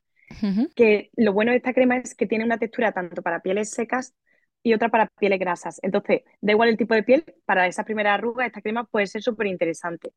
que 0.74 1.10
lo 1.16 1.32
bueno 1.32 1.50
de 1.52 1.58
esta 1.58 1.74
crema 1.74 1.96
es 1.98 2.14
que 2.14 2.26
tiene 2.26 2.44
una 2.44 2.58
textura 2.58 2.92
tanto 2.92 3.22
para 3.22 3.40
pieles 3.40 3.70
secas 3.70 4.14
y 4.62 4.74
otra 4.74 4.88
para 4.88 5.08
pieles 5.18 5.38
grasas. 5.38 5.80
Entonces, 5.82 6.22
da 6.40 6.52
igual 6.52 6.68
el 6.68 6.76
tipo 6.76 6.94
de 6.94 7.02
piel, 7.02 7.24
para 7.44 7.66
esa 7.66 7.84
primera 7.84 8.14
arruga 8.14 8.46
esta 8.46 8.60
crema 8.62 8.84
puede 8.84 9.06
ser 9.06 9.22
súper 9.22 9.46
interesante. 9.46 10.12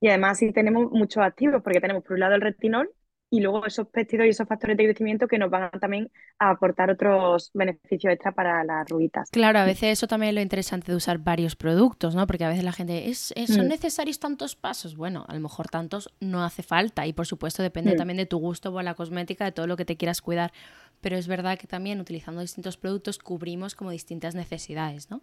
Y 0.00 0.08
además 0.08 0.38
sí 0.38 0.52
tenemos 0.52 0.90
muchos 0.90 1.22
activos, 1.22 1.62
porque 1.62 1.80
tenemos 1.80 2.02
por 2.02 2.14
un 2.14 2.20
lado 2.20 2.34
el 2.34 2.40
retinol 2.40 2.90
y 3.32 3.40
luego 3.40 3.64
esos 3.64 3.88
péptidos 3.88 4.26
y 4.26 4.28
esos 4.28 4.46
factores 4.46 4.76
de 4.76 4.84
crecimiento 4.84 5.26
que 5.26 5.38
nos 5.38 5.48
van 5.48 5.70
también 5.80 6.10
a 6.38 6.50
aportar 6.50 6.90
otros 6.90 7.50
beneficios 7.54 8.12
extra 8.12 8.32
para 8.32 8.62
las 8.62 8.86
ruitas. 8.90 9.30
Claro, 9.30 9.58
a 9.58 9.64
veces 9.64 9.84
eso 9.84 10.06
también 10.06 10.28
es 10.28 10.34
lo 10.34 10.42
interesante 10.42 10.92
de 10.92 10.96
usar 10.96 11.16
varios 11.16 11.56
productos, 11.56 12.14
¿no? 12.14 12.26
Porque 12.26 12.44
a 12.44 12.50
veces 12.50 12.62
la 12.62 12.72
gente, 12.72 13.08
¿es, 13.08 13.32
¿son 13.46 13.64
mm. 13.64 13.68
necesarios 13.70 14.20
tantos 14.20 14.54
pasos? 14.54 14.98
Bueno, 14.98 15.24
a 15.28 15.32
lo 15.32 15.40
mejor 15.40 15.68
tantos 15.68 16.12
no 16.20 16.44
hace 16.44 16.62
falta 16.62 17.06
y 17.06 17.14
por 17.14 17.26
supuesto 17.26 17.62
depende 17.62 17.94
mm. 17.94 17.96
también 17.96 18.18
de 18.18 18.26
tu 18.26 18.36
gusto 18.36 18.70
por 18.70 18.84
la 18.84 18.92
cosmética, 18.92 19.46
de 19.46 19.52
todo 19.52 19.66
lo 19.66 19.78
que 19.78 19.86
te 19.86 19.96
quieras 19.96 20.20
cuidar. 20.20 20.52
Pero 21.00 21.16
es 21.16 21.26
verdad 21.26 21.58
que 21.58 21.66
también 21.66 22.00
utilizando 22.00 22.42
distintos 22.42 22.76
productos 22.76 23.18
cubrimos 23.18 23.74
como 23.74 23.92
distintas 23.92 24.34
necesidades, 24.34 25.10
¿no? 25.10 25.22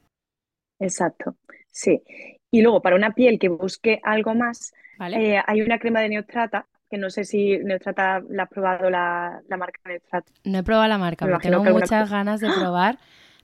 Exacto, 0.80 1.36
sí. 1.70 2.02
Y 2.50 2.64
luego 2.64 2.82
para 2.82 2.96
una 2.96 3.14
piel 3.14 3.38
que 3.38 3.50
busque 3.50 4.00
algo 4.02 4.34
más, 4.34 4.74
eh, 5.16 5.40
hay 5.46 5.62
una 5.62 5.78
crema 5.78 6.00
de 6.00 6.10
Neostrata 6.10 6.66
que 6.90 6.98
no 6.98 7.10
sé 7.10 7.24
si 7.24 7.58
Neostrata 7.60 8.22
la 8.30 8.44
has 8.44 8.50
probado 8.50 8.90
la, 8.90 9.42
marca 9.58 9.80
Neostrata. 9.86 10.32
No 10.44 10.60
he 10.60 10.64
probado 10.64 10.88
la 10.88 10.98
marca, 10.98 11.26
pero 11.26 11.40
tengo 11.40 11.64
muchas 11.64 12.10
ganas 12.10 12.40
de 12.40 12.50
probar. 12.50 12.98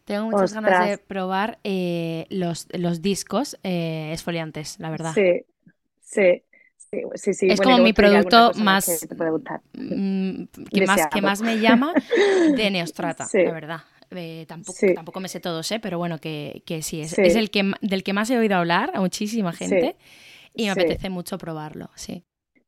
Tengo 0.05 0.29
muchas 0.29 0.53
ganas 0.53 0.87
de 0.87 0.97
probar 0.99 1.59
eh, 1.63 2.27
los, 2.29 2.67
los 2.77 3.01
discos 3.01 3.57
eh, 3.63 4.11
esfoliantes, 4.13 4.79
la 4.79 4.89
verdad. 4.89 5.13
Sí, 5.13 5.45
sí. 6.01 6.43
Sí, 7.15 7.33
sí, 7.33 7.47
Es 7.49 7.59
como 7.59 7.79
mi 7.79 7.91
producto 7.91 8.53
más 8.53 8.85
que, 8.85 9.15
mm, 9.73 10.45
que 10.71 10.85
más 10.85 11.07
que 11.07 11.21
más 11.21 11.41
me 11.41 11.59
llama 11.59 11.93
de 12.55 12.71
Neostrata, 12.71 13.27
la 13.33 13.51
verdad. 13.51 13.79
Eh, 14.11 14.45
tampoco, 14.47 14.77
tampoco 14.93 15.19
me 15.19 15.27
sé 15.27 15.41
todos, 15.41 15.69
¿eh? 15.71 15.79
pero 15.81 15.97
bueno, 15.97 16.19
que, 16.19 16.63
que 16.65 16.81
sí, 16.83 17.01
es, 17.01 17.17
es, 17.17 17.35
el 17.35 17.49
que, 17.49 17.73
del 17.81 18.03
que 18.03 18.13
más 18.13 18.29
he 18.29 18.37
oído 18.37 18.55
hablar 18.55 18.91
a 18.93 19.01
muchísima 19.01 19.51
gente 19.51 19.97
y 20.53 20.65
me 20.65 20.69
apetece 20.69 21.09
mucho 21.09 21.37
probarlo, 21.37 21.89
sí. 21.95 22.23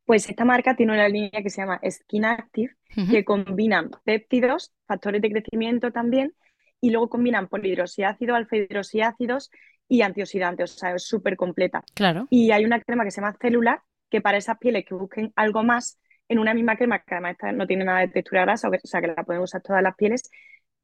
Pues 0.07 0.29
esta 0.29 0.45
marca 0.45 0.73
tiene 0.77 0.93
una 0.93 1.09
línea 1.09 1.43
que 1.43 1.49
se 1.49 1.59
llama 1.59 1.81
Skin 1.87 2.23
Active, 2.23 2.73
que 3.11 3.25
combinan 3.25 3.91
péptidos, 4.05 4.71
factores 4.87 5.21
de 5.21 5.29
crecimiento 5.29 5.91
también, 5.91 6.33
y 6.79 6.91
luego 6.91 7.09
combinan 7.09 7.49
polihidroxiácido, 7.49 8.33
alfa 8.33 8.55
hidroxiácidos 8.55 9.51
y 9.89 10.03
antioxidantes, 10.03 10.75
o 10.75 10.77
sea, 10.77 10.95
es 10.95 11.03
súper 11.03 11.35
completa. 11.35 11.83
Claro. 11.93 12.25
Y 12.29 12.51
hay 12.51 12.63
una 12.63 12.79
crema 12.79 13.03
que 13.03 13.11
se 13.11 13.19
llama 13.19 13.35
celular, 13.41 13.81
que 14.09 14.21
para 14.21 14.37
esas 14.37 14.57
pieles 14.59 14.85
que 14.85 14.95
busquen 14.95 15.33
algo 15.35 15.63
más, 15.63 15.99
en 16.29 16.39
una 16.39 16.53
misma 16.53 16.77
crema, 16.77 16.99
que 16.99 17.15
además 17.15 17.35
no 17.53 17.67
tiene 17.67 17.83
nada 17.83 17.99
de 17.99 18.07
textura 18.07 18.43
grasa, 18.43 18.69
o 18.69 18.87
sea, 18.87 19.01
que 19.01 19.07
la 19.07 19.25
pueden 19.25 19.41
usar 19.41 19.61
todas 19.61 19.83
las 19.83 19.95
pieles, 19.95 20.29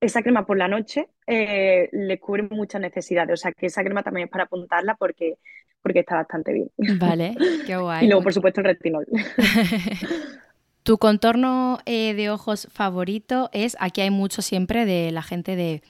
esa 0.01 0.21
crema 0.21 0.45
por 0.45 0.57
la 0.57 0.67
noche 0.67 1.07
eh, 1.27 1.87
le 1.93 2.19
cubre 2.19 2.43
muchas 2.43 2.81
necesidades. 2.81 3.33
O 3.33 3.37
sea 3.37 3.53
que 3.53 3.67
esa 3.67 3.83
crema 3.83 4.03
también 4.03 4.25
es 4.25 4.31
para 4.31 4.43
apuntarla 4.43 4.95
porque, 4.95 5.37
porque 5.83 5.99
está 5.99 6.15
bastante 6.15 6.53
bien. 6.53 6.71
Vale, 6.97 7.35
qué 7.67 7.77
guay. 7.77 8.05
y 8.05 8.07
luego, 8.07 8.23
por 8.23 8.33
supuesto, 8.33 8.61
el 8.61 8.65
retinol. 8.65 9.05
Tu 10.83 10.97
contorno 10.97 11.79
eh, 11.85 12.13
de 12.13 12.29
ojos 12.29 12.67
favorito 12.69 13.49
es, 13.53 13.77
aquí 13.79 14.01
hay 14.01 14.09
mucho 14.09 14.41
siempre 14.41 14.85
de 14.85 15.11
la 15.11 15.23
gente 15.23 15.55
de 15.55 15.81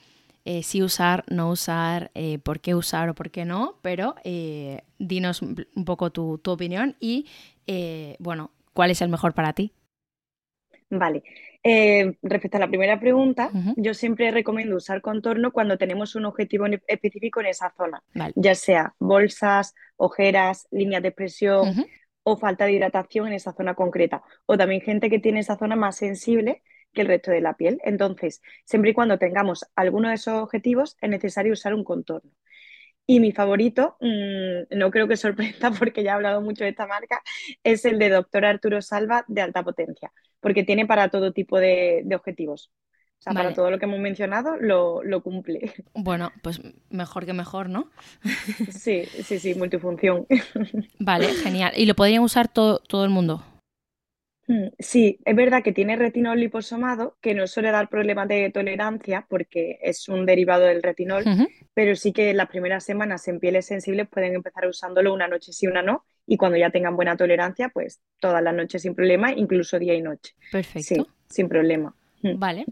eh, 0.44 0.62
si 0.62 0.84
usar, 0.84 1.24
no 1.28 1.50
usar, 1.50 2.12
eh, 2.14 2.38
por 2.38 2.60
qué 2.60 2.76
usar 2.76 3.08
o 3.08 3.14
por 3.14 3.32
qué 3.32 3.44
no, 3.44 3.74
pero 3.82 4.14
dinos 4.98 5.42
un 5.42 5.84
poco 5.84 6.10
tu, 6.10 6.38
tu 6.38 6.52
opinión 6.52 6.94
y, 7.00 7.26
bueno, 8.20 8.52
¿cuál 8.72 8.92
es 8.92 9.02
el 9.02 9.08
mejor 9.08 9.34
para 9.34 9.52
ti? 9.52 9.72
Vale. 10.90 11.24
Respecto 12.22 12.58
a 12.58 12.60
la 12.60 12.68
primera 12.68 13.00
pregunta, 13.00 13.50
yo 13.76 13.94
siempre 13.94 14.30
recomiendo 14.30 14.76
usar 14.76 15.00
contorno 15.00 15.50
cuando 15.50 15.78
tenemos 15.78 16.14
un 16.14 16.26
objetivo 16.26 16.66
específico 16.86 17.40
en 17.40 17.46
esa 17.46 17.72
zona, 17.76 18.02
ya 18.34 18.54
sea 18.54 18.94
bolsas, 18.98 19.74
ojeras, 19.96 20.68
líneas 20.70 21.02
de 21.02 21.08
expresión 21.08 21.86
o 22.22 22.36
falta 22.36 22.66
de 22.66 22.72
hidratación 22.72 23.28
en 23.28 23.34
esa 23.34 23.52
zona 23.52 23.74
concreta. 23.74 24.22
O 24.46 24.56
también 24.56 24.80
gente 24.80 25.08
que 25.10 25.18
tiene 25.18 25.40
esa 25.40 25.56
zona 25.56 25.76
más 25.76 25.96
sensible 25.96 26.62
que 26.92 27.02
el 27.02 27.08
resto 27.08 27.30
de 27.30 27.40
la 27.40 27.54
piel. 27.54 27.80
Entonces, 27.84 28.40
siempre 28.64 28.90
y 28.90 28.94
cuando 28.94 29.18
tengamos 29.18 29.66
alguno 29.74 30.08
de 30.08 30.14
esos 30.14 30.42
objetivos, 30.42 30.96
es 31.00 31.10
necesario 31.10 31.52
usar 31.52 31.74
un 31.74 31.84
contorno. 31.84 32.30
Y 33.06 33.20
mi 33.20 33.32
favorito, 33.32 33.96
mm, 34.00 34.76
no 34.78 34.90
creo 34.90 35.08
que 35.08 35.16
sorprenda 35.16 35.70
porque 35.78 36.02
ya 36.02 36.12
he 36.12 36.14
hablado 36.14 36.40
mucho 36.40 36.64
de 36.64 36.70
esta 36.70 36.86
marca, 36.86 37.22
es 37.62 37.84
el 37.84 37.98
de 37.98 38.10
Dr. 38.10 38.44
Arturo 38.44 38.82
Salva 38.82 39.24
de 39.28 39.42
alta 39.42 39.62
potencia, 39.62 40.12
porque 40.40 40.64
tiene 40.64 40.86
para 40.86 41.08
todo 41.08 41.32
tipo 41.32 41.58
de 41.58 42.06
objetivos 42.14 42.70
sea, 43.24 43.32
para 43.32 43.54
todo 43.54 43.70
lo 43.70 43.78
que 43.78 43.86
hemos 43.86 44.00
mencionado 44.00 44.56
lo, 44.56 45.22
cumple. 45.22 45.72
Bueno, 45.94 46.32
pues 46.42 46.60
mejor 46.90 47.26
que 47.26 47.32
mejor, 47.32 47.68
¿no? 47.68 47.90
sí, 48.70 49.04
sí, 49.04 49.38
sí, 49.38 49.54
multifunción. 49.54 50.26
Vale, 50.98 51.28
genial. 51.28 51.72
¿Y 51.76 51.86
lo 51.86 51.94
podrían 51.94 52.22
usar 52.22 52.48
todo, 52.48 52.78
todo 52.80 53.04
el 53.04 53.10
mundo? 53.10 53.42
Mm, 54.46 54.68
sí, 54.78 55.18
es 55.24 55.36
verdad 55.36 55.62
que 55.62 55.72
tiene 55.72 55.96
retinol 55.96 56.38
liposomado, 56.38 57.16
que 57.20 57.34
no 57.34 57.46
suele 57.46 57.70
dar 57.70 57.88
problemas 57.88 58.28
de 58.28 58.50
tolerancia 58.50 59.26
porque 59.28 59.78
es 59.82 60.08
un 60.08 60.26
derivado 60.26 60.64
del 60.64 60.82
retinol, 60.82 61.24
pero 61.72 61.96
sí 61.96 62.12
que 62.12 62.34
las 62.34 62.48
primeras 62.48 62.84
semanas 62.84 63.26
en 63.28 63.40
pieles 63.40 63.66
sensibles 63.66 64.08
pueden 64.08 64.34
empezar 64.34 64.66
usándolo 64.66 65.14
una 65.14 65.28
noche 65.28 65.52
sí, 65.52 65.66
una 65.66 65.82
no, 65.82 66.04
y 66.26 66.36
cuando 66.36 66.58
ya 66.58 66.70
tengan 66.70 66.96
buena 66.96 67.16
tolerancia, 67.16 67.70
pues 67.70 68.00
todas 68.20 68.42
las 68.42 68.54
noches 68.54 68.82
sin 68.82 68.94
problema, 68.94 69.32
incluso 69.32 69.78
día 69.78 69.94
y 69.94 70.02
noche. 70.02 70.34
Perfecto. 70.50 70.94
Sí, 70.94 71.06
sin 71.28 71.48
problema. 71.48 71.94
Mm. 72.22 72.38
Vale. 72.38 72.64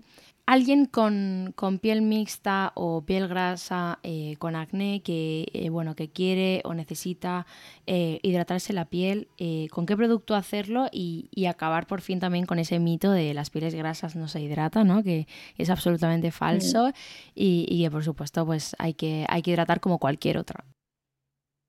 Alguien 0.45 0.87
con, 0.87 1.55
piel 1.81 2.03
mixta 2.03 2.73
o 2.75 3.05
piel 3.07 3.29
grasa, 3.29 4.01
eh, 4.03 4.35
con 4.41 4.57
acné, 4.57 5.01
que, 5.01 5.47
eh, 5.55 5.71
bueno, 5.71 5.95
que 5.95 6.11
quiere 6.11 6.63
o 6.65 6.75
necesita 6.75 7.47
eh, 7.87 8.19
hidratarse 8.23 8.73
la 8.73 8.87
piel, 8.87 9.29
¿con 9.71 9.87
qué 9.87 9.97
producto 9.97 10.35
hacerlo? 10.35 10.89
Y, 10.91 11.31
acabar 11.47 11.87
por 11.87 12.01
fin 12.01 12.19
también 12.19 12.47
con 12.47 12.59
ese 12.59 12.79
mito 12.79 13.13
de 13.13 13.35
las 13.35 13.51
pieles 13.51 13.75
grasas 13.75 14.17
no 14.17 14.27
se 14.27 14.41
hidratan, 14.41 14.89
¿no? 14.89 15.03
que 15.03 15.27
es 15.59 15.71
absolutamente 15.71 16.31
falso 16.31 16.91
y, 17.35 17.67
y, 17.69 17.85
que 17.85 17.91
por 17.91 18.03
supuesto 18.05 18.47
pues 18.47 18.75
hay 18.79 18.95
que, 18.95 19.27
hay 19.29 19.43
que 19.43 19.51
hidratar 19.53 19.81
como 19.81 19.99
cualquier 19.99 20.39
otra. 20.39 20.65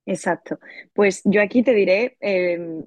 Exacto. 0.05 0.59
Pues 0.93 1.21
yo 1.25 1.41
aquí 1.41 1.63
te 1.63 1.73
diré 1.73 2.17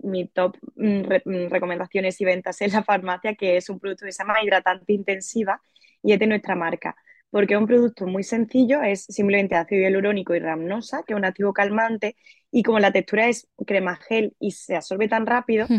mi 0.02 0.26
top 0.26 0.56
mm, 0.74 1.00
mm, 1.24 1.48
recomendaciones 1.48 2.20
y 2.20 2.24
ventas 2.24 2.60
en 2.60 2.72
la 2.72 2.82
farmacia, 2.82 3.34
que 3.34 3.56
es 3.56 3.68
un 3.70 3.78
producto 3.78 4.04
que 4.04 4.12
se 4.12 4.22
llama 4.22 4.42
hidratante 4.42 4.92
intensiva 4.92 5.60
y 6.02 6.12
es 6.12 6.18
de 6.18 6.26
nuestra 6.26 6.54
marca, 6.54 6.96
porque 7.30 7.54
es 7.54 7.60
un 7.60 7.66
producto 7.66 8.06
muy 8.06 8.22
sencillo, 8.22 8.82
es 8.82 9.04
simplemente 9.04 9.56
ácido 9.56 9.82
hialurónico 9.82 10.34
y 10.34 10.38
ramnosa, 10.38 11.02
que 11.06 11.12
es 11.12 11.16
un 11.18 11.24
activo 11.24 11.52
calmante, 11.52 12.16
y 12.50 12.62
como 12.62 12.78
la 12.78 12.92
textura 12.92 13.28
es 13.28 13.48
crema 13.66 13.96
gel 13.96 14.34
y 14.38 14.52
se 14.52 14.76
absorbe 14.76 15.08
tan 15.08 15.26
rápido, 15.26 15.70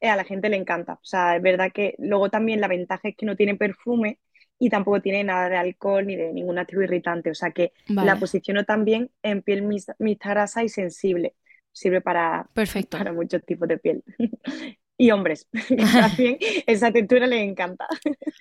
eh, 0.00 0.08
a 0.08 0.16
la 0.16 0.24
gente 0.24 0.48
le 0.48 0.56
encanta. 0.56 0.94
O 0.94 1.04
sea, 1.04 1.36
es 1.36 1.42
verdad 1.42 1.72
que 1.72 1.94
luego 1.98 2.30
también 2.30 2.60
la 2.60 2.68
ventaja 2.68 3.08
es 3.08 3.16
que 3.16 3.26
no 3.26 3.36
tiene 3.36 3.56
perfume 3.56 4.18
y 4.58 4.70
tampoco 4.70 5.00
tiene 5.00 5.24
nada 5.24 5.48
de 5.48 5.56
alcohol 5.56 6.06
ni 6.06 6.16
de 6.16 6.32
ningún 6.32 6.58
activo 6.58 6.82
irritante, 6.82 7.30
o 7.30 7.34
sea 7.34 7.50
que 7.50 7.72
la 7.86 8.18
posiciono 8.18 8.64
también 8.64 9.10
en 9.22 9.42
piel 9.42 9.62
mixta, 9.62 9.94
grasa 10.30 10.64
y 10.64 10.68
sensible. 10.68 11.34
Sirve 11.72 12.00
para, 12.00 12.48
para 12.90 13.12
muchos 13.12 13.44
tipos 13.44 13.68
de 13.68 13.78
piel. 13.78 14.04
y 14.98 15.10
hombres. 15.10 15.46
También 15.92 16.38
esa 16.66 16.92
textura 16.92 17.26
les 17.26 17.42
encanta. 17.42 17.86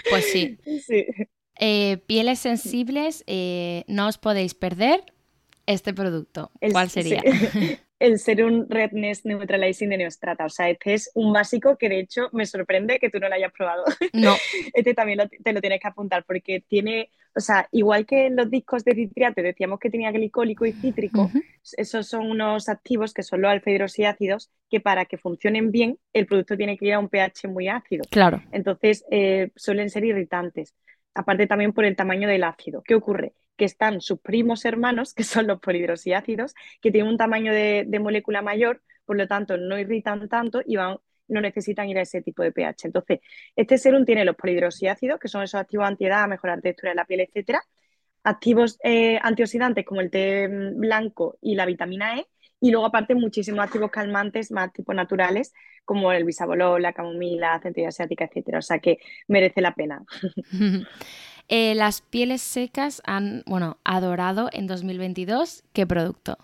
Pues 0.09 0.25
sí. 0.31 0.57
Eh, 1.57 1.97
pieles 2.05 2.39
sensibles, 2.39 3.23
eh, 3.27 3.85
no 3.87 4.07
os 4.07 4.17
podéis 4.17 4.53
perder 4.53 5.03
este 5.65 5.93
producto. 5.93 6.51
¿Cuál 6.71 6.89
sería? 6.89 7.21
el 7.99 8.19
Serum 8.19 8.65
Redness 8.69 9.25
Neutralizing 9.25 9.89
de 9.89 9.97
Neostrata. 9.97 10.45
O 10.45 10.49
sea, 10.49 10.69
este 10.69 10.93
es 10.93 11.11
un 11.15 11.31
básico 11.31 11.77
que 11.77 11.89
de 11.89 11.99
hecho 11.99 12.29
me 12.33 12.45
sorprende 12.45 12.99
que 12.99 13.09
tú 13.09 13.19
no 13.19 13.29
lo 13.29 13.35
hayas 13.35 13.51
probado. 13.51 13.83
No. 14.13 14.35
Este 14.73 14.93
también 14.93 15.19
te 15.43 15.53
lo 15.53 15.61
tienes 15.61 15.79
que 15.79 15.87
apuntar 15.87 16.25
porque 16.25 16.63
tiene, 16.67 17.09
o 17.35 17.39
sea, 17.39 17.67
igual 17.71 18.05
que 18.05 18.29
los 18.29 18.49
discos 18.49 18.83
de 18.83 18.93
citriate 18.93 19.41
decíamos 19.41 19.79
que 19.79 19.89
tenía 19.89 20.11
glicólico 20.11 20.65
y 20.65 20.73
cítrico, 20.73 21.31
esos 21.77 22.07
son 22.07 22.29
unos 22.29 22.67
activos 22.67 23.13
que 23.13 23.23
son 23.23 23.41
los 23.41 23.51
alfa 23.51 23.71
hidroxiácidos 23.71 24.51
que 24.69 24.81
para 24.81 25.05
que 25.05 25.17
funcionen 25.17 25.71
bien 25.71 25.97
el 26.13 26.25
producto 26.25 26.57
tiene 26.57 26.77
que 26.77 26.87
ir 26.87 26.93
a 26.93 26.99
un 26.99 27.09
pH 27.09 27.47
muy 27.47 27.69
ácido. 27.69 28.03
Claro. 28.09 28.41
Entonces 28.51 29.05
eh, 29.11 29.51
suelen 29.55 29.89
ser 29.89 30.03
irritantes. 30.03 30.73
Aparte 31.13 31.47
también 31.47 31.71
por 31.71 31.85
el 31.85 31.95
tamaño 31.95 32.27
del 32.27 32.43
ácido. 32.43 32.81
¿Qué 32.83 32.95
ocurre? 32.95 33.33
Que 33.57 33.65
están 33.65 34.01
sus 34.01 34.19
primos 34.19 34.65
hermanos, 34.65 35.13
que 35.13 35.23
son 35.23 35.47
los 35.47 35.59
polihidroxiácidos, 35.59 36.53
que 36.81 36.91
tienen 36.91 37.11
un 37.11 37.17
tamaño 37.17 37.53
de, 37.53 37.87
molécula 37.99 38.41
mayor, 38.41 38.81
por 39.05 39.17
lo 39.17 39.27
tanto 39.27 39.57
no 39.57 39.77
irritan 39.77 40.27
tanto 40.29 40.61
y 40.65 40.75
van, 40.75 40.97
no 41.27 41.41
necesitan 41.41 41.89
ir 41.89 41.97
a 41.97 42.01
ese 42.01 42.21
tipo 42.21 42.43
de 42.43 42.51
pH. 42.51 42.85
Entonces, 42.85 43.19
este 43.55 43.77
serum 43.77 44.05
tiene 44.05 44.25
los 44.25 44.35
polihidroxiácidos, 44.35 45.19
que 45.19 45.27
son 45.27 45.43
esos 45.43 45.59
activos 45.59 45.87
antiedad, 45.87 46.27
mejorar 46.27 46.61
textura 46.61 46.91
de 46.91 46.95
la 46.95 47.05
piel, 47.05 47.21
etcétera, 47.21 47.61
activos 48.23 48.79
eh, 48.83 49.19
antioxidantes 49.21 49.85
como 49.85 50.01
el 50.01 50.09
té 50.09 50.47
blanco 50.47 51.37
y 51.41 51.55
la 51.55 51.65
vitamina 51.65 52.17
E, 52.17 52.27
y 52.59 52.71
luego 52.71 52.87
aparte 52.87 53.15
muchísimos 53.15 53.63
activos 53.63 53.91
calmantes 53.91 54.51
más 54.51 54.73
tipo 54.73 54.93
naturales, 54.93 55.53
como 55.83 56.11
el 56.11 56.23
bisabolol, 56.23 56.81
la 56.81 56.93
camomila, 56.93 57.59
centella 57.61 57.89
asiática, 57.89 58.25
etcétera. 58.25 58.59
O 58.59 58.61
sea 58.61 58.79
que 58.79 58.97
merece 59.27 59.61
la 59.61 59.75
pena. 59.75 60.03
Eh, 61.47 61.75
las 61.75 62.01
pieles 62.01 62.41
secas 62.41 63.01
han, 63.05 63.43
bueno, 63.45 63.77
adorado 63.83 64.49
en 64.51 64.67
2022. 64.67 65.63
¿Qué 65.73 65.85
producto? 65.85 66.37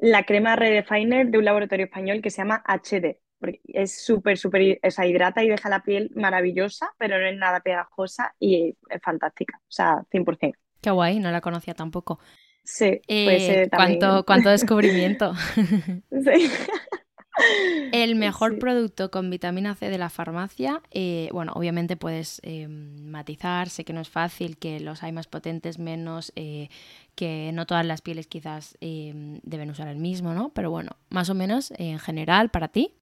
La 0.00 0.24
crema 0.24 0.56
Redefiner 0.56 1.28
de 1.28 1.38
un 1.38 1.44
laboratorio 1.44 1.86
español 1.86 2.20
que 2.22 2.30
se 2.30 2.38
llama 2.38 2.62
HD. 2.66 3.20
es 3.68 4.04
súper, 4.04 4.36
súper, 4.36 4.78
o 4.82 4.90
sea, 4.90 5.06
hidrata 5.06 5.42
y 5.44 5.48
deja 5.48 5.68
la 5.68 5.82
piel 5.82 6.10
maravillosa, 6.14 6.90
pero 6.98 7.18
no 7.18 7.26
es 7.26 7.36
nada 7.36 7.60
pegajosa 7.60 8.34
y 8.38 8.76
es 8.90 9.02
fantástica. 9.02 9.58
O 9.62 9.70
sea, 9.70 10.04
100%. 10.10 10.58
Qué 10.80 10.90
guay, 10.90 11.20
no 11.20 11.30
la 11.30 11.40
conocía 11.40 11.74
tampoco. 11.74 12.18
Sí, 12.64 13.00
pues, 13.22 13.48
eh, 13.48 13.68
¿cuánto, 13.74 14.24
¿Cuánto 14.24 14.50
descubrimiento? 14.50 15.32
sí. 16.10 16.50
El 17.92 18.14
mejor 18.14 18.58
producto 18.58 19.10
con 19.10 19.28
vitamina 19.30 19.74
C 19.74 19.90
de 19.90 19.98
la 19.98 20.08
farmacia, 20.08 20.80
eh, 20.90 21.28
bueno, 21.32 21.52
obviamente 21.54 21.96
puedes 21.96 22.40
eh, 22.42 22.66
matizar, 22.68 23.68
sé 23.68 23.84
que 23.84 23.92
no 23.92 24.00
es 24.00 24.08
fácil, 24.08 24.56
que 24.56 24.80
los 24.80 25.02
hay 25.02 25.12
más 25.12 25.26
potentes, 25.26 25.78
menos, 25.78 26.32
eh, 26.34 26.68
que 27.14 27.50
no 27.52 27.66
todas 27.66 27.84
las 27.84 28.00
pieles 28.00 28.26
quizás 28.26 28.76
deben 28.80 29.70
usar 29.70 29.88
el 29.88 29.98
mismo, 29.98 30.32
¿no? 30.32 30.50
Pero 30.54 30.70
bueno, 30.70 30.92
más 31.10 31.28
o 31.28 31.34
menos 31.34 31.72
en 31.76 31.98
general, 31.98 32.50
para 32.50 32.68
ti. 32.68 32.94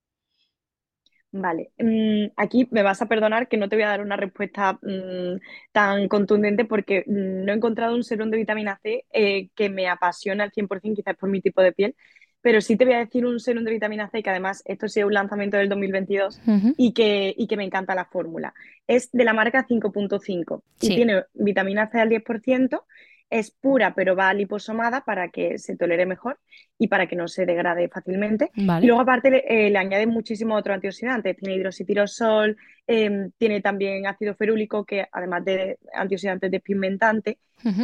Vale, 1.32 1.70
mm, 1.78 2.32
aquí 2.36 2.66
me 2.72 2.82
vas 2.82 3.01
a 3.03 3.07
perdonar 3.07 3.47
que 3.49 3.57
no 3.57 3.68
te 3.68 3.76
voy 3.76 3.84
a 3.84 3.88
dar 3.91 4.01
una 4.01 4.16
respuesta 4.16 4.80
mm, 4.82 5.38
tan 5.70 6.09
contundente 6.09 6.64
porque 6.64 7.05
mm, 7.07 7.45
no 7.45 7.53
he 7.53 7.57
encontrado 7.57 7.95
un 7.95 8.03
serum 8.03 8.30
de 8.30 8.36
vitamina 8.38 8.80
C 8.82 9.07
que 9.55 9.68
me 9.70 9.88
apasiona 9.88 10.43
al 10.45 10.51
100%, 10.53 10.97
quizás 10.97 11.16
por 11.16 11.30
mi 11.30 11.41
tipo 11.41 11.62
de 11.62 11.72
piel, 11.72 11.95
pero 12.43 12.61
sí 12.61 12.76
te 12.76 12.84
voy 12.84 12.95
a 12.95 12.99
decir 12.99 13.26
un 13.26 13.38
serum 13.38 13.64
de 13.64 13.70
vitamina 13.70 14.09
C 14.09 14.22
que 14.22 14.30
además 14.30 14.62
esto 14.64 14.86
ha 14.86 15.07
un 15.07 15.14
lanzamiento 15.14 15.57
del 15.57 15.68
2022 15.68 16.41
y, 16.76 16.93
que, 16.93 17.34
y 17.36 17.47
que 17.47 17.57
me 17.57 17.64
encanta 17.64 17.95
la 17.95 18.07
fórmula. 18.07 18.55
Es 18.86 19.11
de 19.12 19.24
la 19.24 19.34
marca 19.34 19.66
5.5 19.66 20.62
y 20.80 20.88
tiene 20.88 21.24
vitamina 21.34 21.91
C 21.91 22.01
al 22.01 22.09
10%, 22.09 22.82
es 23.31 23.53
pura 23.53 23.95
pero 23.95 24.16
va 24.16 24.35
liposomada 24.35 25.03
para 25.05 25.28
que 25.28 25.59
se 25.59 25.76
tolere 25.76 26.05
mejor 26.05 26.39
y 26.78 26.89
para 26.89 27.07
que 27.07 27.16
no 27.16 27.28
se 27.28 27.47
degrade 27.47 27.89
fácilmente. 27.89 28.51
Y 28.55 28.87
luego 28.87 29.01
aparte 29.01 29.31
le, 29.31 29.45
eh, 29.49 29.76
añade 29.76 30.07
muchísimo 30.07 30.57
otro 30.57 30.74
antioxidante, 30.74 31.35
tiene 31.35 31.55
hidroxitirosol, 31.55 32.57
em, 32.87 33.31
tiene 33.39 33.61
también 33.61 34.07
ácido 34.07 34.35
ferúlico 34.35 34.85
que 34.85 35.07
además 35.12 35.45
de 35.45 35.78
antioxidante 35.95 36.47
es 36.47 36.53
despigmentante 36.53 37.39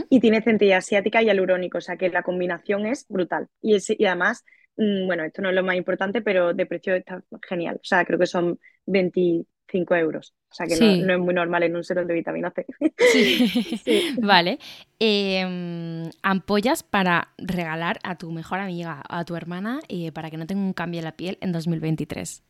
y 0.08 0.20
tiene 0.20 0.42
centella 0.42 0.78
asiática 0.78 1.22
y 1.22 1.28
alurónico, 1.28 1.78
o 1.78 1.82
sea 1.82 1.96
que 1.96 2.08
la 2.08 2.22
combinación 2.22 2.86
es 2.86 3.06
brutal. 3.08 3.46
Y, 3.60 3.76
y 3.76 4.06
además, 4.06 4.44
mm, 4.76 5.06
bueno, 5.06 5.24
esto 5.24 5.42
no 5.42 5.50
es 5.50 5.54
lo 5.54 5.62
más 5.62 5.76
importante, 5.76 6.22
pero 6.22 6.54
de 6.54 6.66
precio 6.66 6.94
está 6.94 7.22
genial, 7.46 7.76
o 7.76 7.84
sea, 7.84 8.04
creo 8.04 8.18
que 8.18 8.26
son 8.26 8.58
25 9.72 9.94
euros. 9.96 10.34
O 10.50 10.54
sea 10.54 10.66
que 10.66 10.76
no, 10.76 11.12
es 11.12 11.18
muy 11.18 11.34
normal 11.34 11.62
en 11.62 11.76
un 11.76 11.84
serum 11.84 12.06
de 12.06 12.14
vitamina 12.14 12.50
C. 12.50 12.66
Sí. 13.12 14.14
Vale. 14.20 14.58
Em, 14.98 16.08
ampollas 16.22 16.82
para 16.82 17.28
regalar 17.38 17.98
a 18.02 18.16
tu 18.16 18.30
mejor 18.32 18.60
amiga, 18.60 19.02
a 19.08 19.24
tu 19.24 19.36
hermana, 19.36 19.80
eh, 19.88 20.12
para 20.12 20.30
que 20.30 20.36
no 20.36 20.46
tenga 20.46 20.62
un 20.62 20.72
cambio 20.72 21.00
en 21.00 21.04
la 21.04 21.16
piel 21.16 21.38
en 21.40 21.52
2023. 21.52 22.42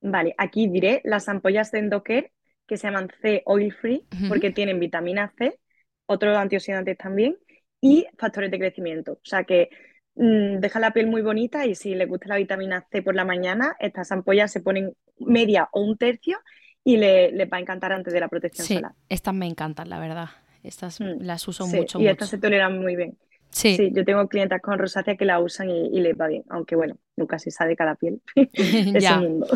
Vale, 0.00 0.34
aquí 0.38 0.68
diré 0.68 1.00
las 1.04 1.28
ampollas 1.28 1.72
de 1.72 1.80
Endoker 1.80 2.30
que 2.66 2.76
se 2.76 2.86
llaman 2.86 3.10
C 3.20 3.42
Oil 3.46 3.72
Free 3.72 4.06
porque 4.28 4.50
tienen 4.50 4.78
vitamina 4.78 5.32
C, 5.38 5.58
otros 6.06 6.36
antioxidantes 6.36 6.98
también 6.98 7.36
y 7.80 8.06
factores 8.18 8.50
de 8.50 8.58
crecimiento. 8.58 9.12
O 9.12 9.24
sea 9.24 9.44
que 9.44 9.70
deja 10.18 10.80
la 10.80 10.92
piel 10.92 11.06
muy 11.06 11.22
bonita 11.22 11.66
y 11.66 11.74
si 11.74 11.94
le 11.94 12.06
gusta 12.06 12.28
la 12.28 12.36
vitamina 12.36 12.86
C 12.90 13.02
por 13.02 13.14
la 13.14 13.24
mañana, 13.24 13.76
estas 13.78 14.10
ampollas 14.10 14.50
se 14.50 14.60
ponen 14.60 14.94
media 15.18 15.68
o 15.72 15.80
un 15.80 15.96
tercio 15.96 16.38
y 16.82 16.96
le, 16.96 17.44
va 17.46 17.58
a 17.58 17.60
encantar 17.60 17.92
antes 17.92 18.12
de 18.12 18.20
la 18.20 18.28
protección 18.28 18.66
sí, 18.66 18.74
solar. 18.74 18.92
Estas 19.08 19.34
me 19.34 19.46
encantan, 19.46 19.88
la 19.88 20.00
verdad. 20.00 20.28
Estas 20.62 21.00
mm, 21.00 21.20
las 21.20 21.46
uso 21.46 21.66
mucho. 21.66 22.00
Y 22.00 22.08
estas 22.08 22.30
se 22.30 22.38
toleran 22.38 22.80
muy 22.80 22.96
bien. 22.96 23.16
Sí. 23.50 23.90
yo 23.94 24.04
tengo 24.04 24.28
clientas 24.28 24.60
con 24.60 24.78
rosácea 24.78 25.16
que 25.16 25.24
la 25.24 25.40
usan 25.40 25.70
y, 25.70 26.00
les 26.00 26.14
va 26.14 26.26
bien, 26.26 26.44
aunque 26.50 26.76
bueno, 26.76 26.98
nunca 27.16 27.38
se 27.38 27.50
sabe 27.50 27.76
cada 27.76 27.94
piel. 27.94 28.20
es 28.34 29.16
mundo. 29.16 29.46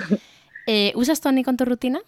Eh, 0.67 0.93
¿Usas 0.95 1.21
tónico 1.21 1.51
en 1.51 1.57
tu 1.57 1.65
rutina? 1.65 2.01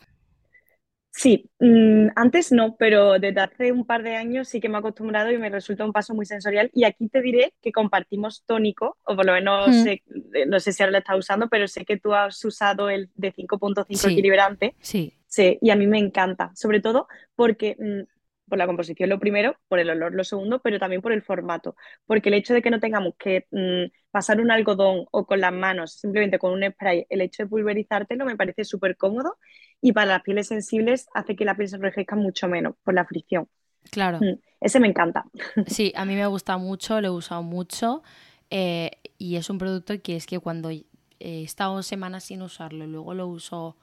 Sí, 1.17 1.49
mm, 1.61 2.09
antes 2.17 2.51
no, 2.51 2.75
pero 2.77 3.21
desde 3.21 3.41
hace 3.41 3.71
un 3.71 3.87
par 3.87 4.03
de 4.03 4.17
años 4.17 4.49
sí 4.49 4.61
que 4.61 4.69
me 4.69 4.75
he 4.75 4.79
acostumbrado 4.79 5.31
y 5.31 5.39
me 5.39 5.49
resulta 5.49 5.85
un 5.85 5.93
paso 5.93 6.13
muy 6.13 6.27
sensorial. 6.27 6.71
Y 6.75 6.83
aquí 6.83 7.09
te 7.09 7.23
diré 7.23 7.55
que 7.63 7.71
compartimos 7.71 8.43
tónico, 8.45 8.99
o 9.05 9.15
por 9.15 9.25
lo 9.25 9.33
menos 9.33 9.73
sé, 9.77 10.03
eh, 10.35 10.45
no 10.47 10.59
sé 10.59 10.73
si 10.73 10.83
ahora 10.83 10.91
lo 10.91 10.99
estás 10.99 11.17
usando, 11.17 11.49
pero 11.49 11.69
sé 11.69 11.85
que 11.85 11.99
tú 11.99 12.13
has 12.15 12.45
usado 12.45 12.91
el 12.91 13.11
de 13.15 13.33
5.5 13.33 14.11
equilibrante. 14.11 14.75
Sí. 14.81 15.15
Sí, 15.29 15.59
y 15.61 15.71
a 15.71 15.77
mí 15.77 15.87
me 15.87 15.99
encanta, 15.99 16.51
sobre 16.57 16.81
todo 16.81 17.07
porque 17.37 17.77
mm, 17.79 18.49
por 18.49 18.59
la 18.59 18.67
composición 18.67 19.09
lo 19.09 19.19
primero, 19.19 19.57
por 19.69 19.79
el 19.79 19.91
olor 19.91 20.15
lo 20.15 20.25
segundo, 20.25 20.61
pero 20.63 20.79
también 20.79 21.01
por 21.01 21.13
el 21.13 21.23
formato. 21.23 21.77
Porque 22.07 22.29
el 22.29 22.35
hecho 22.35 22.55
de 22.55 22.63
que 22.63 22.71
no 22.71 22.81
tengamos 22.81 23.15
que 23.19 23.47
mm, 23.51 23.85
pasar 24.11 24.41
un 24.41 24.51
algodón 24.51 25.07
o 25.11 25.27
con 25.27 25.41
las 25.41 25.53
manos, 25.53 25.93
simplemente 25.93 26.39
con 26.39 26.53
un 26.53 26.71
spray, 26.73 27.07
el 27.09 27.21
hecho 27.21 27.45
de 27.45 27.49
pulverizártelo 27.49 28.25
me 28.25 28.37
parece 28.37 28.65
súper 28.65 28.97
cómodo 28.97 29.39
y 29.85 29.93
para 29.93 30.07
las 30.07 30.23
pieles 30.23 30.49
sensibles 30.49 31.09
hace 31.13 31.37
que 31.37 31.45
la 31.45 31.55
piel 31.59 31.69
se 31.69 31.77
enrojezca 31.77 32.17
mucho 32.17 32.49
menos 32.49 32.75
por 32.85 32.95
la 32.95 33.05
fricción. 33.05 33.49
Claro. 33.91 34.19
Mm, 34.19 34.39
ese 34.63 34.81
me 34.81 34.89
encanta. 34.89 35.27
Sí, 35.67 35.93
a 35.95 36.07
mí 36.07 36.15
me 36.15 36.27
gusta 36.27 36.57
mucho, 36.57 37.03
lo 37.03 37.09
he 37.09 37.11
usado 37.11 37.43
mucho 37.43 38.03
eh, 38.49 38.93
y 39.19 39.37
es 39.37 39.51
un 39.51 39.59
producto 39.59 40.01
que 40.01 40.17
es 40.17 40.25
que 40.25 40.39
cuando 40.39 40.71
he 40.71 40.87
estado 41.21 41.83
semanas 41.83 42.25
sin 42.25 42.41
usarlo, 42.41 42.87
luego 42.87 43.13
lo 43.13 43.29
uso, 43.29 43.77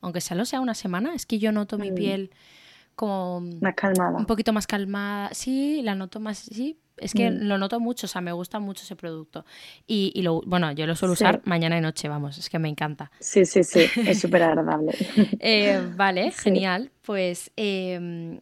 aunque 0.00 0.20
solo 0.20 0.44
sea 0.44 0.60
una 0.60 0.74
semana, 0.74 1.12
es 1.12 1.26
que 1.26 1.40
yo 1.40 1.50
noto 1.50 1.76
mi 1.76 1.90
mm. 1.90 1.94
piel 1.96 2.30
como 2.98 3.40
más 3.60 3.74
calmada. 3.76 4.18
Un 4.18 4.26
poquito 4.26 4.52
más 4.52 4.66
calmada. 4.66 5.30
Sí, 5.32 5.82
la 5.84 5.94
noto 5.94 6.18
más, 6.18 6.38
sí, 6.38 6.80
es 6.96 7.14
que 7.14 7.30
mm. 7.30 7.44
lo 7.44 7.56
noto 7.56 7.78
mucho, 7.78 8.06
o 8.06 8.08
sea, 8.08 8.20
me 8.20 8.32
gusta 8.32 8.58
mucho 8.58 8.82
ese 8.82 8.96
producto. 8.96 9.44
Y, 9.86 10.20
lo, 10.22 10.42
bueno, 10.44 10.72
yo 10.72 10.84
lo 10.84 10.96
suelo 10.96 11.12
usar 11.12 11.40
mañana 11.44 11.78
y 11.78 11.80
noche, 11.80 12.08
vamos, 12.08 12.38
es 12.38 12.50
que 12.50 12.58
me 12.58 12.68
encanta. 12.68 13.12
Sí, 13.20 13.44
sí, 13.44 13.62
sí, 13.62 13.86
es 14.04 14.18
súper 14.20 14.42
agradable. 14.42 14.94
Eh, 15.38 15.80
vale, 15.94 16.32
genial. 16.32 16.90
Pues 17.02 17.52
em, 17.54 18.40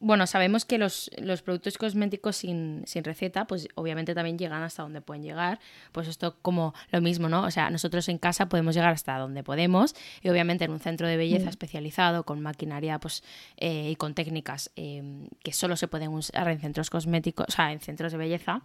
bueno, 0.00 0.26
sabemos 0.26 0.64
que 0.64 0.78
los, 0.78 1.10
productos 1.44 1.76
cosméticos 1.76 2.36
sin, 2.36 2.84
receta, 3.04 3.46
pues 3.46 3.68
obviamente 3.74 4.14
también 4.14 4.38
llegan 4.38 4.62
hasta 4.62 4.82
donde 4.82 5.02
pueden 5.02 5.22
llegar. 5.22 5.60
Pues 5.92 6.08
esto 6.08 6.36
como 6.40 6.74
lo 6.90 7.02
mismo, 7.02 7.28
¿no? 7.28 7.44
O 7.44 7.50
sea, 7.50 7.68
nosotros 7.68 8.08
en 8.08 8.16
casa 8.16 8.48
podemos 8.48 8.74
llegar 8.74 8.92
hasta 8.92 9.18
donde 9.18 9.42
podemos 9.42 9.94
y 10.22 10.30
obviamente 10.30 10.64
en 10.64 10.72
un 10.72 10.80
centro 10.80 11.06
de 11.06 11.18
belleza 11.18 11.46
mm. 11.46 11.50
especializado 11.50 12.24
con 12.24 12.40
maquinaria 12.40 12.98
pues, 12.98 13.22
eh, 13.58 13.90
y 13.90 13.96
con 13.96 14.14
técnicas 14.14 14.70
em, 14.74 15.28
que 15.44 15.52
solo 15.52 15.76
se 15.76 15.86
pueden 15.86 16.10
usar 16.10 16.48
en 16.48 16.60
centros 16.60 16.88
cosméticos, 16.88 17.46
o 17.48 17.52
sea, 17.52 17.72
en 17.72 17.80
centros 17.80 18.12
de 18.12 18.18
belleza, 18.18 18.62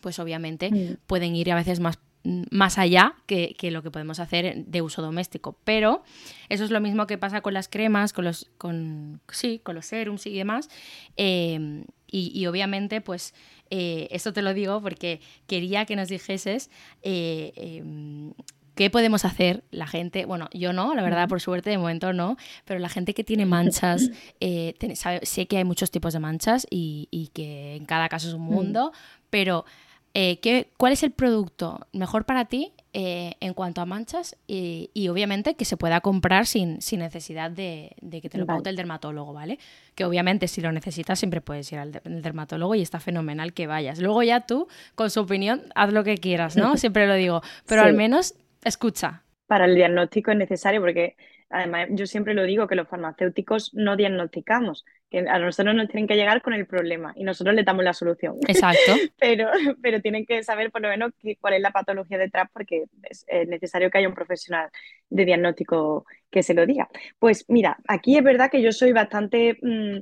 pues 0.00 0.18
obviamente 0.18 0.70
mm. 0.70 0.96
pueden 1.06 1.36
ir 1.36 1.52
a 1.52 1.56
veces 1.56 1.78
más 1.78 1.98
más 2.22 2.78
allá 2.78 3.14
que, 3.26 3.56
lo 3.70 3.82
que 3.82 3.90
podemos 3.90 4.20
hacer 4.20 4.64
de 4.66 4.82
uso 4.82 5.02
doméstico. 5.02 5.56
Pero 5.64 6.02
eso 6.48 6.64
es 6.64 6.70
lo 6.70 6.80
mismo 6.80 7.06
que 7.06 7.18
pasa 7.18 7.40
con 7.40 7.54
las 7.54 7.68
cremas, 7.68 8.12
con 8.12 8.24
los, 8.24 8.50
con, 8.58 9.20
sí, 9.30 9.60
con 9.62 9.74
los 9.74 9.86
serums 9.86 10.26
y 10.26 10.36
demás. 10.36 10.68
Em, 11.16 11.84
y, 12.12 12.44
obviamente, 12.46 13.00
pues, 13.00 13.34
eh, 13.70 14.08
esto 14.10 14.32
te 14.32 14.42
lo 14.42 14.52
digo 14.52 14.82
porque 14.82 15.20
quería 15.46 15.84
que 15.84 15.94
nos 15.94 16.08
dijeses 16.08 16.70
eh, 17.02 17.52
em, 17.54 18.32
qué 18.74 18.90
podemos 18.90 19.24
hacer 19.24 19.62
la 19.70 19.86
gente. 19.86 20.24
Bueno, 20.26 20.48
yo 20.52 20.72
no, 20.72 20.94
la 20.94 21.02
verdad, 21.02 21.28
por 21.28 21.40
suerte, 21.40 21.70
de 21.70 21.78
momento 21.78 22.12
no, 22.12 22.36
pero 22.64 22.80
la 22.80 22.88
gente 22.88 23.14
que 23.14 23.22
tiene 23.22 23.46
manchas, 23.46 24.10
eh, 24.40 24.74
sé 25.22 25.46
que 25.46 25.58
hay 25.58 25.64
muchos 25.64 25.92
tipos 25.92 26.12
de 26.12 26.18
manchas 26.18 26.66
y, 26.68 27.06
y 27.12 27.28
que 27.28 27.76
en 27.76 27.84
cada 27.84 28.08
caso 28.08 28.26
es 28.26 28.34
un 28.34 28.42
mm. 28.42 28.50
mundo, 28.50 28.92
pero 29.30 29.64
eh, 30.12 30.40
¿qué, 30.40 30.68
¿cuál 30.76 30.92
es 30.92 31.02
el 31.02 31.12
producto 31.12 31.86
mejor 31.92 32.24
para 32.24 32.46
ti 32.46 32.72
eh, 32.92 33.34
en 33.40 33.54
cuanto 33.54 33.80
a 33.80 33.86
manchas? 33.86 34.36
Y, 34.48 35.08
obviamente 35.08 35.54
que 35.54 35.64
se 35.64 35.76
pueda 35.76 36.00
comprar 36.00 36.46
sin, 36.46 36.82
sin 36.82 37.00
necesidad 37.00 37.50
de, 37.50 37.94
que 38.10 38.28
te 38.28 38.38
lo 38.38 38.46
paute 38.46 38.70
el 38.70 38.76
dermatólogo, 38.76 39.32
¿vale? 39.32 39.58
Que 39.94 40.04
obviamente 40.04 40.48
si 40.48 40.60
lo 40.60 40.72
necesitas 40.72 41.18
siempre 41.18 41.40
puedes 41.40 41.70
ir 41.72 41.78
al 41.78 42.00
dermatólogo 42.04 42.74
y 42.74 42.82
está 42.82 42.98
fenomenal 42.98 43.52
que 43.52 43.66
vayas. 43.66 44.00
Luego 44.00 44.22
ya 44.22 44.40
tú, 44.40 44.66
con 44.94 45.10
su 45.10 45.20
opinión, 45.20 45.62
haz 45.74 45.92
lo 45.92 46.02
que 46.02 46.16
quieras, 46.16 46.56
¿no? 46.56 46.76
Siempre 46.80 47.06
lo 47.06 47.14
digo, 47.14 47.42
pero 47.66 47.82
al 47.82 47.94
menos 47.94 48.34
escucha. 48.64 49.22
Para 49.46 49.66
el 49.66 49.74
diagnóstico 49.74 50.32
es 50.32 50.36
necesario 50.38 50.80
porque 50.80 51.16
además 51.50 51.88
yo 51.90 52.06
siempre 52.06 52.34
lo 52.34 52.44
digo 52.44 52.66
que 52.66 52.76
los 52.76 52.88
farmacéuticos 52.88 53.74
no 53.74 53.96
diagnosticamos, 53.96 54.84
que 55.10 55.18
a 55.18 55.38
nosotros 55.38 55.74
nos 55.74 55.88
tienen 55.88 56.06
que 56.06 56.14
llegar 56.14 56.40
con 56.40 56.54
el 56.54 56.66
problema 56.66 57.12
y 57.16 57.24
nosotros 57.24 57.54
le 57.54 57.64
damos 57.64 57.84
la 57.84 57.92
solución. 57.92 58.36
Exacto. 58.46 58.92
pero, 59.18 59.50
pero 59.82 60.00
tienen 60.00 60.24
que 60.24 60.42
saber 60.44 60.70
por 60.70 60.80
lo 60.80 60.88
menos 60.88 61.12
cuál 61.40 61.54
es 61.54 61.60
la 61.60 61.72
patología 61.72 62.16
detrás 62.16 62.48
porque 62.52 62.84
es, 63.02 63.26
necesario 63.48 63.90
que 63.90 63.98
haya 63.98 64.08
un 64.08 64.14
profesional 64.14 64.70
de 65.08 65.24
diagnóstico 65.24 66.06
que 66.30 66.42
se 66.44 66.54
lo 66.54 66.64
diga. 66.64 66.88
Pues 67.18 67.44
mira, 67.48 67.78
aquí 67.88 68.16
es 68.16 68.22
verdad 68.22 68.50
que 68.50 68.62
yo 68.62 68.72
soy 68.72 68.92
bastante... 68.92 69.58
Mm, 69.60 69.98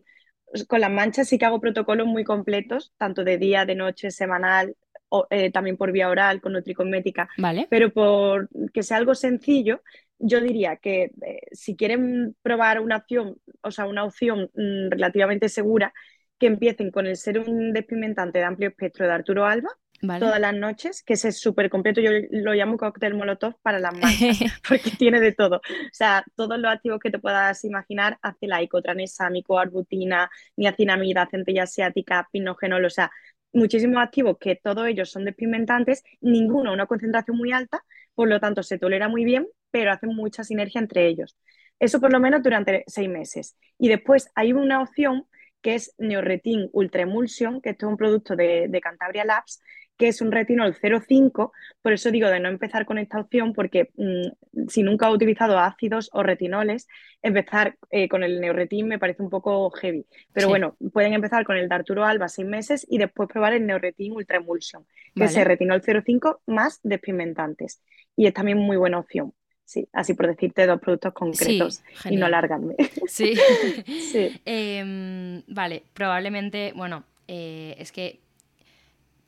con 0.67 0.81
las 0.81 0.91
manchas 0.91 1.29
sí 1.29 1.37
que 1.37 1.45
hago 1.45 1.61
protocolos 1.61 2.07
muy 2.07 2.25
completos, 2.25 2.95
tanto 2.97 3.23
de 3.23 3.37
día, 3.37 3.67
de 3.67 3.75
noche, 3.75 4.11
semanal, 4.11 4.75
o, 5.11 5.27
eh, 5.29 5.51
también 5.51 5.77
por 5.77 5.93
vía 5.93 6.09
oral, 6.09 6.41
con 6.41 6.55
nutricosmética. 6.55 7.29
Vale. 7.37 7.67
Pero 7.69 7.93
por 7.93 8.49
que 8.73 8.83
sea 8.83 8.97
algo 8.97 9.15
sencillo, 9.15 9.83
yo 10.19 10.41
diría 10.41 10.77
que 10.77 11.11
eh, 11.23 11.41
si 11.53 11.77
quieren 11.77 12.37
probar 12.43 12.81
una 12.81 12.97
opción, 12.97 13.37
o 13.63 13.71
sea, 13.71 13.87
una 13.87 14.05
opción 14.05 14.51
mm, 14.55 14.91
relativamente 14.91 15.49
segura, 15.49 15.93
que 16.39 16.47
empiecen 16.47 16.91
con 16.91 17.07
el 17.07 17.17
serum 17.17 17.73
despimentante 17.73 18.39
de 18.39 18.45
amplio 18.45 18.69
espectro 18.69 19.07
de 19.07 19.13
Arturo 19.13 19.45
Alba, 19.45 19.71
todas 20.01 20.39
las 20.41 20.55
noches, 20.55 21.03
que 21.03 21.15
ese 21.15 21.29
es 21.29 21.41
súper 21.41 21.69
completo, 21.69 22.01
yo 22.01 22.11
lo 22.31 22.53
llamo 22.55 22.77
cóctel 22.77 23.15
molotov 23.15 23.55
para 23.63 23.81
las 23.81 23.93
manchas, 23.93 24.39
porque 24.69 24.91
tiene 24.93 25.21
de 25.21 25.33
todo. 25.33 25.57
O 25.57 25.93
sea, 25.93 26.25
todos 26.37 26.59
los 26.59 26.73
activos 26.73 27.01
que 27.01 27.11
te 27.11 27.19
puedas 27.19 27.65
imaginar, 27.65 28.19
acelaico, 28.23 28.81
tranexámico, 28.81 29.59
arbutina, 29.59 30.31
niacinamida, 30.57 31.29
centella 31.31 31.65
asiática, 31.65 32.29
pinogenol, 32.31 32.85
o 32.85 32.91
sea, 32.91 33.11
muchísimos 33.53 34.03
activos 34.03 34.37
que 34.39 34.57
todos 34.57 34.87
ellos 34.87 35.11
son 35.11 35.25
despimentantes, 35.25 36.05
ninguno 36.21 36.73
una 36.73 36.87
concentración 36.87 37.37
muy 37.37 37.53
alta, 37.53 37.83
por 38.15 38.29
lo 38.29 38.39
tanto 38.41 38.63
se 38.63 38.79
tolera 38.79 39.09
muy 39.09 39.25
bien, 39.25 39.47
pero 39.71 39.93
hacen 39.93 40.15
mucha 40.15 40.45
sinergia 40.45 40.81
entre 40.81 41.07
ellos. 41.07 41.37
Eso 41.79 42.01
por 42.01 42.13
lo 42.13 42.21
menos 42.21 42.43
durante 42.43 42.85
seis 42.87 43.09
meses. 43.09 43.57
Y 43.79 43.89
después 43.89 44.31
hay 44.35 44.53
una 44.53 44.83
opción 44.83 45.27
que 45.63 45.75
es 45.75 45.95
Neoretin 45.99 46.69
Ultra 46.73 47.03
Emulsion, 47.03 47.61
que 47.61 47.71
esto 47.71 47.87
es 47.87 47.91
un 47.91 47.97
producto 47.97 48.37
de, 48.37 48.67
de 48.69 48.81
Cantabria 48.81 49.25
Labs, 49.25 49.61
que 49.99 50.09
es 50.09 50.23
un 50.23 50.31
retinol 50.31 50.75
0,5, 50.75 51.51
por 51.83 51.93
eso 51.93 52.11
digo 52.13 52.29
de 52.29 52.39
no 52.39 52.49
empezar 52.49 52.87
con 52.87 52.99
esta 52.99 53.19
opción, 53.19 53.53
porque 53.53 53.91
mm, 53.97 54.69
si 54.69 54.85
nunca 54.85 55.09
he 55.09 55.13
utilizado 55.13 55.59
ácidos 55.59 56.09
o 56.13 56.23
retinoles, 56.23 56.87
empezar 57.21 57.77
eh, 57.91 58.09
con 58.09 58.23
el 58.23 58.41
Neoretin 58.41 58.87
me 58.87 59.01
parece 59.01 59.23
un 59.23 59.29
poco 59.29 59.69
heavy. 59.73 60.07
Pero 60.33 60.49
bueno, 60.49 60.77
pueden 60.93 61.15
empezar 61.15 61.45
con 61.45 61.57
el 61.57 61.69
de 61.69 61.75
Arturo 61.75 62.05
Alba 62.05 62.29
seis 62.29 62.47
meses 62.47 62.87
y 62.89 62.99
después 62.99 63.29
probar 63.29 63.55
el 63.55 63.67
Neoretin 63.67 64.13
Ultra 64.13 64.39
Emulsion, 64.39 64.87
que 65.17 65.25
es 65.25 65.37
el 65.37 65.45
retinol 65.45 65.83
0,5 65.83 66.39
más 66.47 66.79
despimentantes. 66.85 67.83
Y 68.15 68.29
es 68.29 68.35
también 68.35 68.59
muy 68.59 68.77
buena 68.77 69.01
opción. 69.01 69.35
Sí, 69.69 69.87
así 69.93 70.15
por 70.15 70.27
decirte 70.29 70.67
dos 70.67 70.81
productos 70.81 71.13
concretos 71.13 71.83
y 72.09 72.17
no 72.17 72.25
alargarme. 72.25 72.75
Sí. 73.07 73.35
sí. 74.13 74.41
Em, 74.47 75.43
vale, 75.47 75.83
probablemente, 75.93 76.73
bueno, 76.75 77.05
eh, 77.27 77.77
es 77.79 77.93
que 77.93 78.19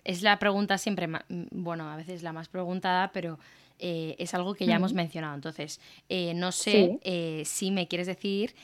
es 0.02 0.22
la 0.22 0.38
pregunta 0.38 0.78
siempre, 0.78 1.08
mm, 1.08 1.20
bueno, 1.50 1.90
a 1.90 1.96
veces 1.96 2.22
la 2.22 2.32
más 2.32 2.48
preguntada, 2.48 3.12
pero 3.12 3.38
eh, 3.78 4.16
es 4.18 4.32
algo 4.32 4.54
que 4.54 4.64
ya 4.64 4.76
hemos 4.76 4.94
mencionado. 4.94 5.34
Entonces, 5.34 5.78
eh, 6.08 6.32
no 6.32 6.52
sé 6.52 6.98
si 7.44 7.70
me 7.70 7.86
quieres 7.86 8.06
decir 8.06 8.54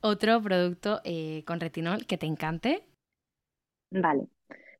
otro 0.00 0.42
producto 0.42 1.00
con 1.44 1.60
retinol 1.60 2.06
que 2.06 2.18
te 2.18 2.26
encante. 2.26 2.82
Vale. 3.92 4.26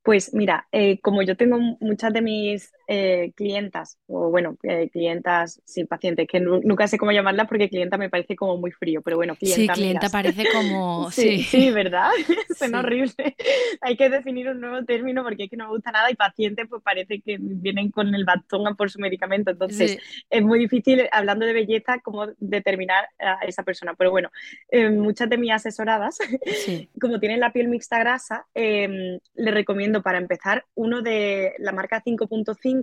Pues 0.02 0.34
mira, 0.34 0.66
como 1.00 1.22
yo 1.22 1.36
tengo 1.36 1.58
muchas 1.78 2.12
de 2.12 2.22
mis 2.22 2.72
eh, 2.90 3.32
clientas, 3.36 3.98
o 4.06 4.30
bueno, 4.30 4.56
eh, 4.62 4.88
clientas 4.90 5.60
sin 5.66 5.86
pacientes, 5.86 6.26
que 6.26 6.40
nunca 6.40 6.88
sé 6.88 6.96
cómo 6.96 7.12
llamarlas 7.12 7.46
porque 7.46 7.68
clienta 7.68 7.98
me 7.98 8.08
parece 8.08 8.34
como 8.34 8.56
muy 8.56 8.70
frío, 8.70 9.02
pero 9.02 9.18
bueno, 9.18 9.36
clienta. 9.36 9.74
Sí, 9.74 9.80
clienta 9.80 10.08
parece 10.08 10.46
como. 10.50 11.10
sí, 11.10 11.42
sí, 11.42 11.70
¿verdad? 11.70 12.08
Suena 12.56 12.78
horrible. 12.78 13.36
Hay 13.82 13.94
que 13.98 14.08
definir 14.08 14.48
un 14.48 14.62
nuevo 14.62 14.82
término 14.86 15.22
porque 15.22 15.44
es 15.44 15.50
que 15.50 15.58
no 15.58 15.64
me 15.64 15.70
gusta 15.72 15.92
nada 15.92 16.10
y 16.10 16.14
pacientes, 16.14 16.66
pues 16.66 16.82
parece 16.82 17.20
que 17.20 17.36
vienen 17.38 17.90
con 17.90 18.14
el 18.14 18.24
bastón 18.24 18.66
a 18.66 18.72
por 18.72 18.90
su 18.90 18.98
medicamento. 19.00 19.50
Entonces, 19.50 19.98
es 20.30 20.42
muy 20.42 20.58
difícil, 20.58 21.06
hablando 21.12 21.44
de 21.44 21.52
belleza, 21.52 21.98
cómo 22.02 22.28
determinar 22.38 23.06
a 23.18 23.44
esa 23.44 23.64
persona. 23.64 23.92
Pero 23.98 24.12
bueno, 24.12 24.30
eh, 24.70 24.88
muchas 24.88 25.28
de 25.28 25.36
mis 25.36 25.52
asesoradas, 25.52 26.16
como 26.98 27.20
tienen 27.20 27.40
la 27.40 27.52
piel 27.52 27.68
mixta 27.68 27.98
grasa, 27.98 28.46
eh, 28.54 29.18
les 29.34 29.54
recomiendo 29.54 30.02
para 30.02 30.16
empezar 30.16 30.64
uno 30.74 31.02
de 31.02 31.52
la 31.58 31.72
marca 31.72 32.02
5.5 32.02 32.77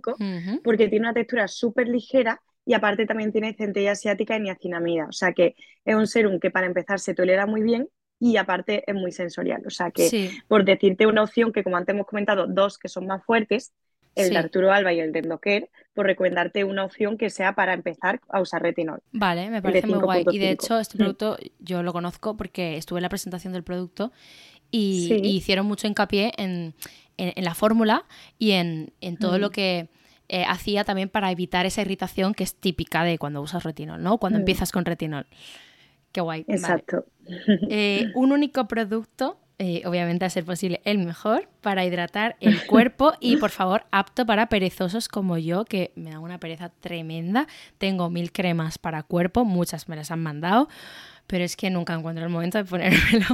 porque 0.63 0.87
tiene 0.87 1.05
una 1.05 1.13
textura 1.13 1.47
súper 1.47 1.87
ligera 1.87 2.41
y 2.65 2.73
aparte 2.73 3.05
también 3.05 3.31
tiene 3.31 3.53
centella 3.53 3.91
asiática 3.91 4.37
y 4.37 4.41
niacinamida. 4.41 5.07
O 5.07 5.11
sea 5.11 5.33
que 5.33 5.55
es 5.83 5.95
un 5.95 6.07
serum 6.07 6.39
que 6.39 6.51
para 6.51 6.65
empezar 6.65 6.99
se 6.99 7.13
tolera 7.13 7.45
muy 7.45 7.61
bien 7.61 7.89
y 8.19 8.37
aparte 8.37 8.83
es 8.87 8.95
muy 8.95 9.11
sensorial. 9.11 9.63
O 9.65 9.69
sea 9.69 9.91
que, 9.91 10.31
por 10.47 10.65
decirte 10.65 11.05
una 11.05 11.23
opción 11.23 11.51
que 11.51 11.63
como 11.63 11.77
antes 11.77 11.93
hemos 11.93 12.07
comentado, 12.07 12.47
dos 12.47 12.77
que 12.77 12.87
son 12.87 13.05
más 13.07 13.23
fuertes, 13.23 13.73
el 14.15 14.29
de 14.29 14.37
Arturo 14.37 14.71
Alba 14.71 14.93
y 14.93 14.99
el 15.01 15.11
de 15.11 15.19
Endoker, 15.19 15.69
por 15.93 16.05
recomendarte 16.05 16.63
una 16.63 16.85
opción 16.85 17.17
que 17.17 17.29
sea 17.29 17.53
para 17.53 17.73
empezar 17.73 18.21
a 18.29 18.39
usar 18.39 18.61
retinol. 18.61 19.01
Vale, 19.11 19.49
me 19.49 19.61
parece 19.61 19.87
muy 19.87 19.99
guay. 19.99 20.25
Y 20.31 20.39
de 20.39 20.51
hecho, 20.51 20.79
este 20.79 20.95
mm. 20.95 20.99
producto 20.99 21.37
yo 21.59 21.83
lo 21.83 21.91
conozco 21.91 22.37
porque 22.37 22.77
estuve 22.77 22.99
en 22.99 23.03
la 23.03 23.09
presentación 23.09 23.51
del 23.51 23.63
producto 23.63 24.13
y, 24.71 25.13
hicieron 25.23 25.65
mucho 25.65 25.87
hincapié 25.87 26.31
en, 26.37 26.73
la 27.17 27.55
fórmula 27.55 28.05
y 28.37 28.51
en, 28.51 28.91
todo 29.19 29.37
lo 29.37 29.49
mm. 29.49 29.51
que 29.51 29.89
eh, 30.27 30.43
hacía 30.47 30.83
también 30.83 31.09
para 31.09 31.31
evitar 31.31 31.65
esa 31.65 31.81
irritación 31.81 32.33
que 32.33 32.43
es 32.43 32.55
típica 32.55 33.03
de 33.03 33.17
cuando 33.17 33.41
usas 33.41 33.63
retinol, 33.63 34.01
¿no? 34.01 34.17
Cuando 34.17 34.39
mm. 34.39 34.41
empiezas 34.41 34.71
con 34.71 34.85
retinol. 34.85 35.27
Qué 36.11 36.21
guay. 36.21 36.45
Exacto. 36.47 37.05
Eh, 37.69 38.11
un 38.15 38.31
único 38.31 38.67
producto, 38.67 39.37
eh, 39.59 39.83
obviamente 39.85 40.25
a 40.25 40.29
ser 40.29 40.43
posible 40.43 40.81
el 40.83 40.97
mejor, 40.97 41.47
para 41.61 41.85
hidratar 41.85 42.37
el 42.39 42.65
cuerpo 42.65 43.13
y 43.19 43.37
por 43.37 43.51
favor 43.51 43.85
apto 43.91 44.25
para 44.25 44.47
perezosos 44.47 45.07
como 45.07 45.37
yo, 45.37 45.65
que 45.65 45.91
me 45.95 46.11
da 46.11 46.19
una 46.19 46.39
pereza 46.39 46.69
tremenda. 46.69 47.47
Tengo 47.77 48.09
mil 48.09 48.31
cremas 48.31 48.77
para 48.77 49.03
cuerpo, 49.03 49.45
muchas 49.45 49.87
me 49.89 49.95
las 49.95 50.09
han 50.09 50.23
mandado 50.23 50.69
pero 51.27 51.43
es 51.43 51.55
que 51.55 51.69
nunca 51.69 51.93
encuentro 51.93 52.23
el 52.23 52.29
momento 52.29 52.57
de 52.57 52.65
ponérmelo. 52.65 53.25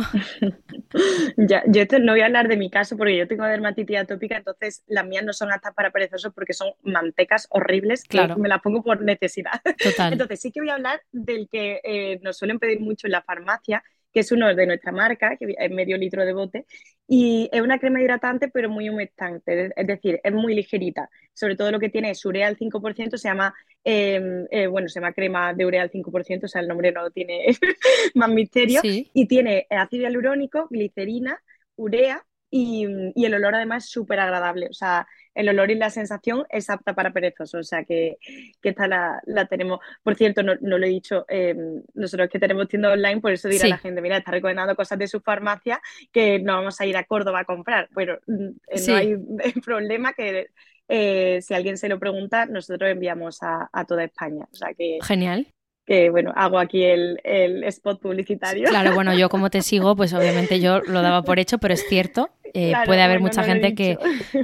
ya, 1.38 1.64
yo 1.68 1.84
no 2.00 2.14
voy 2.14 2.22
a 2.22 2.26
hablar 2.26 2.48
de 2.48 2.58
mi 2.58 2.70
caso 2.70 2.98
porque 2.98 3.18
yo 3.18 3.28
tengo 3.28 3.44
dermatitis 3.46 3.98
atópica, 3.98 4.38
entonces 4.38 4.84
las 4.88 5.06
mías 5.06 5.24
no 5.24 5.34
son 5.34 5.52
aptas 5.52 5.74
para 5.74 5.92
perezosos 5.92 6.34
porque 6.34 6.54
son 6.54 6.74
mantecas 6.84 7.48
horribles, 7.50 8.04
claro. 8.04 8.38
me 8.38 8.50
las 8.50 8.62
pongo 8.62 8.84
por 8.84 9.02
necesidad. 9.02 9.62
Total. 9.78 10.14
Entonces 10.22 10.40
sí 10.40 10.52
que 10.52 10.62
voy 10.62 10.70
a 10.70 10.76
hablar 10.76 11.02
del 11.12 11.48
que 11.50 11.82
eh, 11.84 12.20
nos 12.22 12.38
suelen 12.38 12.60
pedir 12.60 12.80
mucho 12.80 13.08
en 13.08 13.12
la 13.12 13.22
farmacia, 13.22 13.84
que 14.12 14.22
es 14.22 14.32
uno 14.32 14.54
de 14.54 14.68
nuestra 14.68 14.92
marca, 14.92 15.38
que 15.38 15.56
es 15.58 15.72
medio 15.72 15.98
litro 15.98 16.26
de 16.26 16.34
bote, 16.34 16.66
y 17.08 17.50
es 17.52 17.62
una 17.62 17.80
crema 17.80 18.02
hidratante 18.02 18.50
pero 18.50 18.70
muy 18.70 18.90
humectante, 18.90 19.72
es 19.76 19.88
decir, 19.88 20.20
es 20.24 20.34
muy 20.34 20.56
ligerita. 20.56 21.10
Sobre 21.34 21.56
todo 21.56 21.72
lo 21.72 21.80
que 21.80 21.90
tiene 21.90 22.12
es 22.12 22.26
urea 22.26 22.48
al 22.48 22.58
5%, 22.58 23.18
se 23.18 23.28
llama, 23.28 23.54
em, 23.84 24.46
eh, 24.52 24.68
bueno, 24.68 24.88
se 24.88 25.00
llama 25.00 25.14
crema 25.14 25.54
de 25.54 25.66
urea 25.66 25.82
al 25.82 25.92
5%, 25.92 26.46
o 26.46 26.50
sea, 26.50 26.62
el 26.62 26.68
nombre 26.68 26.92
no 26.92 27.10
tiene 27.12 27.46
más 28.16 28.30
misterio, 28.30 28.82
y 28.84 29.28
tiene 29.28 29.68
ácido 29.70 30.04
hialurónico, 30.04 30.68
glicerina, 30.70 31.42
urea, 31.76 32.26
y, 32.50 32.86
y 33.16 33.26
el 33.26 33.34
olor 33.34 33.56
además 33.56 33.86
es 33.86 33.92
súper 33.92 34.20
agradable, 34.20 34.68
o 34.70 34.74
sea, 34.74 35.08
el 35.34 35.50
olor 35.50 35.72
y 35.72 35.76
la 35.76 35.90
sensación 35.90 36.46
es 36.50 36.70
apta 36.70 36.94
para 36.94 37.12
perezosos, 37.12 37.60
o 37.60 37.64
sea 37.64 37.84
que, 37.84 38.18
que 38.62 38.70
esta 38.70 38.88
la, 38.88 39.46
tenemos. 39.50 39.80
Por 40.04 40.16
cierto, 40.16 40.44
no, 40.44 40.56
lo 40.56 40.86
he 40.86 40.90
dicho, 40.90 41.26
eh, 41.30 41.56
nosotros 41.94 42.30
que 42.30 42.40
tenemos 42.40 42.68
tienda 42.68 42.92
online, 42.92 43.22
por 43.22 43.32
eso 43.32 43.48
dirá 43.48 43.68
la 43.68 43.78
gente, 43.78 44.02
mira, 44.02 44.18
está 44.18 44.32
recomendando 44.32 44.76
cosas 44.76 45.00
de 45.00 45.08
su 45.08 45.20
farmacia 45.22 45.82
que 46.12 46.40
no 46.40 46.56
vamos 46.56 46.80
a 46.82 46.86
ir 46.86 46.98
a 46.98 47.04
Córdoba 47.06 47.40
a 47.40 47.46
comprar. 47.46 47.90
Bueno, 47.92 48.18
mm, 48.28 48.50
eh, 48.68 48.88
no 48.88 48.96
hay 48.96 49.52
problema 49.66 50.14
que 50.14 50.48
eh, 50.88 51.40
si 51.42 51.54
alguien 51.54 51.78
se 51.78 51.90
lo 51.90 52.00
pregunta, 52.00 52.46
nosotros 52.46 52.90
enviamos 52.90 53.40
a, 53.42 53.70
toda 53.88 54.04
España. 54.04 54.46
O 54.52 54.56
sea 54.56 54.74
que, 54.74 55.00
Genial 55.02 55.48
que 55.86 56.10
bueno, 56.10 56.32
hago 56.36 56.60
aquí 56.60 56.84
el, 56.84 57.20
el, 57.24 57.64
spot 57.66 58.02
publicitario. 58.02 58.70
Claro, 58.70 58.94
bueno, 58.96 59.14
yo 59.14 59.30
como 59.30 59.50
te 59.50 59.62
sigo, 59.62 59.96
pues 59.96 60.14
obviamente 60.14 60.60
yo 60.60 60.82
lo 60.82 61.02
daba 61.02 61.24
por 61.24 61.40
hecho, 61.40 61.58
pero 61.58 61.74
es 61.74 61.86
cierto 61.88 62.30
eh, 62.54 62.74
puede 62.86 63.02
haber 63.02 63.20
mucha 63.20 63.44
gente 63.44 63.76
que, 63.76 63.98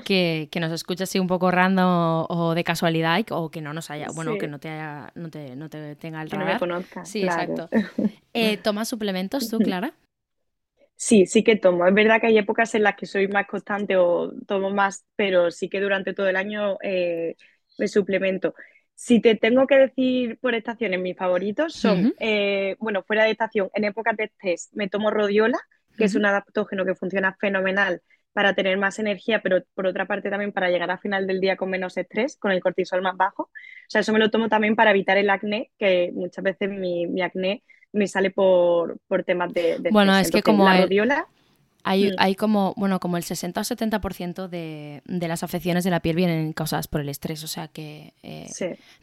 que, 0.06 0.60
nos 0.60 0.72
escucha 0.72 1.04
así 1.04 1.20
un 1.20 1.28
poco 1.28 1.52
random 1.52 2.26
o, 2.30 2.54
de 2.56 2.64
casualidad 2.64 3.24
o 3.32 3.50
que 3.50 3.62
no 3.62 3.74
nos 3.74 3.92
haya, 3.92 4.08
bueno, 4.14 4.38
que 4.38 4.48
no 4.48 4.60
te, 4.60 4.70
haya, 4.70 5.12
no 5.16 5.30
te, 5.30 5.56
no 5.56 5.70
te 5.70 5.96
tenga 5.96 6.22
el 6.22 6.30
radar. 6.30 6.46
Que 6.46 6.52
no 6.52 6.54
me 6.54 6.60
conozca. 6.60 7.06
Sí, 7.06 7.24
exacto. 7.24 7.70
Eh, 8.34 8.58
¿Tomas 8.58 8.88
suplementos 8.88 9.50
tú, 9.50 9.58
Clara? 9.58 9.94
Sí, 10.96 11.26
sí 11.26 11.44
que 11.44 11.56
tomo. 11.56 11.88
Es 11.88 11.94
verdad 11.94 12.22
que 12.22 12.28
hay 12.28 12.38
épocas 12.38 12.76
en 12.76 12.84
las 12.84 12.96
que 12.96 13.08
soy 13.08 13.28
más 13.28 13.48
constante 13.48 13.98
o 13.98 14.32
tomo 14.46 14.70
más, 14.70 15.06
pero 15.16 15.50
sí 15.50 15.70
que 15.70 15.82
durante 15.82 16.14
todo 16.14 16.28
el 16.28 16.36
año 16.36 16.78
eh, 16.84 17.36
me 17.80 17.88
suplemento. 17.88 18.54
Si 19.00 19.22
te 19.22 19.36
tengo 19.36 19.68
que 19.68 19.78
decir 19.78 20.40
por 20.42 20.56
estaciones, 20.56 21.00
mis 21.00 21.16
favoritos 21.16 21.76
son, 21.76 22.16
bueno, 22.80 23.04
fuera 23.04 23.26
de 23.26 23.32
estación, 23.32 23.70
en 23.76 23.84
épocas 23.84 24.18
de 24.18 24.24
estrés 24.24 24.72
me 24.74 24.90
tomo 24.90 25.12
rodiola, 25.12 25.60
que 25.96 26.06
es 26.06 26.16
un 26.16 26.26
adaptógeno 26.26 26.84
que 26.84 26.96
funciona 26.96 27.38
fenomenal 27.40 28.02
para 28.34 28.56
tener 28.56 28.76
más 28.78 28.98
energía, 28.98 29.42
pero 29.44 29.64
por 29.76 29.86
otra 29.86 30.06
parte 30.06 30.32
también 30.32 30.52
para 30.52 30.70
llegar 30.72 30.90
a 30.90 30.98
final 30.98 31.28
del 31.28 31.40
día 31.40 31.58
con 31.58 31.70
menos 31.70 31.96
estrés, 31.96 32.38
con 32.38 32.52
el 32.52 32.60
cortisol 32.60 33.04
más 33.04 33.16
bajo. 33.16 33.44
O 33.44 33.50
sea, 33.88 34.02
eso 34.02 34.14
me 34.14 34.20
lo 34.20 34.32
tomo 34.32 34.50
también 34.50 34.76
para 34.76 34.90
evitar 34.90 35.18
el 35.18 35.30
acné, 35.30 35.70
que 35.78 36.12
muchas 36.14 36.44
veces 36.44 36.70
mi, 36.70 37.22
acné 37.22 37.64
me 37.94 38.08
sale 38.08 38.32
por, 38.32 39.00
temas 39.28 39.54
de, 39.54 39.78
Bueno, 39.92 40.18
es 40.18 40.32
que 40.32 40.42
como 40.42 40.66
la 40.66 40.82
rodiola, 40.82 41.28
hay, 41.88 42.12
mm. 42.12 42.16
hay, 42.18 42.36
como, 42.36 42.74
bueno, 42.76 43.00
como 43.00 43.16
el 43.18 43.24
60 43.24 43.62
o 43.62 43.64
70% 43.64 44.50
de, 44.50 45.02
de 45.06 45.28
las 45.28 45.42
afecciones 45.44 45.86
de 45.86 45.90
la 45.90 46.02
piel 46.02 46.18
vienen 46.18 46.52
causadas 46.52 46.88
por 46.88 47.00
el 47.00 47.08
estrés, 47.08 47.44
o 47.44 47.48
sea 47.48 47.70
que 47.70 48.14
eh, 48.24 48.48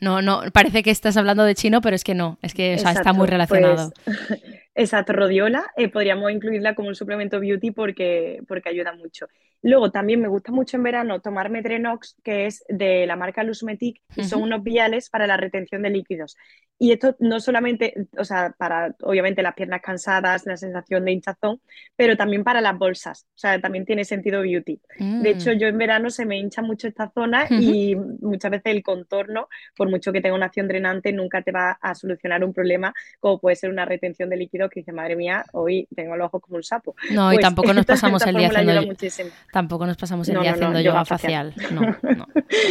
no, 0.01 0.21
no, 0.21 0.43
parece 0.53 0.83
que 0.83 0.91
estás 0.91 1.17
hablando 1.17 1.45
de 1.45 1.55
chino, 1.55 1.81
pero 1.81 1.97
es 1.97 2.05
que 2.05 2.15
no, 2.15 2.39
es 2.43 2.53
que 2.53 2.75
está 2.75 3.13
muy 3.15 3.27
relacionado. 3.27 3.93
Pues, 4.05 4.19
Exacto, 4.75 5.13
rodiola, 5.13 5.65
eh, 5.77 5.89
podríamos 5.89 6.31
incluirla 6.31 6.75
como 6.75 6.89
un 6.89 6.95
suplemento 6.95 7.41
beauty 7.41 7.71
porque, 7.71 8.43
porque 8.47 8.69
ayuda 8.69 8.93
mucho. 8.93 9.29
Luego 9.65 9.91
también 9.91 10.21
me 10.21 10.29
gusta 10.29 10.53
mucho 10.53 10.77
en 10.77 10.83
verano 10.83 11.21
tomar 11.21 11.49
Medrenox, 11.49 12.17
que 12.23 12.45
es 12.45 12.63
de 12.69 13.07
la 13.07 13.17
marca 13.17 13.43
Lusmetic, 13.43 14.03
y 14.15 14.25
son 14.25 14.43
unos 14.43 14.63
viales 14.63 15.09
para 15.09 15.27
la 15.27 15.39
retención 15.39 15.81
de 15.81 15.89
líquidos. 15.89 16.37
Y 16.79 16.93
esto 16.93 17.17
no 17.21 17.41
solamente, 17.41 17.95
o 18.19 18.25
sea, 18.25 18.55
para 18.59 18.95
obviamente 19.03 19.43
las 19.43 19.55
piernas 19.55 19.81
cansadas, 19.81 20.45
la 20.45 20.57
sensación 20.57 21.05
de 21.05 21.13
hinchazón, 21.13 21.61
pero 21.97 22.17
también 22.17 22.45
para 22.45 22.61
las 22.61 22.77
bolsas. 22.77 23.27
O 23.31 23.39
sea, 23.39 23.61
también 23.61 23.87
tiene 23.87 24.05
sentido 24.05 24.43
beauty. 24.43 24.81
De 24.99 25.31
hecho, 25.31 25.53
mm. 25.53 25.55
yo 25.55 25.69
en 25.69 25.79
verano 25.79 26.11
se 26.11 26.27
me 26.27 26.37
hincha 26.37 26.63
mucho 26.63 26.89
esta 26.89 27.11
zona 27.15 27.47
y 27.49 27.95
muchas 27.95 28.51
veces 28.51 28.75
el 28.75 28.83
contorno, 28.83 29.49
por 29.77 29.89
mucho 29.89 30.13
que 30.13 30.21
tenga 30.21 30.35
una 30.35 30.47
acción 30.47 30.69
drenante, 30.69 31.13
nunca 31.13 31.43
te 31.43 31.53
va 31.53 31.79
a 31.81 31.95
solucionar 31.95 32.45
un 32.45 32.53
problema 32.53 32.93
como 33.21 33.39
puede 33.39 33.57
ser 33.57 33.71
una 33.71 33.85
retención 33.85 34.29
de 34.29 34.37
líquidos 34.37 34.71
que 34.71 34.81
dice, 34.81 34.93
madre 34.93 35.17
mía, 35.17 35.45
hoy 35.53 35.89
tengo 35.95 36.17
los 36.17 36.27
ojos 36.27 36.43
como 36.43 36.57
un 36.57 36.63
sapo. 36.63 36.95
No, 37.11 37.33
y 37.33 37.37
pues 37.37 37.45
tampoco 37.45 37.73
nos 37.75 37.87
pasamos 37.87 38.27
el 38.27 38.37
día 38.37 38.49
haciendo 38.49 39.33
tampoco 39.55 39.87
nos 39.87 39.97
pasamos 39.97 40.29
el 40.29 40.41
día 40.41 40.51
haciendo 40.51 40.81
yoga, 40.81 41.05
facial. 41.05 41.55
No, 41.71 42.27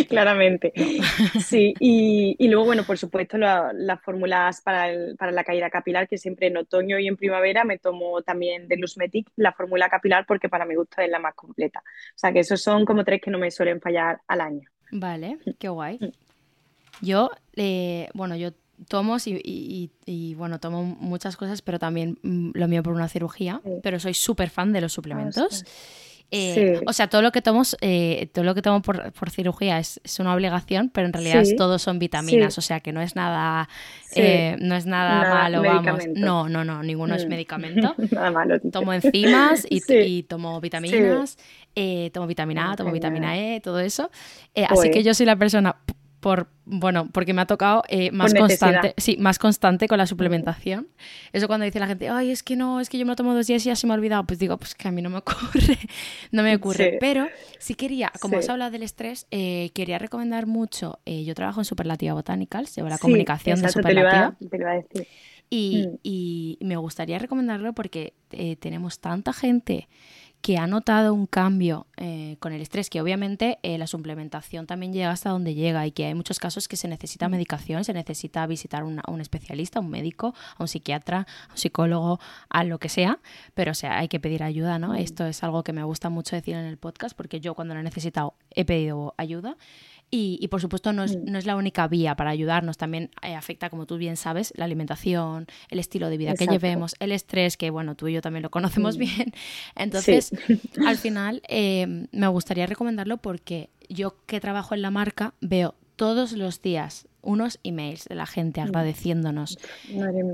Claramente. 0.09 0.73
Sí, 1.39 1.73
y, 1.79 2.47
luego, 2.49 2.65
bueno, 2.65 2.84
por 2.84 2.97
supuesto, 2.97 3.38
las 3.38 4.01
fórmulas 4.01 4.59
para, 4.59 4.91
para 5.17 5.31
la 5.31 5.45
caída 5.45 5.69
capilar, 5.69 6.09
que 6.09 6.17
siempre 6.17 6.47
en 6.47 6.57
otoño 6.57 6.99
y 6.99 7.07
en 7.07 7.15
primavera 7.15 7.63
me 7.63 7.79
tomo 7.79 8.21
también 8.21 8.67
de 8.67 8.75
Lusmetic 8.75 9.29
la 9.38 9.53
fórmula 9.53 9.88
capilar 9.88 10.25
porque 10.27 10.49
para 10.49 10.65
mi 10.65 10.75
gusto 10.75 11.01
es 11.01 11.09
la 11.09 11.19
más 11.19 11.36
completa. 11.36 11.79
O 11.79 12.17
sea 12.17 12.34
que 12.34 12.39
esos 12.39 12.61
son 12.61 12.84
como 12.84 13.05
tres 13.05 13.21
que 13.21 13.31
no 13.31 13.39
me 13.39 13.49
suelen 13.49 13.79
fallar 13.79 14.19
al 14.27 14.41
año. 14.41 14.67
Vale, 14.91 15.38
qué 15.57 15.69
guay. 15.69 15.99
Mm. 16.01 16.11
Yo, 17.01 17.31
eh, 17.55 18.09
bueno, 18.13 18.36
yo 18.36 18.51
tomo 18.89 19.15
y, 19.25 20.36
bueno, 20.36 20.59
tomo 20.59 20.84
muchas 20.84 21.38
cosas, 21.38 21.61
pero 21.61 21.79
también 21.79 22.19
mm, 22.23 22.51
lo 22.55 22.67
mío 22.67 22.84
por 22.84 22.93
una 22.93 23.07
cirugía, 23.07 23.61
pero 23.81 23.99
soy 24.01 24.13
súper 24.13 24.49
fan 24.49 24.73
de 24.73 24.81
los 24.81 24.91
suplementos. 24.91 25.63
Ah, 25.65 26.12
eh, 26.36 26.81
o 26.88 26.93
sea, 26.93 27.07
todo 27.07 27.21
lo 27.21 27.31
que 27.31 27.43
tomo, 27.43 27.61
eh, 27.81 28.27
todo 28.34 28.43
lo 28.43 28.55
que 28.55 28.63
tomo 28.63 28.81
por, 28.81 29.29
cirugía 29.29 29.77
es, 29.77 29.99
una 30.19 30.34
obligación, 30.34 30.89
pero 30.89 31.05
en 31.05 31.13
realidad 31.13 31.43
todos 31.55 31.84
son 31.84 31.99
vitaminas, 31.99 32.57
o 32.57 32.61
sea 32.61 32.79
que 32.79 32.91
no 32.91 33.01
es 33.01 33.15
nada, 33.15 33.69
eh, 34.15 34.55
no 34.59 34.75
es 34.75 34.88
nada, 34.88 35.31
malo, 35.31 35.61
vamos. 35.61 36.05
No, 36.15 36.49
no, 36.49 36.63
no, 36.63 36.81
ninguno 36.81 37.13
es 37.13 37.27
mm. 37.27 37.29
medicamento. 37.29 37.95
nada 38.11 38.31
malo. 38.31 38.59
Tomo 38.59 38.93
enzimas 38.93 39.67
y, 39.69 40.23
tomo 40.27 40.59
vitaminas, 40.59 41.38
tomo 42.11 42.25
vitamina 42.25 42.71
A, 42.71 42.75
tomo 42.75 42.91
vitamina 42.91 43.38
E, 43.38 43.61
todo 43.61 43.79
eso. 43.79 44.09
así 44.69 44.89
que 44.89 45.03
yo 45.03 45.13
soy 45.13 45.27
la 45.27 45.36
persona 45.36 45.75
por, 46.24 46.47
bueno, 46.63 47.09
porque 47.11 47.34
me 47.34 47.41
ha 47.41 47.45
tocado 47.45 47.84
eh, 47.89 48.09
más 48.11 48.34
constante, 48.34 48.93
sí, 48.95 49.17
más 49.19 49.38
constante 49.38 49.89
con 49.89 49.97
la 49.97 50.07
suplementación. 50.07 50.88
Eso 51.34 51.47
cuando 51.47 51.65
dice 51.65 51.82
la 51.82 51.88
gente, 51.88 52.07
ay, 52.07 52.32
es 52.32 52.43
que 52.43 52.55
no, 52.55 52.80
es 52.80 52.89
que 52.89 52.97
yo 52.97 53.05
me 53.05 53.11
lo 53.11 53.17
tomo 53.17 53.36
dos 53.36 53.45
días 53.45 53.65
y 53.65 53.67
ya 53.67 53.76
se 53.76 53.86
me 53.88 53.93
ha 53.93 53.97
olvidado, 53.97 54.26
pues 54.26 54.39
digo, 54.39 54.57
pues 54.57 54.74
que 54.74 54.88
a 54.88 54.91
mí 54.91 55.01
no 55.01 55.09
me 55.09 55.17
ocurre, 55.19 55.78
no 56.32 56.41
me 56.41 56.55
ocurre. 56.55 56.97
Pero 57.01 57.28
sí 57.59 57.76
quería, 57.76 58.09
como 58.21 58.38
has 58.38 58.47
hablado 58.47 58.71
del 58.71 58.84
estrés, 58.84 59.28
eh, 59.32 59.71
quería 59.76 59.99
recomendar 59.99 60.47
mucho, 60.47 60.99
eh, 61.05 61.26
yo 61.26 61.36
trabajo 61.36 61.59
en 61.59 61.65
Superlativa 61.65 62.13
Botanicals, 62.13 62.74
llevo 62.74 62.88
la 62.88 62.99
comunicación 62.99 63.61
de 63.61 63.67
Superlativa. 63.67 64.34
Te 64.39 64.57
lo, 64.57 64.63
iba, 64.63 64.71
a 64.71 64.76
decir. 64.76 65.07
Y, 65.49 65.88
mm. 65.88 65.99
y, 66.03 66.57
me 66.61 66.78
gustaría 66.78 67.19
recomendarlo 67.19 67.74
porque 67.74 68.13
tenemos 68.61 68.99
tanta 68.99 69.34
gente 69.34 69.89
que 70.44 70.58
ha 70.58 70.68
notado 70.68 71.14
un 71.14 71.26
cambio 71.26 71.88
eh, 71.96 72.36
con 72.41 72.52
el 72.52 72.62
estrés, 72.62 72.89
que 72.89 73.00
obviamente 73.00 73.60
eh, 73.64 73.78
la 73.78 73.88
suplementación 73.88 74.68
también 74.68 74.91
llega 74.91 75.10
hasta 75.10 75.30
donde 75.30 75.56
llega 75.56 75.88
y 75.88 75.91
que 75.91 76.06
hay 76.06 76.16
muchos 76.16 76.38
casos 76.38 76.68
que 76.68 76.76
se 76.76 76.89
necesita 76.89 77.30
medicación, 77.30 77.86
se 77.86 77.94
necesita 77.94 78.46
visitar 78.46 78.84
a 78.84 79.12
un 79.12 79.22
especialista, 79.22 79.80
a 79.80 79.82
un 79.82 79.89
médico, 79.89 80.36
a 80.58 80.64
un 80.64 80.68
psiquiatra, 80.68 81.28
a 81.48 81.52
un 81.52 81.58
psicólogo, 81.58 82.20
a 82.50 82.66
lo 82.66 82.78
que 82.78 82.89
sea, 82.89 83.20
pero 83.54 83.72
o 83.72 83.74
sea, 83.74 83.98
hay 83.98 84.10
que 84.10 84.20
pedir 84.20 84.44
ayuda, 84.44 84.80
¿no? 84.80 84.96
Esto 84.96 85.26
es 85.26 85.41
algo 85.46 85.64
que 85.64 85.72
me 85.72 85.84
gusta 85.86 86.10
mucho 86.10 86.36
decir 86.36 86.56
en 86.56 86.66
el 86.66 86.78
podcast 86.78 87.16
porque 87.16 87.39
yo 87.39 87.54
cuando 87.54 87.74
lo 87.74 87.80
he 87.80 87.84
necesitado 87.84 88.34
he 88.52 88.66
pedido 88.66 89.16
ayuda. 89.18 89.56
Y, 90.16 90.47
por 90.49 90.61
supuesto 90.61 90.93
no 90.93 91.03
es, 91.03 91.18
mm. 91.18 91.24
no 91.26 91.39
es, 91.39 91.47
la 91.47 91.55
única 91.55 91.88
vía 91.88 92.16
para 92.16 92.30
ayudarnos, 92.30 92.78
también 92.78 93.09
eh, 93.24 93.34
afecta, 93.34 93.72
como 93.72 93.88
tú 93.88 93.97
bien 93.97 94.16
sabes, 94.16 94.53
la 94.55 94.66
alimentación, 94.66 95.47
el 95.70 95.80
estilo 95.80 96.07
de 96.07 96.18
vida 96.18 96.36
que 96.36 96.45
llevemos, 96.45 96.95
el 96.99 97.11
estrés, 97.11 97.57
que 97.57 97.72
bueno, 97.72 97.95
tú 97.95 98.07
y 98.07 98.14
yo 98.14 98.22
también 98.22 98.43
lo 98.43 98.51
conocemos 98.51 98.97
mm. 98.97 98.99
bien. 98.99 99.34
Entonces, 99.76 100.32
al 100.86 100.97
final, 100.97 101.41
eh, 101.47 102.05
me 102.11 102.28
gustaría 102.28 102.68
recomendarlo 102.68 103.18
porque 103.18 103.72
yo 103.89 104.16
que 104.28 104.39
trabajo 104.39 104.76
en 104.76 104.84
la 104.84 104.91
marca 104.91 105.34
veo 105.41 105.74
todos 105.95 106.34
los 106.34 106.61
días 106.61 107.07
unos 107.24 107.59
emails 107.64 108.05
de 108.05 108.14
la 108.14 108.28
gente 108.28 108.61
mm. 108.61 108.66
agradeciéndonos. 108.66 109.57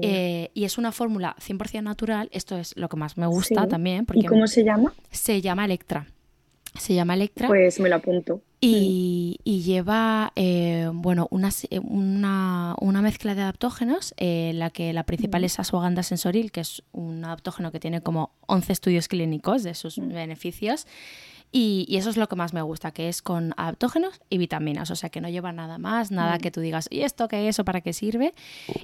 Eh, 0.02 0.52
y 0.54 0.66
es 0.66 0.78
una 0.78 0.92
fórmula 0.92 1.38
100% 1.40 1.84
natural, 1.84 2.28
esto 2.34 2.58
es 2.58 2.76
lo 2.76 2.90
que 2.90 2.98
más 2.98 3.18
me 3.18 3.28
gusta 3.28 3.66
también. 3.70 4.06
Porque 4.06 4.20
¿Y 4.20 4.26
cómo 4.26 4.46
se 4.46 4.66
llama? 4.66 4.94
Se 5.10 5.40
llama 5.40 5.64
Electra. 5.64 6.08
Se 6.76 6.94
llama 6.94 7.16
Electra. 7.16 7.48
Pues 7.48 7.80
me 7.80 7.90
lo 7.90 7.96
apunto. 7.96 8.42
Y, 8.62 9.40
lleva 9.46 10.34
eh, 10.36 10.90
bueno, 10.94 11.30
eh, 11.32 11.80
una, 11.80 12.76
una, 12.80 13.02
mezcla 13.02 13.34
de 13.34 13.42
adaptógenos, 13.42 14.14
eh, 14.18 14.52
la 14.54 14.70
que 14.70 14.92
la 14.92 15.04
principal 15.04 15.46
es 15.46 15.60
asuaganda 15.60 16.04
sensoril, 16.04 16.52
que 16.52 16.62
es 16.62 16.84
un 16.92 17.24
adaptógeno 17.24 17.72
que 17.72 17.80
tiene 17.80 18.02
como 18.02 18.32
11 18.48 18.74
estudios 18.74 19.08
clínicos 19.08 19.64
de 19.64 19.76
sus 19.76 19.98
beneficios. 19.98 20.88
Y, 21.52 21.98
eso 21.98 22.10
es 22.10 22.18
lo 22.18 22.30
que 22.30 22.36
más 22.36 22.54
me 22.54 22.62
gusta, 22.62 22.92
que 22.92 23.10
es 23.10 23.22
con 23.22 23.54
adaptógenos 23.58 24.22
y 24.30 24.38
vitaminas, 24.38 24.92
o 24.92 24.96
sea 24.96 25.10
que 25.10 25.20
no 25.20 25.30
lleva 25.30 25.52
nada 25.52 25.78
más, 25.78 26.12
nada 26.12 26.36
mm. 26.36 26.40
que 26.40 26.52
tú 26.52 26.62
digas, 26.62 26.88
¿y 26.92 27.02
esto 27.02 27.28
qué 27.28 27.48
es 27.48 27.60
o 27.60 27.66
para 27.66 27.82
qué 27.82 27.92
sirve? 27.92 28.34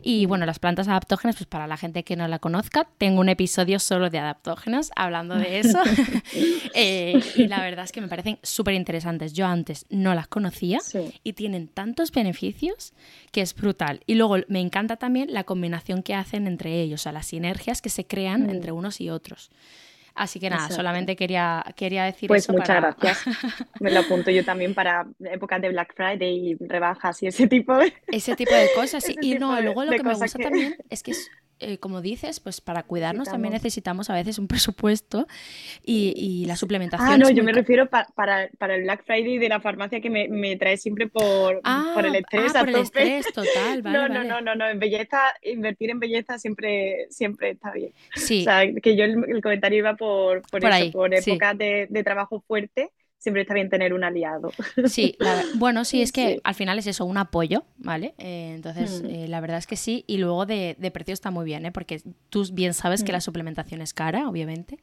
Y 0.01 0.25
bueno, 0.25 0.45
las 0.45 0.59
plantas 0.59 0.87
adaptógenas, 0.87 1.35
pues 1.35 1.47
para 1.47 1.67
la 1.67 1.77
gente 1.77 2.03
que 2.03 2.15
no 2.15 2.27
la 2.27 2.39
conozca, 2.39 2.87
tengo 2.97 3.21
un 3.21 3.29
episodio 3.29 3.79
solo 3.79 4.09
de 4.09 4.19
adaptógenos 4.19 4.91
hablando 4.95 5.35
de 5.35 5.59
eso. 5.59 5.79
Eh, 6.77 7.21
y 7.37 7.47
la 7.47 7.61
verdad 7.61 7.85
es 7.85 7.93
que 7.93 8.01
me 8.01 8.09
parecen 8.09 8.37
súper 8.43 8.73
interesantes. 8.73 9.31
Yo 9.31 9.45
antes 9.45 9.85
no 9.89 10.13
las 10.13 10.27
conocía 10.27 10.79
y 11.23 11.33
tienen 11.33 11.69
tantos 11.69 12.11
beneficios 12.11 12.93
que 13.31 13.41
es 13.41 13.55
brutal. 13.55 14.01
Y 14.05 14.15
luego 14.15 14.37
me 14.49 14.59
encanta 14.59 14.97
también 14.97 15.31
la 15.31 15.45
combinación 15.45 16.03
que 16.03 16.13
hacen 16.13 16.47
entre 16.47 16.81
ellos, 16.81 17.01
o 17.01 17.03
sea, 17.03 17.11
las 17.13 17.27
sinergias 17.27 17.81
que 17.81 17.89
se 17.89 18.05
crean 18.05 18.47
mm. 18.47 18.49
entre 18.49 18.71
unos 18.73 18.99
y 18.99 19.09
otros. 19.09 19.51
Así 20.15 20.39
que 20.39 20.49
nada, 20.49 20.69
solamente 20.69 21.17
quería, 21.17 21.63
quería 21.75 22.05
decir 22.05 22.29
pues 22.29 22.43
eso. 22.43 22.53
Pues 22.53 22.61
muchas 22.61 22.81
gracias. 22.81 23.25
Me 23.81 23.91
lo 23.91 23.99
apunto 23.99 24.31
yo 24.31 24.45
también 24.45 24.73
para 24.73 25.05
épocas 25.19 25.61
de 25.61 25.69
Black 25.69 25.93
Friday 25.93 26.51
y 26.51 26.55
rebajas 26.55 27.21
y 27.21 27.27
ese 27.27 27.47
tipo 27.47 27.75
de... 27.75 27.93
Ese 28.07 28.35
tipo 28.35 28.53
de 28.53 28.69
cosas. 28.73 29.05
y 29.21 29.35
no, 29.35 29.59
luego 29.61 29.83
lo 29.83 29.91
que 29.91 30.03
me 30.03 30.13
gusta 30.13 30.39
también 30.39 30.77
es 30.89 31.03
que 31.03 31.11
es 31.11 31.29
eh, 31.59 31.77
como 31.77 32.01
dices, 32.01 32.41
pues 32.41 32.59
para 32.59 32.83
cuidarnos 32.83 33.29
también 33.29 33.53
necesitamos 33.53 34.09
a 34.09 34.13
veces 34.13 34.39
un 34.39 34.47
presupuesto 34.47 35.27
y, 35.83 36.45
la 36.45 36.55
suplementación. 36.55 37.09
Ah, 37.09 37.17
no, 37.17 37.29
yo 37.29 37.43
me 37.43 37.53
refiero 37.53 37.89
para, 37.89 38.43
el 38.43 38.83
Black 38.83 39.05
Friday 39.05 39.37
de 39.37 39.49
la 39.49 39.59
farmacia 39.61 40.01
que 40.01 40.09
me, 40.09 40.55
trae 40.57 40.77
siempre 40.77 41.07
por, 41.07 41.61
ah, 41.63 41.91
por 41.95 42.05
el 42.05 42.15
estrés. 42.15 42.51
Ah, 42.55 42.59
por 42.59 42.69
el 42.69 42.75
estrés, 42.75 43.25
total. 43.33 43.83
no, 43.83 44.09
no, 44.09 44.23
no, 44.23 44.41
no, 44.41 44.55
no, 44.55 44.67
en 44.67 44.79
belleza, 44.79 45.19
invertir 45.41 45.91
en 45.91 45.99
belleza 45.99 46.37
siempre, 46.37 47.07
siempre 47.09 47.51
está 47.51 47.71
bien. 47.71 47.91
Sí. 48.15 48.41
O 48.41 48.43
sea, 48.43 48.63
que 48.81 48.95
yo 48.95 49.05
el, 49.05 49.41
comentario 49.41 49.79
iba 49.79 49.95
por, 49.95 50.41
por, 50.43 50.63
eso, 50.65 50.91
por 50.91 51.13
épocas 51.13 51.57
de, 51.57 51.87
de 51.89 52.03
trabajo 52.03 52.43
fuerte 52.45 52.91
siempre 53.17 53.41
está 53.41 53.53
bien 53.53 53.69
tener 53.69 53.93
un 53.93 54.03
aliado. 54.03 54.51
Sí, 54.87 55.17
bueno, 55.55 55.83
sí, 55.83 56.01
es 56.01 56.11
que 56.11 56.39
al 56.43 56.53
final 56.53 56.77
es 56.79 56.87
eso, 56.87 57.05
un 57.05 57.17
apoyo, 57.17 57.63
¿vale? 57.77 58.13
Eh, 58.17 58.53
entonces, 58.55 59.01
mm. 59.01 59.05
eh, 59.09 59.27
la 59.27 59.41
verdad 59.41 59.57
es 59.57 59.67
que 59.67 59.75
sí, 59.75 60.03
y 60.07 60.17
luego 60.17 60.45
de, 60.45 60.75
precio 60.93 61.13
está 61.13 61.31
muy 61.31 61.45
bien, 61.45 61.65
¿eh? 61.65 61.71
Porque 61.71 62.01
tú 62.29 62.45
bien 62.53 62.73
sabes 62.73 63.03
que 63.03 63.11
la 63.11 63.17
mm. 63.17 63.21
suplementación 63.21 63.81
es 63.81 63.93
cara, 63.93 64.29
obviamente. 64.29 64.77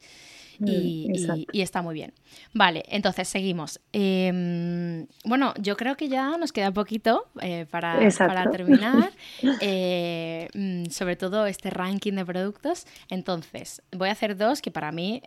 Mm, 0.59 0.67
y, 0.67 1.61
está 1.61 1.81
muy 1.81 1.95
bien. 1.95 2.13
Vale, 2.53 2.83
entonces 2.89 3.27
seguimos. 3.27 3.79
Em, 3.91 5.07
bueno, 5.25 5.53
yo 5.59 5.75
creo 5.77 5.95
que 5.95 6.09
ya 6.09 6.37
nos 6.37 6.51
queda 6.51 6.71
poquito 6.71 7.27
para, 7.71 7.99
para, 8.17 8.51
terminar, 8.51 9.11
sobre 10.91 11.15
todo 11.15 11.47
este 11.47 11.69
ranking 11.69 12.13
de 12.13 12.25
productos. 12.25 12.85
Entonces, 13.09 13.81
voy 13.91 14.09
a 14.09 14.11
hacer 14.11 14.37
dos 14.37 14.61
que 14.61 14.69
para 14.69 14.91
mí 14.91 15.21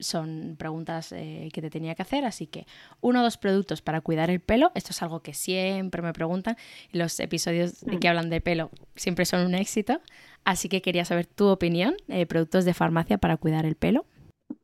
son 0.00 0.56
preguntas 0.58 1.12
eh, 1.12 1.48
que 1.52 1.62
te 1.62 1.70
tenía 1.70 1.94
que 1.94 2.02
hacer, 2.02 2.24
así 2.24 2.46
que 2.46 2.66
uno 3.00 3.20
o 3.20 3.22
dos 3.22 3.36
productos 3.36 3.82
para 3.82 4.00
cuidar 4.00 4.30
el 4.30 4.40
pelo, 4.40 4.72
esto 4.74 4.90
es 4.90 5.02
algo 5.02 5.20
que 5.20 5.34
siempre 5.34 6.02
me 6.02 6.12
preguntan, 6.12 6.56
los 6.92 7.20
episodios 7.20 7.84
que 8.00 8.08
hablan 8.08 8.30
de 8.30 8.40
pelo 8.40 8.70
siempre 8.96 9.24
son 9.24 9.46
un 9.46 9.54
éxito, 9.54 10.00
así 10.44 10.68
que 10.68 10.82
quería 10.82 11.04
saber 11.04 11.26
tu 11.26 11.46
opinión, 11.48 11.94
eh, 12.08 12.26
productos 12.26 12.64
de 12.64 12.74
farmacia 12.74 13.18
para 13.18 13.36
cuidar 13.36 13.66
el 13.66 13.76
pelo. 13.76 14.06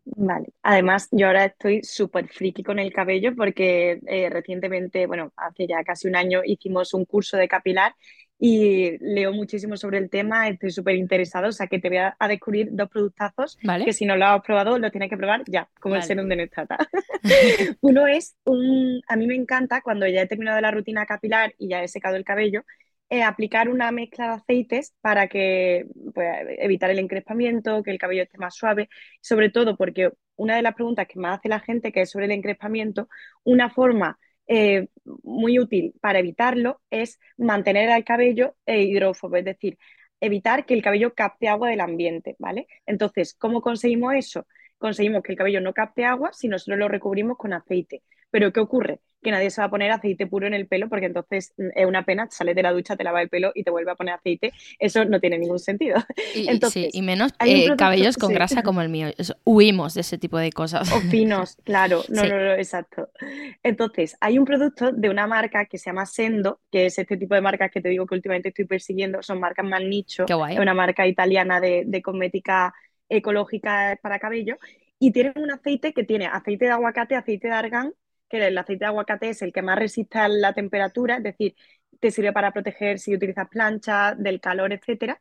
Vale, 0.04 0.46
además 0.62 1.08
yo 1.10 1.26
ahora 1.26 1.44
estoy 1.44 1.82
súper 1.82 2.28
friki 2.28 2.62
con 2.62 2.78
el 2.78 2.92
cabello 2.92 3.34
porque 3.36 4.00
eh, 4.06 4.30
recientemente, 4.30 5.06
bueno, 5.06 5.32
hace 5.36 5.66
ya 5.66 5.84
casi 5.84 6.08
un 6.08 6.16
año 6.16 6.40
hicimos 6.44 6.94
un 6.94 7.04
curso 7.04 7.36
de 7.36 7.48
capilar 7.48 7.94
y 8.38 8.98
leo 8.98 9.32
muchísimo 9.32 9.76
sobre 9.76 9.98
el 9.98 10.10
tema, 10.10 10.48
estoy 10.48 10.70
súper 10.70 10.96
interesado, 10.96 11.48
o 11.48 11.52
sea 11.52 11.68
que 11.68 11.78
te 11.78 11.88
voy 11.88 11.98
a, 11.98 12.16
descubrir 12.28 12.68
dos 12.70 12.90
productazos 12.90 13.56
que 13.84 13.92
si 13.92 14.04
no 14.04 14.16
lo 14.16 14.26
has 14.26 14.42
probado 14.42 14.78
lo 14.78 14.90
tienes 14.90 15.08
que 15.08 15.16
probar 15.16 15.42
ya, 15.46 15.68
como 15.80 15.96
el 15.96 16.02
serum 16.02 16.28
de 16.28 16.36
Nestrata. 16.36 16.76
Uno 17.80 18.06
es 18.06 18.36
un, 18.44 19.00
a 19.08 19.16
mí 19.16 19.26
me 19.26 19.34
encanta 19.34 19.80
cuando 19.80 20.06
ya 20.06 20.22
he 20.22 20.26
terminado 20.26 20.60
la 20.60 20.70
rutina 20.70 21.06
capilar 21.06 21.54
y 21.58 21.68
ya 21.68 21.82
he 21.82 21.88
secado 21.88 22.16
el 22.16 22.24
cabello, 22.24 22.64
eh, 23.08 23.22
aplicar 23.22 23.68
una 23.68 23.90
mezcla 23.92 24.26
de 24.26 24.32
aceites 24.34 24.94
para 25.00 25.28
que 25.28 25.86
pues, 26.12 26.28
evitar 26.58 26.90
el 26.90 26.98
encrespamiento, 26.98 27.82
que 27.82 27.92
el 27.92 27.98
cabello 27.98 28.24
esté 28.24 28.36
más 28.36 28.54
suave, 28.54 28.88
sobre 29.20 29.48
todo 29.48 29.76
porque 29.76 30.10
una 30.34 30.56
de 30.56 30.62
las 30.62 30.74
preguntas 30.74 31.06
que 31.06 31.18
más 31.18 31.38
hace 31.38 31.48
la 31.48 31.60
gente, 31.60 31.92
que 31.92 32.02
es 32.02 32.10
sobre 32.10 32.26
el 32.26 32.32
encrespamiento, 32.32 33.08
una 33.44 33.70
forma 33.70 34.18
eh, 34.46 34.88
muy 35.22 35.58
útil 35.58 35.94
para 36.00 36.18
evitarlo 36.18 36.80
es 36.90 37.18
mantener 37.36 37.90
el 37.90 38.04
cabello 38.04 38.56
eh, 38.66 38.82
hidrófobo, 38.82 39.36
es 39.36 39.44
decir, 39.44 39.78
evitar 40.20 40.66
que 40.66 40.74
el 40.74 40.82
cabello 40.82 41.14
capte 41.14 41.48
agua 41.48 41.70
del 41.70 41.80
ambiente, 41.80 42.36
¿vale? 42.38 42.66
Entonces, 42.86 43.34
¿cómo 43.34 43.60
conseguimos 43.60 44.14
eso? 44.14 44.46
Conseguimos 44.78 45.22
que 45.22 45.32
el 45.32 45.38
cabello 45.38 45.60
no 45.60 45.72
capte 45.72 46.04
agua 46.04 46.32
si 46.32 46.48
nosotros 46.48 46.78
lo 46.78 46.88
recubrimos 46.88 47.36
con 47.36 47.52
aceite. 47.52 48.02
Pero 48.36 48.52
¿qué 48.52 48.60
ocurre? 48.60 49.00
Que 49.22 49.30
nadie 49.30 49.48
se 49.48 49.62
va 49.62 49.68
a 49.68 49.70
poner 49.70 49.90
aceite 49.90 50.26
puro 50.26 50.46
en 50.46 50.52
el 50.52 50.66
pelo 50.66 50.90
porque 50.90 51.06
entonces 51.06 51.54
mm, 51.56 51.68
es 51.74 51.86
una 51.86 52.04
pena, 52.04 52.28
sales 52.30 52.54
de 52.54 52.62
la 52.62 52.70
ducha, 52.70 52.94
te 52.94 53.02
lava 53.02 53.22
el 53.22 53.30
pelo 53.30 53.50
y 53.54 53.64
te 53.64 53.70
vuelve 53.70 53.92
a 53.92 53.94
poner 53.94 54.12
aceite. 54.12 54.52
Eso 54.78 55.06
no 55.06 55.20
tiene 55.20 55.38
ningún 55.38 55.58
sentido. 55.58 55.96
Y, 56.34 56.46
entonces, 56.46 56.90
y 56.92 57.00
menos 57.00 57.32
eh, 57.42 57.74
cabellos 57.78 58.18
con 58.18 58.34
grasa 58.34 58.62
como 58.62 58.82
el 58.82 58.90
mío. 58.90 59.08
huimos 59.44 59.94
de 59.94 60.02
ese 60.02 60.18
tipo 60.18 60.36
de 60.36 60.52
cosas. 60.52 60.92
O 60.92 61.00
finos, 61.00 61.56
claro. 61.64 62.02
No, 62.10 62.24
no, 62.24 62.36
no, 62.36 62.52
exacto. 62.52 63.08
Entonces, 63.62 64.18
hay 64.20 64.38
un 64.38 64.44
producto 64.44 64.92
de 64.92 65.08
una 65.08 65.26
marca 65.26 65.64
que 65.64 65.78
se 65.78 65.88
llama 65.88 66.04
Sendo, 66.04 66.60
que 66.70 66.84
es 66.84 66.98
este 66.98 67.16
tipo 67.16 67.34
de 67.34 67.40
marcas 67.40 67.70
que 67.70 67.80
te 67.80 67.88
digo 67.88 68.04
que 68.04 68.16
últimamente 68.16 68.50
estoy 68.50 68.66
persiguiendo. 68.66 69.22
Son 69.22 69.40
marcas 69.40 69.64
más 69.64 69.80
nicho. 69.80 70.26
Qué 70.26 70.34
guay. 70.34 70.56
Es 70.56 70.60
una 70.60 70.74
marca 70.74 71.06
italiana 71.06 71.58
de, 71.58 71.84
de 71.86 72.02
cosmética 72.02 72.74
ecológica 73.08 73.98
para 74.02 74.18
cabello. 74.18 74.58
Y 74.98 75.10
tienen 75.12 75.32
un 75.36 75.52
aceite 75.52 75.94
que 75.94 76.04
tiene 76.04 76.26
aceite 76.26 76.66
de 76.66 76.72
aguacate, 76.72 77.14
aceite 77.14 77.48
de 77.48 77.54
argán 77.54 77.94
que 78.28 78.46
el 78.46 78.58
aceite 78.58 78.84
de 78.84 78.86
aguacate 78.86 79.30
es 79.30 79.42
el 79.42 79.52
que 79.52 79.62
más 79.62 79.78
resiste 79.78 80.18
a 80.18 80.28
la 80.28 80.52
temperatura, 80.52 81.16
es 81.16 81.22
decir, 81.22 81.54
te 82.00 82.10
sirve 82.10 82.32
para 82.32 82.52
proteger 82.52 82.98
si 82.98 83.14
utilizas 83.14 83.48
plancha, 83.48 84.14
del 84.14 84.40
calor, 84.40 84.72
etcétera, 84.72 85.18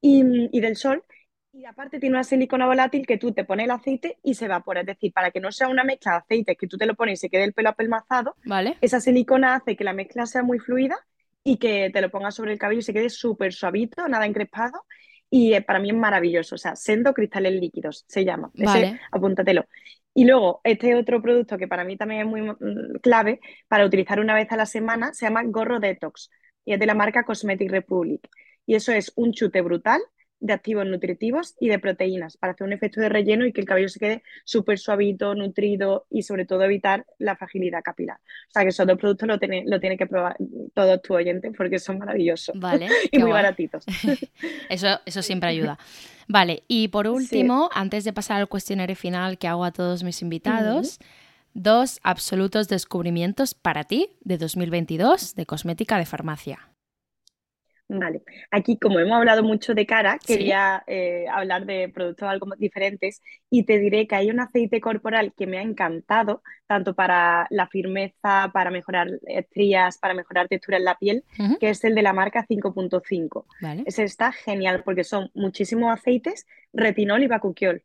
y, 0.00 0.60
del 0.60 0.76
sol. 0.76 1.04
Y 1.52 1.64
aparte 1.66 2.00
tiene 2.00 2.16
una 2.16 2.24
silicona 2.24 2.66
volátil 2.66 3.06
que 3.06 3.16
tú 3.16 3.32
te 3.32 3.44
pones 3.44 3.64
el 3.64 3.70
aceite 3.70 4.18
y 4.22 4.34
se 4.34 4.46
evapora. 4.46 4.80
Es 4.80 4.86
decir, 4.86 5.12
para 5.12 5.30
que 5.30 5.40
no 5.40 5.52
sea 5.52 5.68
una 5.68 5.84
mezcla 5.84 6.12
de 6.12 6.18
aceite 6.18 6.56
que 6.56 6.66
tú 6.66 6.76
te 6.76 6.86
lo 6.86 6.94
pones 6.94 7.14
y 7.14 7.20
se 7.20 7.30
quede 7.30 7.44
el 7.44 7.52
pelo 7.52 7.70
apelmazado, 7.70 8.36
¿Vale? 8.44 8.76
esa 8.80 9.00
silicona 9.00 9.54
hace 9.54 9.76
que 9.76 9.84
la 9.84 9.92
mezcla 9.92 10.26
sea 10.26 10.42
muy 10.42 10.58
fluida 10.58 10.96
y 11.44 11.58
que 11.58 11.90
te 11.92 12.00
lo 12.00 12.10
pongas 12.10 12.34
sobre 12.34 12.52
el 12.52 12.58
cabello 12.58 12.80
y 12.80 12.82
se 12.82 12.92
quede 12.92 13.08
súper 13.08 13.52
suavito, 13.52 14.08
nada 14.08 14.26
encrespado 14.26 14.84
y 15.34 15.52
eh, 15.52 15.62
para 15.62 15.80
mí 15.80 15.90
es 15.90 15.96
maravilloso. 15.96 16.54
O 16.54 16.58
sea, 16.58 16.76
Sendo 16.76 17.12
Cristales 17.12 17.60
Líquidos 17.60 18.04
se 18.06 18.24
llama. 18.24 18.52
Ese, 18.54 18.66
Vale. 18.66 19.00
apúntatelo. 19.10 19.66
Y 20.14 20.26
luego, 20.26 20.60
este 20.62 20.94
otro 20.94 21.20
producto 21.20 21.58
que 21.58 21.66
para 21.66 21.82
mí 21.82 21.96
también 21.96 22.20
es 22.20 22.26
muy 22.28 22.42
mm, 22.42 23.00
clave 23.02 23.40
para 23.66 23.84
utilizar 23.84 24.20
una 24.20 24.36
vez 24.36 24.52
a 24.52 24.56
la 24.56 24.64
semana 24.64 25.12
se 25.12 25.26
llama 25.26 25.42
Gorro 25.44 25.80
Detox 25.80 26.30
y 26.64 26.74
es 26.74 26.78
de 26.78 26.86
la 26.86 26.94
marca 26.94 27.24
Cosmetic 27.24 27.68
Republic. 27.68 28.28
Y 28.64 28.76
eso 28.76 28.92
es 28.92 29.12
un 29.16 29.32
chute 29.32 29.60
brutal 29.60 30.00
de 30.44 30.52
activos 30.52 30.84
nutritivos 30.84 31.54
y 31.58 31.68
de 31.68 31.78
proteínas 31.78 32.36
para 32.36 32.52
hacer 32.52 32.66
un 32.66 32.74
efecto 32.74 33.00
de 33.00 33.08
relleno 33.08 33.46
y 33.46 33.52
que 33.54 33.62
el 33.62 33.66
cabello 33.66 33.88
se 33.88 33.98
quede 33.98 34.22
súper 34.44 34.78
suavito, 34.78 35.34
nutrido 35.34 36.04
y 36.10 36.22
sobre 36.22 36.44
todo 36.44 36.62
evitar 36.64 37.06
la 37.18 37.34
fragilidad 37.34 37.82
capilar. 37.82 38.18
O 38.18 38.52
sea 38.52 38.62
que 38.62 38.68
esos 38.68 38.86
dos 38.86 38.98
productos 38.98 39.26
lo 39.26 39.38
tiene, 39.38 39.64
lo 39.66 39.80
tiene 39.80 39.96
que 39.96 40.06
probar 40.06 40.36
todos 40.74 41.00
tus 41.00 41.16
oyentes 41.16 41.50
porque 41.56 41.78
son 41.78 41.96
maravillosos 41.96 42.54
Vale, 42.60 42.88
y 43.10 43.18
muy 43.18 43.30
guay. 43.30 43.42
baratitos. 43.42 43.86
Eso, 44.68 45.00
eso 45.06 45.22
siempre 45.22 45.48
ayuda. 45.48 45.78
Vale, 46.28 46.62
y 46.68 46.88
por 46.88 47.06
último, 47.06 47.70
antes 47.72 48.04
de 48.04 48.12
pasar 48.12 48.40
al 48.40 48.48
cuestionario 48.48 48.96
final 48.96 49.38
que 49.38 49.48
hago 49.48 49.64
a 49.64 49.72
todos 49.72 50.02
mis 50.02 50.20
invitados, 50.20 50.98
dos 51.54 52.00
absolutos 52.02 52.68
descubrimientos 52.68 53.54
para 53.54 53.84
ti 53.84 54.10
de 54.22 54.36
2022 54.36 55.34
de 55.34 55.46
cosmética 55.46 55.98
de 55.98 56.06
farmacia. 56.06 56.73
Vale, 57.98 58.22
aquí 58.50 58.78
como 58.78 58.98
hemos 58.98 59.16
hablado 59.16 59.42
mucho 59.42 59.74
de 59.74 59.86
cara, 59.86 60.18
Sí. 60.20 60.34
quería 60.34 60.82
eh, 60.86 61.26
hablar 61.32 61.64
de 61.64 61.88
productos 61.88 62.28
algo 62.28 62.48
diferentes 62.58 63.22
y 63.50 63.64
te 63.64 63.78
diré 63.78 64.06
que 64.06 64.16
hay 64.16 64.30
un 64.30 64.40
aceite 64.40 64.80
corporal 64.80 65.32
que 65.36 65.46
me 65.46 65.58
ha 65.58 65.62
encantado, 65.62 66.42
tanto 66.66 66.94
para 66.94 67.46
la 67.50 67.66
firmeza, 67.68 68.50
para 68.52 68.70
mejorar 68.70 69.08
estrías, 69.26 69.98
para 69.98 70.14
mejorar 70.14 70.48
textura 70.48 70.76
en 70.78 70.84
la 70.84 70.96
piel, 70.96 71.24
que 71.60 71.70
es 71.70 71.84
el 71.84 71.94
de 71.94 72.02
la 72.02 72.12
marca 72.12 72.44
5.5. 72.48 73.46
Vale. 73.60 73.84
Ese 73.86 74.02
está 74.02 74.32
genial 74.32 74.82
porque 74.84 75.04
son 75.04 75.30
muchísimos 75.34 75.92
aceites, 75.92 76.46
retinol 76.72 77.22
y 77.22 77.28
bakuchiol. 77.28 77.82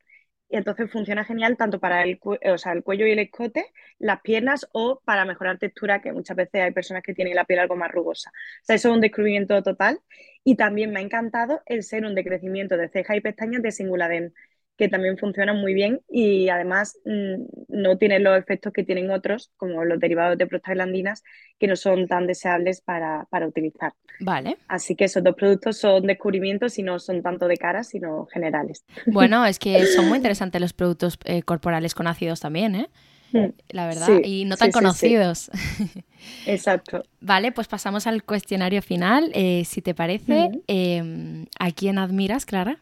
Y 0.49 0.57
entonces 0.57 0.91
funciona 0.91 1.23
genial 1.23 1.57
tanto 1.57 1.79
para 1.79 2.03
el, 2.03 2.19
o 2.23 2.57
sea, 2.57 2.71
el 2.73 2.83
cuello 2.83 3.05
y 3.05 3.11
el 3.11 3.19
escote, 3.19 3.67
las 3.99 4.21
piernas 4.21 4.67
o 4.71 4.99
para 5.05 5.23
mejorar 5.25 5.59
textura, 5.59 6.01
que 6.01 6.11
muchas 6.11 6.35
veces 6.35 6.61
hay 6.63 6.71
personas 6.71 7.03
que 7.03 7.13
tienen 7.13 7.35
la 7.35 7.45
piel 7.45 7.59
algo 7.59 7.75
más 7.75 7.91
rugosa. 7.91 8.31
O 8.31 8.65
sea, 8.65 8.75
eso 8.75 8.89
es 8.89 8.95
un 8.95 9.01
descubrimiento 9.01 9.61
total. 9.61 9.99
Y 10.43 10.55
también 10.55 10.91
me 10.91 10.99
ha 10.99 11.03
encantado 11.03 11.61
el 11.67 11.83
serum 11.83 12.15
de 12.15 12.23
crecimiento 12.23 12.77
de 12.77 12.89
cejas 12.89 13.17
y 13.17 13.21
pestañas 13.21 13.61
de 13.61 13.71
Singuladen, 13.71 14.33
que 14.79 14.89
también 14.89 15.17
funciona 15.17 15.53
muy 15.53 15.75
bien 15.75 16.01
y 16.09 16.49
además 16.49 16.97
mm, 17.05 17.43
no 17.67 17.97
tiene 17.99 18.19
los 18.19 18.39
efectos 18.39 18.73
que 18.73 18.85
tienen 18.85 19.11
otros, 19.11 19.51
como 19.57 19.85
los 19.85 19.99
derivados 19.99 20.37
de 20.39 20.47
prostaglandinas, 20.47 21.23
que 21.59 21.67
no 21.67 21.75
son 21.75 22.07
tan 22.07 22.25
deseables 22.27 22.81
para, 22.81 23.27
para 23.29 23.47
utilizar. 23.47 23.93
Vale. 24.21 24.57
Así 24.69 24.95
que 24.95 25.05
esos 25.05 25.23
dos 25.23 25.35
productos 25.35 25.77
son 25.77 26.07
descubrimientos 26.07 26.79
y 26.79 26.83
no 26.83 26.99
son 26.99 27.21
tanto 27.21 27.47
de 27.47 27.57
cara, 27.57 27.83
sino 27.83 28.25
generales. 28.27 28.85
Bueno, 29.05 29.45
es 29.45 29.59
que 29.59 29.85
son 29.85 30.07
muy 30.07 30.17
interesantes 30.17 30.61
los 30.61 30.73
productos 30.73 31.19
eh, 31.25 31.43
corporales 31.43 31.93
con 31.93 32.07
ácidos 32.07 32.39
también, 32.39 32.75
¿eh? 32.75 32.89
Mm, 33.31 33.49
La 33.69 33.85
verdad, 33.85 34.07
Sí, 34.07 34.21
y 34.23 34.45
no 34.45 34.57
tan 34.57 34.67
sí, 34.67 34.71
sí. 34.71 34.71
conocidos. 34.71 35.51
Exacto. 36.45 37.03
Vale, 37.21 37.51
pues 37.51 37.67
pasamos 37.67 38.07
al 38.07 38.23
cuestionario 38.23 38.81
final. 38.81 39.31
Eh, 39.33 39.63
si 39.65 39.81
te 39.81 39.93
parece, 39.93 40.49
eh, 40.67 41.45
¿a 41.59 41.71
quién 41.71 41.97
admiras, 41.97 42.45
Clara? 42.45 42.79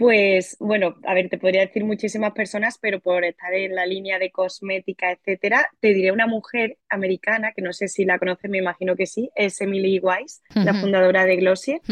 Pues 0.00 0.56
bueno, 0.58 0.96
a 1.04 1.12
ver, 1.12 1.28
te 1.28 1.36
podría 1.36 1.60
decir 1.60 1.84
muchísimas 1.84 2.32
personas, 2.32 2.78
pero 2.80 3.00
por 3.00 3.22
estar 3.22 3.52
en 3.52 3.74
la 3.74 3.84
línea 3.84 4.18
de 4.18 4.30
cosmética, 4.30 5.12
etcétera, 5.12 5.68
te 5.78 5.92
diré 5.92 6.10
una 6.10 6.26
mujer 6.26 6.78
americana, 6.88 7.52
que 7.54 7.60
no 7.60 7.74
sé 7.74 7.86
si 7.86 8.06
la 8.06 8.18
conoces, 8.18 8.50
me 8.50 8.56
imagino 8.56 8.96
que 8.96 9.04
sí, 9.04 9.30
es 9.34 9.60
Emily 9.60 10.00
Wise, 10.02 10.40
la 10.54 10.72
fundadora 10.72 11.26
de 11.26 11.36
Glossier. 11.36 11.82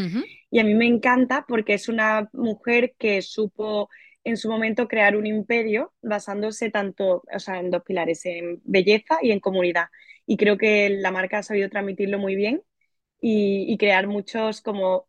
Y 0.51 0.59
a 0.59 0.65
mí 0.65 0.75
me 0.75 0.87
encanta 0.87 1.45
porque 1.47 1.75
es 1.75 1.91
una 1.91 2.31
mujer 2.33 2.95
que 2.99 3.21
supo 3.21 3.91
en 4.25 4.39
su 4.39 4.49
momento 4.49 4.89
crear 4.89 5.15
un 5.15 5.27
imperio 5.27 5.93
basándose 6.01 6.71
tanto, 6.71 7.25
o 7.31 7.39
sea, 7.39 7.61
en 7.61 7.71
dos 7.71 7.83
pilares, 7.83 8.25
en 8.25 8.63
belleza 8.65 9.19
y 9.21 9.33
en 9.33 9.41
comunidad. 9.41 9.89
Y 10.25 10.39
creo 10.39 10.57
que 10.57 10.89
la 10.89 11.11
marca 11.11 11.41
ha 11.41 11.43
sabido 11.43 11.69
transmitirlo 11.69 12.19
muy 12.19 12.37
bien 12.37 12.63
y, 13.21 13.73
y 13.73 13.79
crear 13.79 14.07
muchos 14.07 14.61
como 14.61 15.07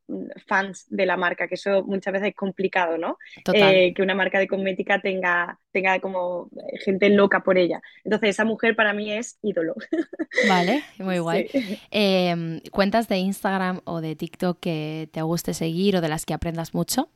fans 0.48 0.86
de 0.90 1.06
la 1.06 1.18
marca, 1.18 1.48
que 1.48 1.56
eso 1.56 1.84
muchas 1.84 2.14
veces 2.14 2.30
es 2.30 2.36
complicado, 2.36 2.98
¿no? 2.98 3.18
Total. 3.44 3.74
Eh, 3.74 3.94
que 3.94 4.02
una 4.02 4.16
marca 4.16 4.40
de 4.40 4.48
cosmética 4.48 5.00
tenga, 5.00 5.60
tenga 5.72 6.00
como 6.00 6.50
eh, 6.58 6.80
gente 6.80 7.10
loca 7.10 7.44
por 7.44 7.58
ella. 7.58 7.82
Entonces, 8.04 8.30
esa 8.32 8.46
mujer 8.46 8.76
para 8.76 8.94
mí 8.94 9.12
es 9.12 9.38
ídolo. 9.42 9.76
Vale, 10.48 10.84
muy 10.98 11.20
guay. 11.20 11.48
Sí. 11.50 11.80
Eh, 11.92 12.62
¿Cuentas 12.72 13.08
de 13.08 13.18
Instagram 13.18 13.82
o 13.86 14.02
de 14.02 14.16
TikTok 14.16 14.60
que 14.60 15.10
te 15.12 15.22
guste 15.22 15.54
seguir 15.54 15.96
o 15.96 16.02
de 16.02 16.10
las 16.10 16.26
que 16.26 16.34
aprendas 16.34 16.74
mucho? 16.74 17.10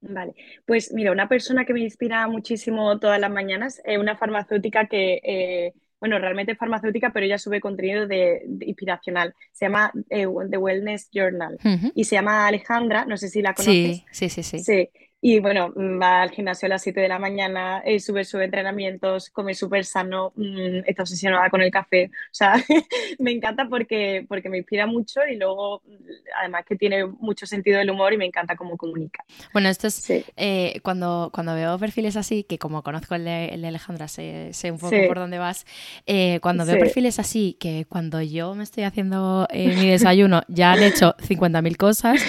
Vale, 0.00 0.34
pues 0.64 0.92
mira, 0.92 1.10
una 1.10 1.28
persona 1.28 1.64
que 1.64 1.72
me 1.72 1.80
inspira 1.80 2.26
muchísimo 2.28 3.00
todas 3.00 3.18
las 3.20 3.30
mañanas 3.32 3.80
es 3.84 3.98
una 3.98 4.16
farmacéutica 4.16 4.86
que, 4.86 5.20
eh, 5.24 5.74
bueno, 6.00 6.18
realmente 6.18 6.52
es 6.52 6.58
farmacéutica, 6.58 7.10
pero 7.12 7.26
ella 7.26 7.38
sube 7.38 7.60
contenido 7.60 8.06
de, 8.06 8.42
de 8.46 8.66
inspiracional. 8.66 9.34
Se 9.52 9.66
llama 9.66 9.92
eh, 10.10 10.26
The 10.50 10.56
Wellness 10.56 11.10
Journal 11.12 11.58
y 11.94 12.04
se 12.04 12.16
llama 12.16 12.46
Alejandra, 12.46 13.04
no 13.04 13.16
sé 13.16 13.28
si 13.28 13.42
la 13.42 13.54
conoces. 13.54 14.04
Sí, 14.12 14.28
sí, 14.28 14.28
sí, 14.28 14.42
sí. 14.42 14.58
Sí, 14.60 14.88
y 15.20 15.40
bueno, 15.40 15.72
mm, 15.74 16.00
va 16.00 16.22
al 16.22 16.30
gimnasio 16.30 16.66
a 16.66 16.68
las 16.70 16.82
7 16.82 17.00
de 17.00 17.08
la 17.08 17.18
mañana, 17.18 17.82
eh, 17.84 17.98
sube 17.98 18.24
sus 18.24 18.40
entrenamientos, 18.40 19.30
come 19.30 19.54
súper 19.54 19.84
sano, 19.84 20.32
mm, 20.36 20.84
está 20.86 21.02
obsesionada 21.02 21.50
con 21.50 21.60
el 21.60 21.70
café. 21.72 22.06
O 22.06 22.34
sea, 22.34 22.54
me 23.18 23.32
encanta 23.32 23.66
porque, 23.68 24.24
porque 24.28 24.48
me 24.48 24.58
inspira 24.58 24.86
mucho 24.86 25.20
y 25.30 25.36
luego, 25.36 25.82
mm, 25.84 25.94
además 26.40 26.64
que 26.68 26.76
tiene 26.76 27.04
mucho 27.06 27.46
sentido 27.46 27.78
del 27.78 27.90
humor 27.90 28.12
y 28.12 28.16
me 28.16 28.26
encanta 28.26 28.54
cómo 28.56 28.76
comunica. 28.76 29.24
Bueno, 29.52 29.68
esto 29.68 29.88
es 29.88 29.94
Sí. 29.94 30.24
eh, 30.36 30.80
cuando, 30.82 31.30
cuando 31.34 31.54
veo 31.54 31.78
perfiles 31.78 32.16
así, 32.16 32.44
que 32.44 32.58
como 32.58 32.82
conozco 32.82 33.14
el 33.16 33.24
de, 33.24 33.46
el 33.46 33.62
de 33.62 33.68
Alejandra, 33.68 34.06
sé, 34.08 34.50
sé 34.52 34.70
un 34.70 34.78
poco 34.78 34.90
Sí. 34.96 35.02
por 35.08 35.18
dónde 35.18 35.38
vas. 35.38 35.66
eh, 36.06 36.38
cuando 36.42 36.64
veo 36.64 36.74
Sí. 36.76 36.80
perfiles 36.80 37.18
así, 37.18 37.56
que 37.58 37.86
cuando 37.88 38.22
yo 38.22 38.54
me 38.54 38.62
estoy 38.62 38.84
haciendo 38.84 39.46
eh, 39.50 39.74
mi 39.76 39.88
desayuno 39.88 40.42
ya 40.48 40.72
han 40.74 40.82
hecho 40.84 41.16
50.000 41.18 41.76
cosas, 41.76 42.22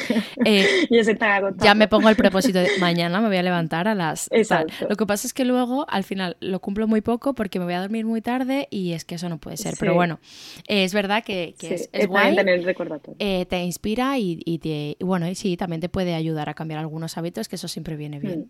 eh, 0.46 0.88
ya 1.58 1.76
me 1.76 1.88
pongo 1.88 2.10
el 2.10 2.16
propósito 2.16 2.60
de 2.60 2.70
mañana 2.80 3.22
me 3.22 3.28
voy 3.28 3.38
a 3.38 3.44
levantar 3.44 3.88
a 3.88 3.96
las 3.96 4.30
tal. 4.30 4.40
Exacto. 4.40 4.88
Lo 4.90 4.96
que 4.98 5.06
pasa 5.06 5.28
es 5.28 5.34
que 5.34 5.46
luego 5.46 5.86
al 5.90 6.04
final 6.04 6.38
lo 6.40 6.60
cumplo 6.60 6.88
muy 6.88 7.02
poco 7.02 7.34
porque 7.36 7.60
me 7.60 7.66
voy 7.66 7.74
a 7.76 7.82
dormir 7.82 8.06
muy 8.06 8.22
tarde 8.22 8.68
y 8.72 8.94
es 8.94 9.06
que 9.06 9.16
eso 9.16 9.30
no 9.30 9.38
puede 9.40 9.58
ser. 9.58 9.76
Pero 9.80 9.94
bueno, 9.94 10.20
eh, 10.68 10.84
es 10.84 10.94
verdad 10.94 11.24
que, 11.24 11.56
que 11.60 11.68
Sí, 11.68 11.74
es, 11.76 11.90
es 11.94 12.08
guay. 12.08 12.36
tener 12.36 12.56
el 12.60 12.64
recordatorio. 12.66 13.16
eh, 13.20 13.46
te 13.46 13.64
inspira 13.64 14.18
y, 14.18 14.42
y 14.46 14.60
te, 14.60 14.96
y 15.00 15.04
bueno, 15.04 15.28
y 15.28 15.36
sí, 15.36 15.58
también 15.58 15.82
te 15.82 15.90
puede 15.90 16.14
ayudar 16.16 16.50
a 16.50 16.54
cambiar 16.54 16.80
algunos 16.80 17.18
hábitos, 17.18 17.48
que 17.50 17.56
eso 17.56 17.68
siempre 17.68 17.96
viene 17.96 18.20
bien. 18.20 18.50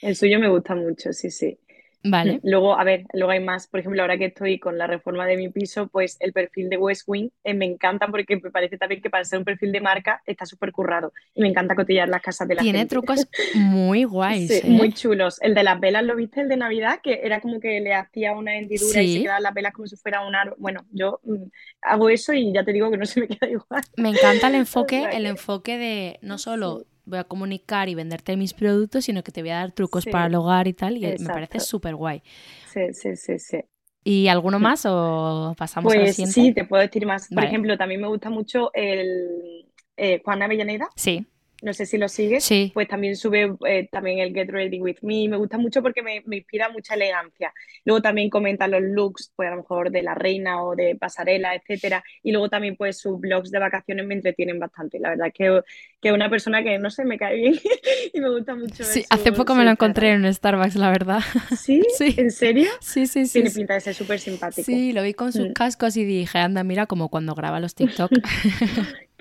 El 0.00 0.16
suyo 0.16 0.38
me 0.40 0.48
gusta 0.48 0.74
mucho, 0.74 1.12
sí, 1.12 1.30
sí. 1.30 1.58
Vale. 2.04 2.40
Luego, 2.42 2.78
a 2.78 2.82
ver, 2.84 3.04
luego 3.12 3.30
hay 3.30 3.40
más. 3.40 3.68
Por 3.68 3.80
ejemplo, 3.80 4.02
ahora 4.02 4.18
que 4.18 4.24
estoy 4.26 4.58
con 4.58 4.76
la 4.76 4.86
reforma 4.86 5.24
de 5.26 5.36
mi 5.36 5.48
piso, 5.50 5.86
pues 5.88 6.16
el 6.20 6.32
perfil 6.32 6.68
de 6.68 6.76
West 6.76 7.04
Wing 7.06 7.28
eh, 7.44 7.54
me 7.54 7.64
encanta 7.64 8.08
porque 8.08 8.36
me 8.42 8.50
parece 8.50 8.76
también 8.76 9.00
que 9.00 9.08
para 9.10 9.24
ser 9.24 9.38
un 9.38 9.44
perfil 9.44 9.70
de 9.70 9.80
marca 9.80 10.20
está 10.26 10.44
súper 10.44 10.72
currado. 10.72 11.12
Y 11.34 11.42
me 11.42 11.48
encanta 11.48 11.74
cotillar 11.76 12.08
las 12.08 12.20
casas 12.22 12.48
de 12.48 12.56
la 12.56 12.62
Tiene 12.62 12.80
gente. 12.80 12.94
trucos 12.94 13.26
muy 13.54 14.04
guays. 14.04 14.48
Sí, 14.48 14.54
¿eh? 14.64 14.70
muy 14.70 14.92
chulos. 14.92 15.40
El 15.42 15.54
de 15.54 15.62
las 15.62 15.78
velas, 15.78 16.02
¿lo 16.04 16.16
viste? 16.16 16.40
El 16.40 16.48
de 16.48 16.56
Navidad, 16.56 17.00
que 17.02 17.20
era 17.22 17.40
como 17.40 17.60
que 17.60 17.80
le 17.80 17.94
hacía 17.94 18.32
una 18.32 18.56
hendidura 18.56 19.00
y 19.02 19.14
se 19.14 19.22
quedaban 19.22 19.42
las 19.44 19.54
velas 19.54 19.72
como 19.72 19.86
si 19.86 19.96
fuera 19.96 20.26
un 20.26 20.34
árbol. 20.34 20.56
Bueno, 20.58 20.84
yo 20.90 21.20
mm, 21.22 21.44
hago 21.82 22.08
eso 22.08 22.32
y 22.32 22.52
ya 22.52 22.64
te 22.64 22.72
digo 22.72 22.90
que 22.90 22.96
no 22.96 23.06
se 23.06 23.20
me 23.20 23.28
queda 23.28 23.48
igual. 23.48 23.82
Me 23.96 24.08
encanta 24.08 24.48
el 24.48 24.54
enfoque, 24.56 25.04
el 25.12 25.22
que- 25.22 25.28
enfoque 25.28 25.78
de 25.78 26.18
no 26.22 26.38
solo 26.38 26.84
voy 27.04 27.18
a 27.18 27.24
comunicar 27.24 27.88
y 27.88 27.94
venderte 27.94 28.36
mis 28.36 28.54
productos, 28.54 29.04
sino 29.04 29.22
que 29.22 29.32
te 29.32 29.42
voy 29.42 29.50
a 29.50 29.56
dar 29.56 29.72
trucos 29.72 30.04
Sí. 30.04 30.10
para 30.10 30.26
el 30.26 30.34
hogar 30.34 30.68
y 30.68 30.72
tal, 30.72 30.96
y 30.96 31.00
me 31.18 31.30
parece 31.30 31.60
súper 31.60 31.94
guay. 31.96 32.22
Sí, 32.64 32.92
sí, 32.92 33.16
sí, 33.16 33.38
sí. 33.38 33.60
¿Y 34.04 34.28
alguno 34.28 34.58
más 34.58 34.84
o 34.86 35.54
pasamos 35.56 35.96
a 35.96 36.00
la 36.00 36.06
Pues 36.06 36.16
siguiente? 36.16 36.40
sí, 36.40 36.54
te 36.54 36.64
puedo 36.64 36.82
decir 36.82 37.06
más. 37.06 37.28
Por 37.28 37.36
Vale. 37.36 37.48
ejemplo, 37.48 37.76
también 37.76 38.00
me 38.00 38.08
gusta 38.08 38.30
mucho 38.30 38.70
el 38.74 39.66
eh, 39.96 40.20
Juan 40.24 40.42
Avellaneda. 40.42 40.88
Sí, 40.96 41.26
No 41.62 41.72
sé 41.72 41.86
si 41.86 41.96
lo 41.96 42.08
sigues. 42.08 42.44
sí. 42.44 42.70
Pues 42.74 42.88
también 42.88 43.16
sube 43.16 43.54
eh, 43.66 43.88
también 43.90 44.18
el 44.18 44.34
Get 44.34 44.50
Ready 44.50 44.80
With 44.80 44.96
Me. 45.02 45.28
Me 45.28 45.36
gusta 45.36 45.58
mucho 45.58 45.80
porque 45.80 46.02
me, 46.02 46.22
me 46.26 46.38
inspira 46.38 46.68
mucha 46.70 46.94
elegancia. 46.94 47.54
Luego 47.84 48.02
también 48.02 48.28
comenta 48.30 48.66
los 48.68 48.82
looks, 48.82 49.32
pues 49.36 49.46
a 49.46 49.52
lo 49.52 49.58
mejor 49.58 49.90
de 49.92 50.02
la 50.02 50.14
reina 50.14 50.62
o 50.64 50.74
de 50.76 50.96
pasarela, 50.96 51.54
etcétera. 51.54 52.02
Y 52.22 52.32
luego 52.32 52.48
también 52.48 52.76
pues 52.76 52.98
sus 52.98 53.18
blogs 53.20 53.50
de 53.52 53.60
vacaciones 53.60 54.04
me 54.06 54.14
entretienen 54.14 54.58
bastante. 54.58 54.98
La 54.98 55.10
verdad 55.10 55.28
es 55.28 55.34
que, 55.34 55.60
que 56.00 56.08
es 56.08 56.14
una 56.14 56.28
persona 56.28 56.62
que 56.64 56.78
no 56.78 56.90
sé, 56.90 57.04
me 57.04 57.16
cae 57.16 57.36
bien 57.36 57.54
y 58.12 58.20
me 58.20 58.28
gusta 58.30 58.54
mucho 58.56 58.82
Sí, 58.84 59.02
su- 59.02 59.06
hace 59.10 59.30
poco 59.32 59.54
me 59.54 59.64
lo 59.64 59.70
encontré 59.70 60.10
en 60.10 60.24
un 60.24 60.34
Starbucks, 60.34 60.74
la 60.74 60.90
verdad. 60.90 61.20
¿Sí? 61.56 61.82
Sí. 61.96 62.14
¿En 62.16 62.30
serio? 62.32 62.68
Sí, 62.80 63.06
sí, 63.06 63.26
sí. 63.26 63.34
Tiene 63.34 63.50
sí. 63.50 63.58
pinta 63.60 63.74
de 63.74 63.80
ser 63.80 63.94
súper 63.94 64.18
simpático. 64.18 64.64
Sí, 64.64 64.92
lo 64.92 65.02
vi 65.04 65.14
con 65.14 65.32
sus 65.32 65.48
Mm. 65.50 65.52
cascos 65.52 65.96
y 65.96 66.04
dije, 66.04 66.38
anda, 66.38 66.64
mira, 66.64 66.86
como 66.86 67.08
cuando 67.08 67.34
graba 67.36 67.60
los 67.60 67.74
TikTok. 67.76 68.10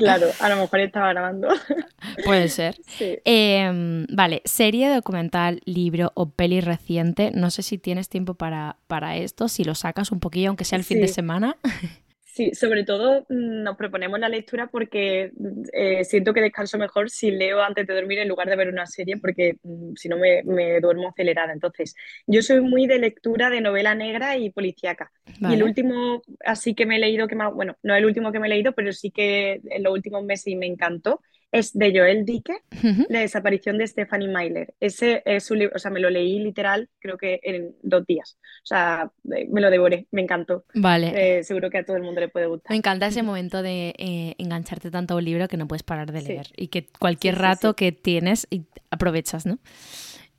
Claro, 0.03 0.27
a 0.39 0.49
lo 0.49 0.55
mejor 0.57 0.79
estaba 0.79 1.09
grabando. 1.09 1.47
Puede 2.25 2.49
ser. 2.49 2.75
Sí. 2.87 3.17
Em, 3.25 4.05
vale, 4.09 4.41
serie, 4.45 4.89
documental, 4.93 5.61
libro 5.65 6.11
o 6.15 6.29
peli 6.29 6.61
reciente. 6.61 7.31
No 7.33 7.51
sé 7.51 7.63
si 7.63 7.77
tienes 7.77 8.09
tiempo 8.09 8.33
para, 8.33 8.77
para 8.87 9.17
esto, 9.17 9.47
si 9.47 9.63
lo 9.63 9.75
sacas 9.75 10.11
un 10.11 10.19
poquillo, 10.19 10.49
aunque 10.49 10.65
sea 10.65 10.77
el 10.77 10.83
fin 10.83 11.01
de 11.01 11.07
semana. 11.07 11.57
Sí, 12.41 12.55
sobre 12.55 12.83
todo 12.83 13.21
mm, 13.29 13.61
nos 13.61 13.77
proponemos 13.77 14.19
la 14.19 14.27
lectura 14.27 14.65
porque 14.65 15.31
mm, 15.37 15.61
eh, 15.73 16.03
siento 16.03 16.33
que 16.33 16.41
descanso 16.41 16.79
mejor 16.79 17.11
si 17.11 17.29
leo 17.29 17.61
antes 17.61 17.85
de 17.85 17.93
dormir 17.93 18.17
en 18.17 18.27
lugar 18.27 18.49
de 18.49 18.55
ver 18.55 18.69
una 18.69 18.87
serie, 18.87 19.17
porque 19.17 19.57
mm, 19.61 19.93
si 19.95 20.09
no 20.09 20.17
me, 20.17 20.41
me 20.43 20.79
duermo 20.79 21.09
acelerada. 21.09 21.53
Entonces, 21.53 21.95
yo 22.25 22.41
soy 22.41 22.61
muy 22.61 22.87
de 22.87 22.97
lectura 22.97 23.51
de 23.51 23.61
novela 23.61 23.93
negra 23.93 24.37
y 24.37 24.49
policíaca. 24.49 25.11
Y 25.39 25.53
el 25.53 25.61
último, 25.61 26.23
así 26.43 26.73
que 26.73 26.87
me 26.87 26.95
he 26.95 26.99
leído, 26.99 27.27
que 27.27 27.35
más, 27.35 27.53
bueno, 27.53 27.77
no 27.83 27.93
el 27.93 28.05
último 28.05 28.31
que 28.31 28.39
me 28.39 28.47
he 28.47 28.49
leído, 28.49 28.73
pero 28.73 28.91
sí 28.91 29.11
que 29.11 29.61
en 29.63 29.83
los 29.83 29.93
últimos 29.93 30.23
meses 30.23 30.47
y 30.47 30.55
me 30.55 30.65
encantó, 30.65 31.21
es 31.51 31.73
de 31.77 31.91
Joel 31.93 32.25
Dicker, 32.25 32.57
Ujú. 32.83 33.05
La 33.09 33.19
desaparición 33.19 33.77
de 33.77 33.85
Stephanie 33.87 34.27
Myler. 34.29 34.73
Ese 34.79 35.21
es 35.25 35.51
un 35.51 35.59
libro, 35.59 35.75
o 35.75 35.79
sea, 35.79 35.91
me 35.91 35.99
lo 35.99 36.09
leí 36.09 36.39
literal, 36.39 36.89
creo 36.99 37.17
que 37.17 37.39
en 37.43 37.75
dos 37.81 38.05
días. 38.05 38.37
O 38.63 38.65
sea, 38.65 39.11
eh, 39.35 39.47
me 39.49 39.59
lo 39.61 39.69
devoré, 39.69 40.07
me 40.11 40.21
encantó. 40.21 40.65
Vale. 40.73 41.39
Eh, 41.39 41.43
seguro 41.43 41.69
que 41.69 41.79
a 41.79 41.83
todo 41.85 41.97
el 41.97 42.03
mundo 42.03 42.21
le 42.21 42.29
puede 42.29 42.45
Me 42.45 42.51
gustar. 42.51 42.75
encanta 42.75 43.07
ese 43.07 43.23
momento 43.23 43.61
de 43.61 43.93
eh, 43.97 44.35
engancharte 44.37 44.91
tanto 44.91 45.13
a 45.13 45.17
un 45.17 45.25
libro 45.25 45.47
que 45.47 45.57
no 45.57 45.67
puedes 45.67 45.83
parar 45.83 46.11
de 46.11 46.21
Sí. 46.21 46.27
leer 46.29 46.47
y 46.55 46.67
que 46.69 46.87
cualquier 46.99 47.35
Sí, 47.35 47.39
sí, 47.39 47.43
rato 47.43 47.75
que 47.75 47.91
tienes 47.91 48.47
y 48.49 48.63
aprovechas, 48.89 49.45
¿no? 49.45 49.59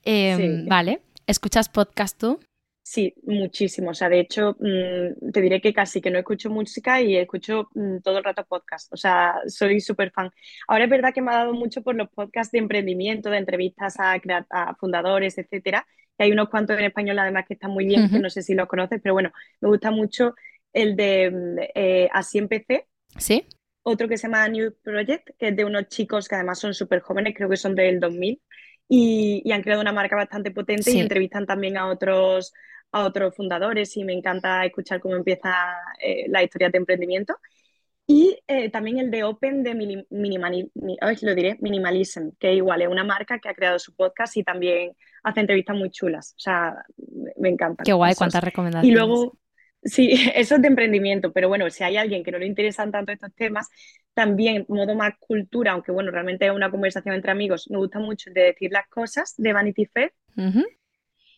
Sí. 0.05 0.65
Vale. 0.67 1.03
¿Escuchas 1.27 1.69
podcast 1.69 2.19
tú? 2.19 2.41
Sí, 2.85 3.15
muchísimo. 3.23 3.91
O 3.91 3.95
sea, 3.95 4.09
de 4.09 4.21
hecho, 4.21 4.57
mm, 4.59 5.31
te 5.33 5.41
diré 5.41 5.61
que 5.61 5.73
casi 5.73 6.01
que 6.01 6.11
no 6.11 6.19
escucho 6.19 6.51
música 6.51 7.01
y 7.01 7.17
escucho 7.17 7.69
mm, 7.75 7.99
todo 8.01 8.19
el 8.19 8.25
rato 8.25 8.45
podcast. 8.45 8.93
O 8.93 8.97
sea, 8.97 9.37
soy 9.47 9.81
súper 9.81 10.11
fan. 10.11 10.31
Ahora 10.67 10.85
es 10.85 10.91
verdad 10.91 11.13
que 11.15 11.23
me 11.23 11.31
ha 11.31 11.37
dado 11.39 11.55
mucho 11.55 11.83
por 11.83 11.95
los 11.95 12.11
podcasts 12.11 12.51
de 12.53 12.59
emprendimiento, 12.59 13.31
de 13.31 13.39
entrevistas 13.39 13.99
a, 14.01 14.15
a 14.51 14.75
fundadores, 14.77 15.39
etcétera. 15.39 15.87
Y 16.19 16.25
hay 16.25 16.33
unos 16.33 16.49
cuantos 16.49 16.77
en 16.79 16.85
español 16.85 17.19
además 17.21 17.45
que 17.47 17.55
están 17.55 17.71
muy 17.71 17.87
bien, 17.87 18.11
que 18.11 18.19
no 18.19 18.29
sé 18.31 18.43
si 18.43 18.55
los 18.55 18.67
conoces, 18.69 19.01
pero 19.03 19.15
bueno, 19.15 19.31
me 19.61 19.69
gusta 19.69 19.91
mucho 19.93 20.35
el 20.73 20.97
de 20.97 21.31
mm, 21.31 21.59
eh, 21.75 22.09
Así 22.13 22.39
empecé, 22.39 22.89
¿Sí? 23.17 23.47
otro 23.83 24.09
que 24.09 24.17
se 24.17 24.27
llama 24.29 24.49
New 24.49 24.75
Project, 24.83 25.31
que 25.39 25.49
es 25.49 25.57
de 25.57 25.65
unos 25.65 25.89
chicos 25.89 26.29
que 26.29 26.35
además 26.37 26.59
son 26.61 26.75
súper 26.75 27.01
jóvenes, 27.01 27.35
creo 27.37 27.49
que 27.49 27.57
son 27.57 27.75
del 27.75 28.01
2000, 28.01 28.41
y, 28.95 29.41
y 29.43 29.53
han 29.53 29.63
creado 29.63 29.81
una 29.81 29.93
marca 29.93 30.17
bastante 30.17 30.51
potente 30.51 30.91
y 30.91 30.95
Sí. 30.95 31.01
entrevistan 31.01 31.47
también 31.47 31.79
a 31.79 31.89
otros, 31.89 32.53
a 32.93 33.05
otros 33.07 33.35
fundadores 33.35 33.97
y 33.97 34.05
me 34.05 34.13
encanta 34.13 34.67
escuchar 34.67 35.01
cómo 35.01 35.17
empieza 35.17 35.55
eh, 35.99 36.27
la 36.29 36.43
historia 36.43 36.69
de 36.69 36.77
emprendimiento. 36.77 37.35
Y 38.07 38.37
eh, 38.47 38.69
también 38.71 38.99
el 38.99 39.11
de 39.11 39.25
Open 39.25 39.63
de 39.63 39.75
mini- 39.75 40.07
minimali- 40.11 40.71
mi- 40.75 40.99
ay, 41.01 41.17
lo 41.23 41.35
diré, 41.35 41.57
Minimalism, 41.61 42.31
que 42.39 42.53
igual 42.53 42.83
es 42.83 42.89
una 42.89 43.05
marca 43.05 43.39
que 43.39 43.49
ha 43.49 43.55
creado 43.55 43.79
su 43.79 43.95
podcast 43.95 44.37
y 44.37 44.43
también 44.45 44.93
hace 45.23 45.41
entrevistas 45.41 45.77
muy 45.77 45.89
chulas. 45.91 46.35
O 46.37 46.41
sea, 46.41 46.75
me, 47.39 47.49
encantan. 47.49 47.85
Qué 47.85 47.95
guay, 47.95 48.11
esos. 48.11 48.19
cuántas 48.19 48.43
Y 48.43 48.45
recomendaciones. 48.45 48.95
luego, 48.99 49.39
sí, 49.83 50.11
eso 50.35 50.57
es 50.57 50.63
de 50.63 50.69
emprendimiento, 50.69 51.33
pero 51.33 51.49
bueno, 51.49 51.71
si 51.71 51.85
hay 51.85 51.97
alguien 51.97 52.25
que 52.25 52.33
no 52.33 52.39
le 52.39 52.47
interesan 52.47 52.91
tanto 52.93 53.13
estos 53.13 53.35
temas, 53.35 53.69
también 54.15 54.65
modo 54.69 54.95
más 54.95 55.15
cultura, 55.19 55.73
aunque 55.73 55.93
bueno, 55.93 56.11
realmente 56.11 56.47
es 56.47 56.53
una 56.53 56.71
conversación 56.71 57.15
entre 57.15 57.33
amigos, 57.33 57.69
me 57.71 57.79
gusta 57.79 57.99
mucho 57.99 58.31
el 58.31 58.35
de 58.35 58.43
decir 58.43 58.71
las 58.73 58.89
cosas 58.89 59.35
de 59.37 59.53
Vanity 59.53 59.87
Fair. 59.87 60.13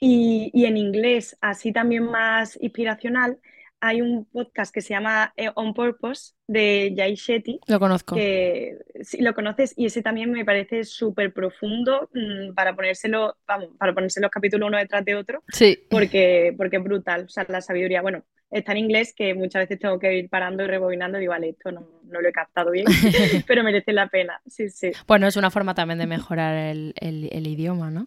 Y, 0.01 0.51
y 0.53 0.67
en 0.67 0.77
inglés, 0.77 1.37
así 1.41 1.73
también 1.73 2.05
más 2.05 2.59
inspiracional, 2.61 3.39
hay 3.87 4.01
un 4.01 4.25
podcast 4.27 4.73
que 4.73 4.81
se 4.81 4.91
llama 4.95 5.33
eh, 5.37 5.51
On 5.55 5.75
Purpose 5.75 6.33
de 6.47 6.95
Jay 6.97 7.15
Shetty, 7.15 7.61
Lo 7.67 7.79
conozco. 7.79 8.15
que 8.17 8.79
si 9.03 9.21
lo 9.21 9.35
conoces 9.35 9.75
y 9.77 9.87
ese 9.87 10.03
también 10.03 10.31
me 10.31 10.45
parece 10.45 10.85
súper 10.85 11.33
profundo 11.33 12.09
mm, 12.15 12.55
para 12.55 12.75
ponérselo, 12.75 13.37
vamos, 13.47 13.69
para 13.79 13.93
ponerse 13.93 14.21
los 14.21 14.31
capítulos 14.31 14.69
uno 14.69 14.79
detrás 14.79 15.05
de 15.05 15.15
otro 15.17 15.43
Sí. 15.53 15.79
porque, 15.91 16.55
porque 16.57 16.77
es 16.79 16.83
brutal. 16.85 17.25
O 17.25 17.29
sea, 17.29 17.45
la 17.49 17.61
sabiduría, 17.61 18.01
bueno, 18.03 18.25
está 18.51 18.73
en 18.73 18.79
inglés 18.79 19.13
que 19.17 19.35
muchas 19.35 19.63
veces 19.63 19.79
tengo 19.81 19.99
que 19.99 20.17
ir 20.17 20.29
parando 20.29 20.63
y 20.65 20.67
rebobinando 20.67 21.19
y 21.19 21.23
digo, 21.23 21.33
vale, 21.33 21.51
esto 21.51 21.73
no, 21.73 21.87
no 22.05 22.21
lo 22.21 22.29
he 22.29 22.33
captado 22.33 22.71
bien, 22.71 22.87
pero 23.47 23.63
merece 23.65 23.93
la 23.93 24.09
pena. 24.09 24.41
Sí, 24.47 24.69
sí. 24.71 24.93
Bueno, 25.07 25.27
es 25.27 25.37
una 25.37 25.51
forma 25.51 25.75
también 25.75 25.99
de 25.99 26.07
mejorar 26.07 26.57
el, 26.57 26.95
el- 27.01 27.29
el 27.33 27.47
idioma, 27.47 27.91
¿no? 27.91 28.07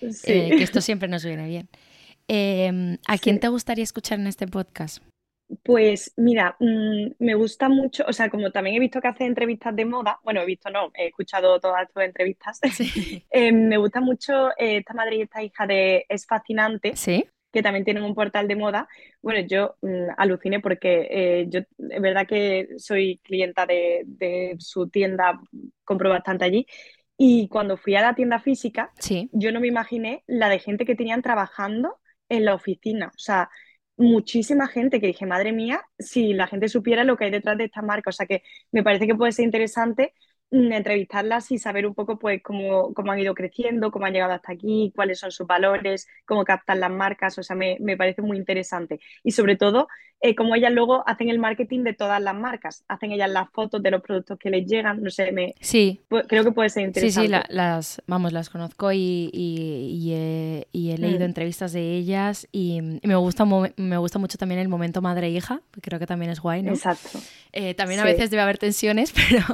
sí. 0.00 0.32
Eh, 0.32 0.54
que 0.56 0.62
esto 0.64 0.80
siempre 0.80 1.08
nos 1.08 1.24
viene 1.24 1.46
bien. 1.46 1.68
Em, 2.28 2.98
¿a 3.06 3.18
quién 3.18 3.36
Sí. 3.36 3.40
te 3.40 3.48
gustaría 3.48 3.84
escuchar 3.84 4.18
en 4.18 4.26
este 4.26 4.46
podcast? 4.46 5.02
Pues 5.62 6.12
mira, 6.16 6.56
mm, 6.58 7.12
me 7.20 7.34
gusta 7.36 7.68
mucho, 7.68 8.04
o 8.08 8.12
sea, 8.12 8.28
como 8.30 8.50
también 8.50 8.76
he 8.76 8.80
visto 8.80 9.00
que 9.00 9.06
hace 9.08 9.24
entrevistas 9.26 9.76
de 9.76 9.84
moda, 9.84 10.18
bueno, 10.24 10.40
he 10.40 10.44
visto 10.46 10.70
no, 10.70 10.90
he 10.94 11.06
escuchado 11.06 11.60
todas 11.60 11.88
tus 11.92 12.02
entrevistas, 12.02 12.58
Sí. 12.72 13.24
eh, 13.30 13.52
me 13.52 13.76
gusta 13.76 14.00
mucho 14.00 14.48
eh, 14.58 14.78
esta 14.78 14.92
madre 14.92 15.16
y 15.16 15.20
esta 15.22 15.42
hija 15.44 15.66
de 15.68 16.04
Es 16.08 16.26
Fascinante, 16.26 16.96
¿Sí? 16.96 17.24
que 17.52 17.62
también 17.62 17.84
tienen 17.84 18.02
un 18.02 18.14
portal 18.14 18.48
de 18.48 18.56
moda. 18.56 18.88
Bueno, 19.22 19.46
yo 19.48 19.76
mm, 19.82 20.08
aluciné 20.18 20.58
porque 20.58 21.06
eh, 21.10 21.46
yo 21.48 21.60
es 21.60 22.00
verdad 22.02 22.26
que 22.26 22.68
soy 22.78 23.20
clienta 23.22 23.66
de, 23.66 24.02
de 24.04 24.56
su 24.58 24.88
tienda, 24.88 25.40
compro 25.84 26.10
bastante 26.10 26.44
allí. 26.44 26.66
Y 27.16 27.48
cuando 27.48 27.76
fui 27.76 27.94
a 27.94 28.02
la 28.02 28.14
tienda 28.16 28.40
física, 28.40 28.90
Sí. 28.98 29.30
yo 29.32 29.52
no 29.52 29.60
me 29.60 29.68
imaginé 29.68 30.24
la 30.26 30.48
de 30.48 30.58
gente 30.58 30.84
que 30.84 30.96
tenían 30.96 31.22
trabajando 31.22 31.98
en 32.28 32.44
la 32.44 32.54
oficina. 32.54 33.08
O 33.08 33.18
sea, 33.18 33.50
muchísima 33.96 34.68
gente 34.68 35.00
que 35.00 35.08
dije, 35.08 35.26
madre 35.26 35.52
mía, 35.52 35.82
si 35.98 36.32
la 36.34 36.46
gente 36.46 36.68
supiera 36.68 37.04
lo 37.04 37.16
que 37.16 37.24
hay 37.26 37.30
detrás 37.30 37.58
de 37.58 37.64
esta 37.64 37.82
marca. 37.82 38.10
O 38.10 38.12
sea, 38.12 38.26
que 38.26 38.42
me 38.72 38.82
parece 38.82 39.06
que 39.06 39.14
puede 39.14 39.32
ser 39.32 39.44
interesante 39.44 40.14
entrevistarlas 40.50 41.50
y 41.50 41.58
saber 41.58 41.86
un 41.86 41.94
poco 41.94 42.18
pues 42.18 42.42
cómo, 42.42 42.92
cómo 42.94 43.12
han 43.12 43.18
ido 43.18 43.34
creciendo, 43.34 43.90
cómo 43.90 44.06
han 44.06 44.12
llegado 44.12 44.32
hasta 44.32 44.52
aquí, 44.52 44.92
cuáles 44.94 45.18
son 45.18 45.30
sus 45.30 45.46
valores, 45.46 46.06
cómo 46.24 46.44
captan 46.44 46.80
las 46.80 46.90
marcas. 46.90 47.38
O 47.38 47.42
sea, 47.42 47.56
me, 47.56 47.76
me 47.80 47.96
parece 47.96 48.22
muy 48.22 48.36
interesante. 48.36 49.00
Y 49.24 49.32
sobre 49.32 49.56
todo, 49.56 49.88
eh, 50.20 50.34
cómo 50.34 50.54
ellas 50.54 50.72
luego 50.72 51.06
hacen 51.06 51.28
el 51.28 51.38
marketing 51.38 51.82
de 51.82 51.92
todas 51.92 52.22
las 52.22 52.34
marcas. 52.34 52.84
Hacen 52.88 53.12
ellas 53.12 53.28
las 53.30 53.50
fotos 53.50 53.82
de 53.82 53.90
los 53.90 54.00
productos 54.02 54.38
que 54.38 54.48
les 54.50 54.66
llegan. 54.66 55.02
No 55.02 55.10
sé, 55.10 55.30
me, 55.32 55.54
Sí. 55.60 56.00
pu- 56.08 56.24
creo 56.26 56.42
que 56.42 56.52
puede 56.52 56.70
ser 56.70 56.82
Sí, 56.84 56.86
interesante. 56.86 57.26
sí, 57.26 57.28
la- 57.30 57.46
las, 57.50 58.02
vamos, 58.06 58.32
las 58.32 58.48
conozco 58.48 58.92
y, 58.92 59.30
y- 59.32 59.90
y 60.00 60.12
he, 60.14 60.68
y 60.72 60.92
he 60.92 60.98
leído 60.98 61.20
Mm. 61.20 61.22
entrevistas 61.24 61.72
de 61.72 61.96
ellas 61.96 62.48
y, 62.50 62.80
me 63.02 63.14
gusta, 63.16 63.44
me 63.76 63.96
gusta 63.98 64.18
mucho 64.18 64.38
también 64.38 64.60
el 64.60 64.68
momento 64.68 65.02
madre-hija, 65.02 65.60
que 65.72 65.80
creo 65.82 65.98
que 65.98 66.06
también 66.06 66.30
es 66.30 66.40
guay, 66.40 66.62
¿no? 66.62 66.70
Exacto. 66.72 67.18
Eh, 67.52 67.74
también 67.74 68.00
a 68.00 68.04
Sí. 68.04 68.08
veces 68.12 68.30
debe 68.30 68.42
haber 68.42 68.56
tensiones, 68.58 69.12
pero, 69.30 69.44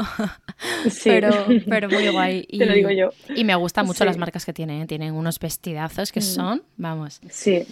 Sí. 0.91 1.11
pero, 1.11 1.31
pero 1.69 1.89
muy 1.89 2.09
guay. 2.09 2.43
Te 2.45 2.67
lo 2.67 2.73
digo 2.73 2.91
yo. 2.91 3.11
Y 3.35 3.45
me 3.45 3.55
gustan 3.55 3.87
mucho 3.87 3.99
Sí. 4.01 4.05
las 4.05 4.19
marcas 4.19 4.45
que 4.47 4.53
tienen, 4.53 4.83
¿eh? 4.83 4.87
tienen 4.87 5.15
unos 5.15 5.39
vestidazos 5.39 6.13
que 6.13 6.21
Mm. 6.21 6.23
son, 6.23 6.63
vamos. 6.77 7.21
Sí. 7.31 7.65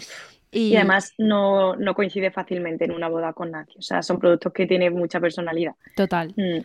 Y, 0.52 0.68
Y 0.72 0.76
además 0.76 1.12
no, 1.18 1.76
no 1.76 1.94
coincide 1.94 2.30
fácilmente 2.32 2.84
en 2.84 2.90
una 2.92 3.08
boda 3.08 3.32
con 3.32 3.52
nadie. 3.52 3.74
O 3.78 3.82
sea, 3.82 4.02
son 4.02 4.18
productos 4.18 4.52
que 4.52 4.66
tienen 4.66 4.92
mucha 4.94 5.20
personalidad. 5.20 5.74
Total. 5.94 6.34
Mm. 6.36 6.60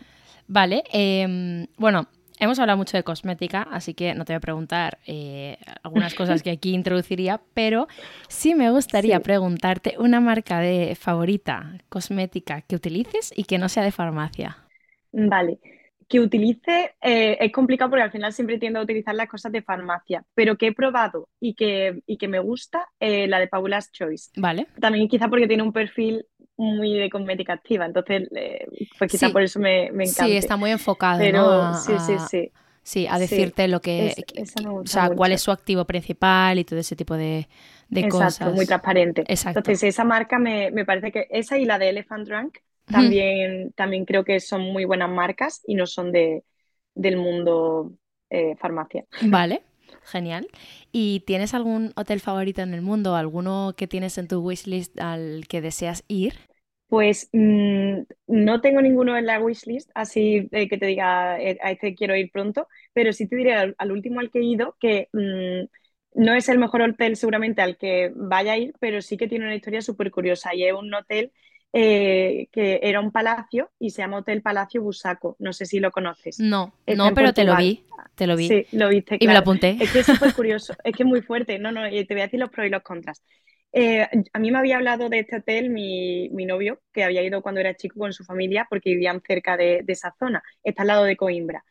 Vale, 0.48 0.82
em, 0.92 1.66
bueno, 1.76 2.08
hemos 2.40 2.58
hablado 2.58 2.76
mucho 2.76 2.96
de 2.96 3.02
cosmética, 3.04 3.62
así 3.70 3.94
que 3.94 4.14
no 4.14 4.24
te 4.24 4.32
voy 4.32 4.38
a 4.38 4.40
preguntar 4.40 4.98
eh, 5.06 5.56
algunas 5.84 6.14
cosas 6.14 6.42
que 6.42 6.50
aquí 6.50 6.72
introduciría, 6.74 7.40
pero 7.54 7.86
sí 8.28 8.54
me 8.56 8.70
gustaría 8.72 9.16
Sí. 9.18 9.22
preguntarte 9.22 9.94
una 9.98 10.20
marca 10.20 10.58
de 10.60 10.96
favorita 10.96 11.78
cosmética 11.88 12.62
que 12.62 12.74
utilices 12.76 13.32
y 13.36 13.44
que 13.44 13.58
no 13.58 13.68
sea 13.68 13.84
de 13.84 13.92
farmacia. 13.92 14.58
Vale. 15.12 15.58
Que 16.08 16.20
utilice, 16.20 16.94
eh, 17.02 17.36
es 17.40 17.50
complicado 17.52 17.90
porque 17.90 18.04
al 18.04 18.12
final 18.12 18.32
siempre 18.32 18.58
tiendo 18.58 18.78
a 18.78 18.82
utilizar 18.84 19.14
las 19.14 19.28
cosas 19.28 19.50
de 19.50 19.62
farmacia, 19.62 20.24
pero 20.34 20.56
que 20.56 20.68
he 20.68 20.72
probado 20.72 21.28
y 21.40 21.54
que, 21.54 22.00
y 22.06 22.16
que 22.16 22.28
me 22.28 22.38
gusta, 22.38 22.86
eh, 23.00 23.26
la 23.26 23.40
de 23.40 23.48
Paula's 23.48 23.90
Choice. 23.90 24.30
¿Vale? 24.36 24.66
También 24.80 25.08
quizá 25.08 25.28
porque 25.28 25.48
tiene 25.48 25.64
un 25.64 25.72
perfil 25.72 26.24
muy 26.56 26.94
de 26.94 27.10
cosmética 27.10 27.54
activa, 27.54 27.86
entonces 27.86 28.28
eh, 28.36 28.66
pues 28.98 29.10
quizá 29.10 29.30
Sí. 29.30 29.32
por 29.32 29.42
eso 29.42 29.58
me, 29.58 29.90
me 29.92 30.04
encanta. 30.04 30.36
Sí, 30.36 30.36
está 30.36 30.56
muy 30.56 30.70
enfocado, 30.70 31.24
Pero 31.24 31.74
sí, 31.74 31.98
sí, 31.98 32.18
sí. 32.20 32.52
sí, 32.82 33.06
a 33.08 33.18
Sí, 33.18 33.18
decirte 33.18 33.68
lo 33.68 33.80
que, 33.82 34.14
es- 34.36 34.54
o 34.84 34.88
sea, 34.88 35.10
cuál 35.10 35.32
es 35.32 35.42
su 35.42 35.50
activo 35.50 35.84
principal 35.86 36.58
y 36.58 36.64
todo 36.64 36.78
ese 36.78 36.96
tipo 36.96 37.14
de, 37.16 37.48
de 37.90 38.06
Exacto, 38.06 38.52
cosas. 38.52 38.52
muy 38.52 38.66
transparente. 38.66 39.26
Exacto. 39.26 39.52
Entonces, 39.54 39.82
esa 39.82 40.04
marca 40.04 40.38
me, 40.38 40.70
me 40.70 40.84
parece 40.84 41.12
que 41.12 41.26
esa 41.30 41.58
y 41.58 41.64
la 41.64 41.78
de 41.78 41.88
Elephant 41.90 42.26
Drunk 42.28 42.58
También, 42.90 43.72
también 43.74 44.04
creo 44.04 44.24
que 44.24 44.40
son 44.40 44.62
muy 44.62 44.84
buenas 44.84 45.10
marcas 45.10 45.62
y 45.66 45.74
no 45.74 45.86
son 45.86 46.12
de, 46.12 46.44
del 46.94 47.16
mundo 47.16 47.92
eh, 48.30 48.56
farmacia. 48.56 49.06
Vale, 49.20 49.62
genial. 50.04 50.48
¿Y 50.92 51.20
tienes 51.26 51.54
algún 51.54 51.92
hotel 51.96 52.20
favorito 52.20 52.62
en 52.62 52.74
el 52.74 52.82
mundo? 52.82 53.14
¿Alguno 53.16 53.74
que 53.76 53.86
tienes 53.86 54.18
en 54.18 54.28
tu 54.28 54.40
wishlist 54.40 54.98
al 55.00 55.46
que 55.48 55.60
deseas 55.60 56.04
ir? 56.08 56.34
Pues 56.88 57.28
mm, 57.32 58.02
no 58.28 58.60
tengo 58.60 58.80
ninguno 58.80 59.16
en 59.16 59.26
la 59.26 59.40
wishlist, 59.40 59.90
así 59.94 60.48
de 60.52 60.68
que 60.68 60.78
te 60.78 60.86
diga 60.86 61.40
eh, 61.40 61.58
a 61.60 61.72
este 61.72 61.94
quiero 61.96 62.14
ir 62.16 62.30
pronto, 62.30 62.68
pero 62.92 63.12
sí 63.12 63.26
te 63.28 63.34
diré 63.36 63.54
al, 63.54 63.74
al 63.78 63.90
último 63.92 64.20
al 64.20 64.30
que 64.30 64.38
he 64.38 64.44
ido 64.44 64.76
que 64.80 65.08
mm, 65.12 65.66
no 66.22 66.34
es 66.34 66.48
el 66.48 66.58
mejor 66.58 66.82
hotel 66.82 67.16
seguramente 67.16 67.60
al 67.60 67.76
que 67.76 68.12
vaya 68.14 68.52
a 68.52 68.58
ir, 68.58 68.72
pero 68.80 69.02
sí 69.02 69.16
que 69.16 69.26
tiene 69.28 69.46
una 69.46 69.56
historia 69.56 69.82
súper 69.82 70.10
curiosa 70.12 70.54
y 70.54 70.64
es 70.64 70.72
un 70.74 70.94
hotel 70.94 71.32
eh, 71.78 72.48
que 72.52 72.80
era 72.82 73.00
un 73.00 73.12
palacio 73.12 73.70
y 73.78 73.90
se 73.90 74.00
llama 74.00 74.18
Hotel 74.18 74.40
Palacio 74.40 74.82
Busaco. 74.82 75.36
No 75.40 75.52
sé 75.52 75.66
si 75.66 75.78
lo 75.78 75.90
conoces. 75.90 76.40
No, 76.40 76.74
Está 76.86 77.10
no, 77.10 77.12
pero 77.12 77.34
te 77.34 77.44
lo 77.44 77.52
Portugal. 77.52 77.58
vi, 77.58 77.84
te 78.14 78.26
lo 78.26 78.34
vi. 78.34 78.48
Sí, 78.48 78.66
lo 78.72 78.88
viste, 78.88 79.18
Y 79.20 79.26
me 79.26 79.34
lo 79.34 79.40
claro. 79.40 79.40
apunté. 79.40 79.76
Es 79.78 79.90
que 79.92 79.98
es 79.98 80.06
súper 80.06 80.32
curioso, 80.34 80.74
es 80.82 80.96
que 80.96 81.02
es 81.02 81.06
muy 81.06 81.20
fuerte. 81.20 81.58
No, 81.58 81.72
no, 81.72 81.82
te 81.82 82.06
voy 82.08 82.20
a 82.20 82.24
decir 82.24 82.40
los 82.40 82.48
pros 82.48 82.66
y 82.66 82.70
los 82.70 82.82
contras. 82.82 83.22
Eh, 83.72 84.08
a 84.32 84.38
mí 84.38 84.50
me 84.50 84.58
había 84.58 84.76
hablado 84.76 85.10
de 85.10 85.18
este 85.18 85.36
hotel 85.36 85.68
mi, 85.68 86.30
mi, 86.30 86.46
novio, 86.46 86.80
que 86.94 87.04
había 87.04 87.22
ido 87.22 87.42
cuando 87.42 87.60
era 87.60 87.74
chico 87.74 88.00
con 88.00 88.14
su 88.14 88.24
familia 88.24 88.66
porque 88.70 88.90
vivían 88.90 89.20
cerca 89.20 89.58
de, 89.58 89.82
de 89.84 89.92
esa 89.92 90.14
zona, 90.18 90.42
está 90.64 90.80
al 90.82 90.88
lado 90.88 91.04
de 91.04 91.16
Coimbra. 91.18 91.62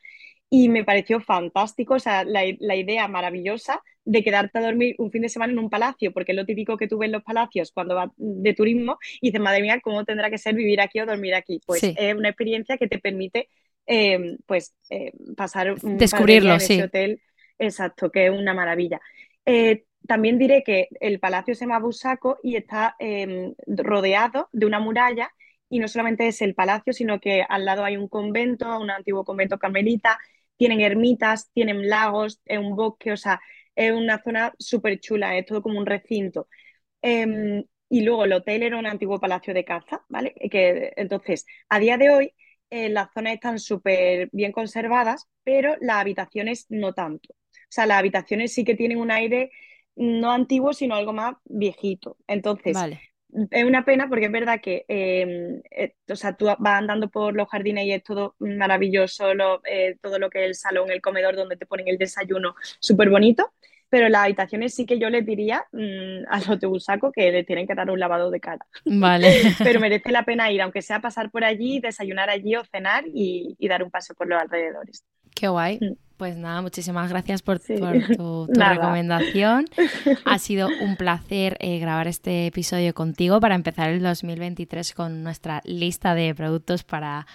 Y 0.50 0.70
me 0.70 0.84
pareció 0.84 1.20
fantástico, 1.20 1.96
o 1.96 2.00
sea, 2.00 2.24
la, 2.24 2.44
la, 2.60 2.76
idea 2.76 3.08
maravillosa 3.08 3.82
de 4.04 4.24
quedarte 4.24 4.60
a 4.60 4.62
dormir 4.62 4.96
un 5.00 5.12
fin 5.12 5.24
de 5.24 5.30
semana 5.30 5.54
en 5.54 5.60
un 5.60 5.70
palacio, 5.70 6.14
porque 6.14 6.32
es 6.32 6.36
lo 6.36 6.46
típico 6.46 6.78
que 6.78 6.88
tú 6.88 7.00
ves 7.00 7.08
en 7.08 7.14
los 7.14 7.24
palacios 7.24 7.72
cuando 7.72 7.96
vas 7.96 8.12
de 8.16 8.54
turismo 8.54 9.00
y 9.20 9.30
dices, 9.30 9.42
madre 9.42 9.62
mía, 9.62 9.80
¿cómo 9.82 10.06
tendrá 10.06 10.30
que 10.30 10.38
ser 10.38 10.54
vivir 10.54 10.80
aquí 10.80 11.00
o 11.00 11.06
dormir 11.06 11.34
aquí? 11.34 11.60
Pues 11.66 11.82
sí. 11.82 11.96
es 11.98 12.14
una 12.14 12.30
experiencia 12.30 12.78
que 12.78 12.88
te 12.88 13.00
permite 13.00 13.50
eh, 13.88 14.38
pues 14.46 14.76
eh, 14.90 15.12
pasar 15.36 15.76
un 15.82 15.98
descubrirlo, 15.98 16.54
en 16.54 16.60
sí. 16.60 16.74
ese 16.76 16.84
hotel, 16.84 17.22
exacto, 17.58 18.12
que 18.12 18.28
es 18.28 18.32
una 18.32 18.54
maravilla. 18.54 19.02
Eh, 19.46 19.86
también 20.08 20.38
diré 20.38 20.64
que 20.64 20.88
el 21.00 21.20
palacio 21.20 21.56
se 21.56 21.62
llama 21.62 21.80
Busaco 21.80 22.38
y 22.44 22.56
está 22.56 22.96
eh, 23.00 23.54
rodeado 23.68 24.50
de 24.52 24.66
una 24.66 24.80
muralla 24.80 25.32
y 25.70 25.80
no 25.80 25.88
solamente 25.88 26.28
es 26.28 26.42
el 26.42 26.54
palacio, 26.54 26.94
sino 26.94 27.20
que 27.20 27.44
al 27.48 27.66
lado 27.66 27.84
hay 27.84 27.98
un 27.98 28.08
convento, 28.08 28.80
un 28.80 28.92
antiguo 28.92 29.24
convento 29.24 29.58
carmelita, 29.58 30.20
tienen 30.58 30.82
ermitas, 30.82 31.52
tienen 31.54 31.90
lagos, 31.90 32.42
es 32.46 32.60
un 32.60 32.76
bosque, 32.76 33.12
o 33.12 33.18
sea, 33.18 33.42
es 33.76 33.92
una 33.92 34.22
zona 34.24 34.54
súper 34.60 35.00
chula, 35.00 35.38
es 35.38 35.46
todo 35.46 35.62
como 35.62 35.80
un 35.80 35.86
recinto. 35.86 36.48
Eh, 37.02 37.66
y 37.90 38.02
luego 38.02 38.26
el 38.26 38.34
hotel 38.34 38.64
era 38.64 38.78
un 38.78 38.88
antiguo 38.88 39.20
palacio 39.20 39.54
de 39.54 39.66
caza, 39.66 40.04
¿vale? 40.10 40.34
Que, 40.52 40.94
entonces, 40.96 41.46
a 41.70 41.80
día 41.80 41.98
de 41.98 42.10
hoy, 42.10 42.34
eh, 42.70 42.90
las 42.90 43.10
zonas 43.14 43.34
están 43.34 43.60
súper 43.60 44.30
bien 44.32 44.52
conservadas, 44.52 45.28
pero 45.44 45.76
las 45.82 45.98
habitaciones 45.98 46.66
no 46.70 46.94
tanto. 46.94 47.34
O 47.34 47.70
sea, 47.70 47.86
las 47.86 48.00
habitaciones 48.00 48.54
sí 48.54 48.64
que 48.64 48.76
tienen 48.76 48.98
un 48.98 49.12
aire 49.12 49.52
no 49.96 50.32
antiguo, 50.32 50.74
sino 50.74 50.96
algo 50.96 51.14
más 51.14 51.36
viejito. 51.46 52.18
Entonces, 52.28 52.74
vale. 52.74 53.02
Es 53.52 53.64
una 53.64 53.86
pena 53.86 54.08
porque 54.08 54.26
es 54.26 54.32
verdad 54.32 54.62
que 54.62 54.86
eh, 54.88 55.62
eh, 55.72 55.96
o 56.10 56.16
sea, 56.16 56.34
tú 56.34 56.46
vas 56.46 56.58
andando 56.80 57.10
por 57.10 57.36
los 57.36 57.50
jardines 57.50 57.86
y 57.86 57.92
es 57.92 58.04
todo 58.04 58.36
maravilloso, 58.40 59.34
lo, 59.34 59.62
eh, 59.66 59.98
todo 60.02 60.20
lo 60.20 60.30
que 60.30 60.44
es 60.44 60.48
el 60.48 60.56
salón, 60.56 60.92
el 60.92 61.02
comedor 61.02 61.36
donde 61.36 61.58
te 61.58 61.66
ponen 61.66 61.88
el 61.88 61.98
desayuno, 61.98 62.56
súper 62.80 63.10
bonito. 63.10 63.52
Pero 63.88 64.10
las 64.10 64.24
habitaciones 64.24 64.74
sí 64.74 64.86
que 64.86 64.98
yo 64.98 65.10
les 65.10 65.26
diría 65.26 65.64
mmm, 65.72 66.26
a 66.28 66.40
los 66.48 66.60
de 66.60 66.68
Busaco 66.68 67.12
que 67.12 67.32
le 67.32 67.44
tienen 67.44 67.68
que 67.68 67.76
dar 67.76 67.90
un 67.92 68.00
lavado 68.00 68.32
de 68.32 68.40
cara. 68.40 68.66
Vale. 68.84 69.32
Pero 69.64 69.80
merece 69.80 70.12
la 70.12 70.26
pena 70.26 70.52
ir, 70.52 70.62
aunque 70.62 70.82
sea 70.82 71.00
pasar 71.02 71.30
por 71.30 71.44
allí, 71.44 71.80
desayunar 71.80 72.30
allí 72.30 72.56
o 72.56 72.66
cenar 72.66 73.06
y, 73.08 73.56
y 73.60 73.68
dar 73.68 73.84
un 73.84 73.92
paseo 73.92 74.16
por 74.16 74.28
los 74.28 74.42
alrededores. 74.42 75.06
Qué 75.36 75.48
guay. 75.48 75.80
Pues 76.18 76.38
nada, 76.38 76.62
muchísimas 76.62 77.10
gracias 77.10 77.42
por, 77.42 77.60
sí. 77.60 77.76
por 77.78 78.00
tu, 78.16 78.48
tu 78.54 78.60
recomendación. 78.60 79.66
Ha 80.26 80.40
sido 80.40 80.70
un 80.82 80.96
placer 80.96 81.58
eh, 81.60 81.80
grabar 81.80 82.08
este 82.08 82.48
episodio 82.48 82.94
contigo 82.94 83.40
para 83.40 83.56
empezar 83.56 83.90
el 83.90 84.02
2023 84.02 84.94
con 84.94 85.24
nuestra 85.24 85.62
lista 85.66 86.16
de 86.16 86.34
productos 86.34 86.84
para, 86.84 87.28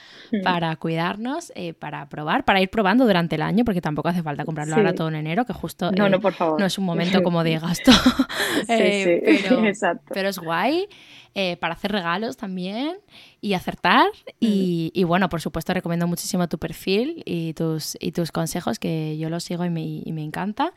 para 0.43 0.75
cuidarnos, 0.77 1.53
eh, 1.55 1.75
para 1.75 2.09
probar, 2.09 2.45
para 2.45 2.61
ir 2.61 2.71
probando 2.71 3.07
durante 3.07 3.37
el 3.37 3.43
año, 3.43 3.65
porque 3.65 3.81
tampoco 3.81 4.09
hace 4.09 4.23
falta 4.23 4.45
comprarlo 4.45 4.75
sí. 4.75 4.81
ahora 4.81 4.95
todo 4.95 5.09
en 5.09 5.17
enero, 5.17 5.45
que 5.45 5.53
justo 5.53 5.91
no, 5.93 6.07
eh, 6.07 6.11
no, 6.11 6.21
por 6.21 6.33
favor. 6.33 6.59
no 6.59 6.67
es 6.67 6.79
un 6.79 6.85
momento 6.85 7.23
como 7.23 7.45
de 7.45 7.59
gasto. 7.59 7.93
sí, 7.93 8.67
pero, 8.67 9.67
Exacto. 9.67 10.13
pero 10.15 10.29
es 10.29 10.39
guay. 10.39 10.89
Eh, 11.37 11.57
para 11.59 11.75
hacer 11.75 11.93
regalos 11.93 12.37
también 12.37 12.97
y 13.41 13.55
acertar. 13.55 14.09
Mm. 14.09 14.31
Y, 14.41 14.91
y, 14.95 15.05
bueno, 15.05 15.29
por 15.29 15.41
supuesto, 15.41 15.73
recomiendo 15.73 16.09
muchísimo 16.09 16.49
tu 16.49 16.59
perfil 16.59 17.23
y 17.25 17.55
tus, 17.55 17.97
y 18.01 18.11
tus 18.11 18.33
consejos, 18.33 18.70
que 18.79 19.19
yo 19.19 19.31
los 19.31 19.45
sigo 19.45 19.65
y 19.65 19.71
me, 19.71 19.83
y 19.83 20.13
me 20.13 20.23
encanta. 20.23 20.73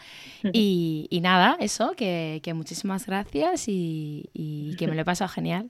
Y, 0.51 1.07
y, 1.09 1.21
nada, 1.21 1.57
eso, 1.59 1.93
que, 1.95 2.41
que 2.43 2.53
muchísimas 2.53 3.05
gracias 3.05 3.67
y, 3.67 4.29
y 4.33 4.75
que 4.77 4.87
me 4.87 4.95
lo 4.95 5.01
he 5.01 5.05
pasado 5.05 5.29
genial. 5.29 5.69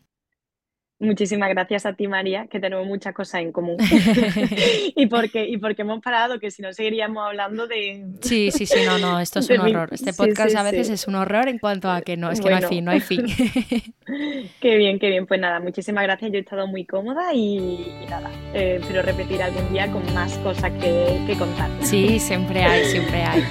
Muchísimas 1.03 1.49
gracias 1.49 1.85
a 1.85 1.93
ti, 1.93 2.07
María, 2.07 2.47
que 2.47 2.61
tenemos 2.61 2.87
muchas 2.87 3.13
cosas 3.13 3.41
en 3.41 3.51
común. 3.51 3.75
y, 4.95 5.07
porque, 5.07 5.45
y 5.49 5.57
porque 5.57 5.81
hemos 5.81 6.01
parado, 6.01 6.39
que 6.39 6.49
si 6.49 6.61
no 6.61 6.71
seguiríamos 6.71 7.27
hablando 7.27 7.67
de... 7.67 8.05
Sí, 8.21 8.51
sí, 8.51 8.65
sí, 8.65 8.79
no, 8.85 8.97
no, 8.97 9.19
esto 9.19 9.39
es 9.39 9.49
un 9.49 9.59
horror. 9.59 9.89
Este 9.91 10.13
podcast 10.13 10.49
sí, 10.49 10.51
sí, 10.51 10.57
a 10.57 10.63
veces 10.63 10.87
sí. 10.87 10.93
es 10.93 11.07
un 11.07 11.15
horror 11.15 11.49
en 11.49 11.59
cuanto 11.59 11.91
a 11.91 12.01
que 12.01 12.15
no, 12.15 12.31
es 12.31 12.39
que 12.39 12.49
bueno. 12.49 12.61
no 12.61 12.67
hay 12.67 12.69
fin, 12.69 12.85
no 12.85 12.91
hay 12.91 13.01
fin. 13.01 13.25
qué 14.59 14.75
bien, 14.77 14.99
qué 14.99 15.09
bien. 15.09 15.25
Pues 15.25 15.39
nada, 15.39 15.59
muchísimas 15.59 16.03
gracias. 16.03 16.31
Yo 16.31 16.37
he 16.37 16.41
estado 16.41 16.67
muy 16.67 16.85
cómoda 16.85 17.33
y, 17.33 17.57
y 18.03 18.05
nada, 18.09 18.29
eh, 18.53 18.77
espero 18.81 19.01
repetir 19.01 19.41
algún 19.41 19.71
día 19.71 19.91
con 19.91 20.01
más 20.13 20.37
cosas 20.39 20.71
que, 20.81 21.19
que 21.27 21.37
contar. 21.37 21.69
Sí, 21.81 22.19
siempre 22.19 22.63
hay, 22.63 22.85
siempre 22.85 23.23
hay. 23.23 23.43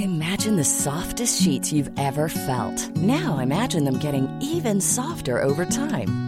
Imagine 0.00 0.56
the 0.56 0.64
softest 0.64 1.42
sheets 1.42 1.72
you've 1.72 1.90
ever 1.98 2.28
felt. 2.28 2.96
Now 2.96 3.38
imagine 3.38 3.84
them 3.84 3.98
getting 3.98 4.28
even 4.40 4.80
softer 4.80 5.42
over 5.42 5.64
time. 5.64 6.27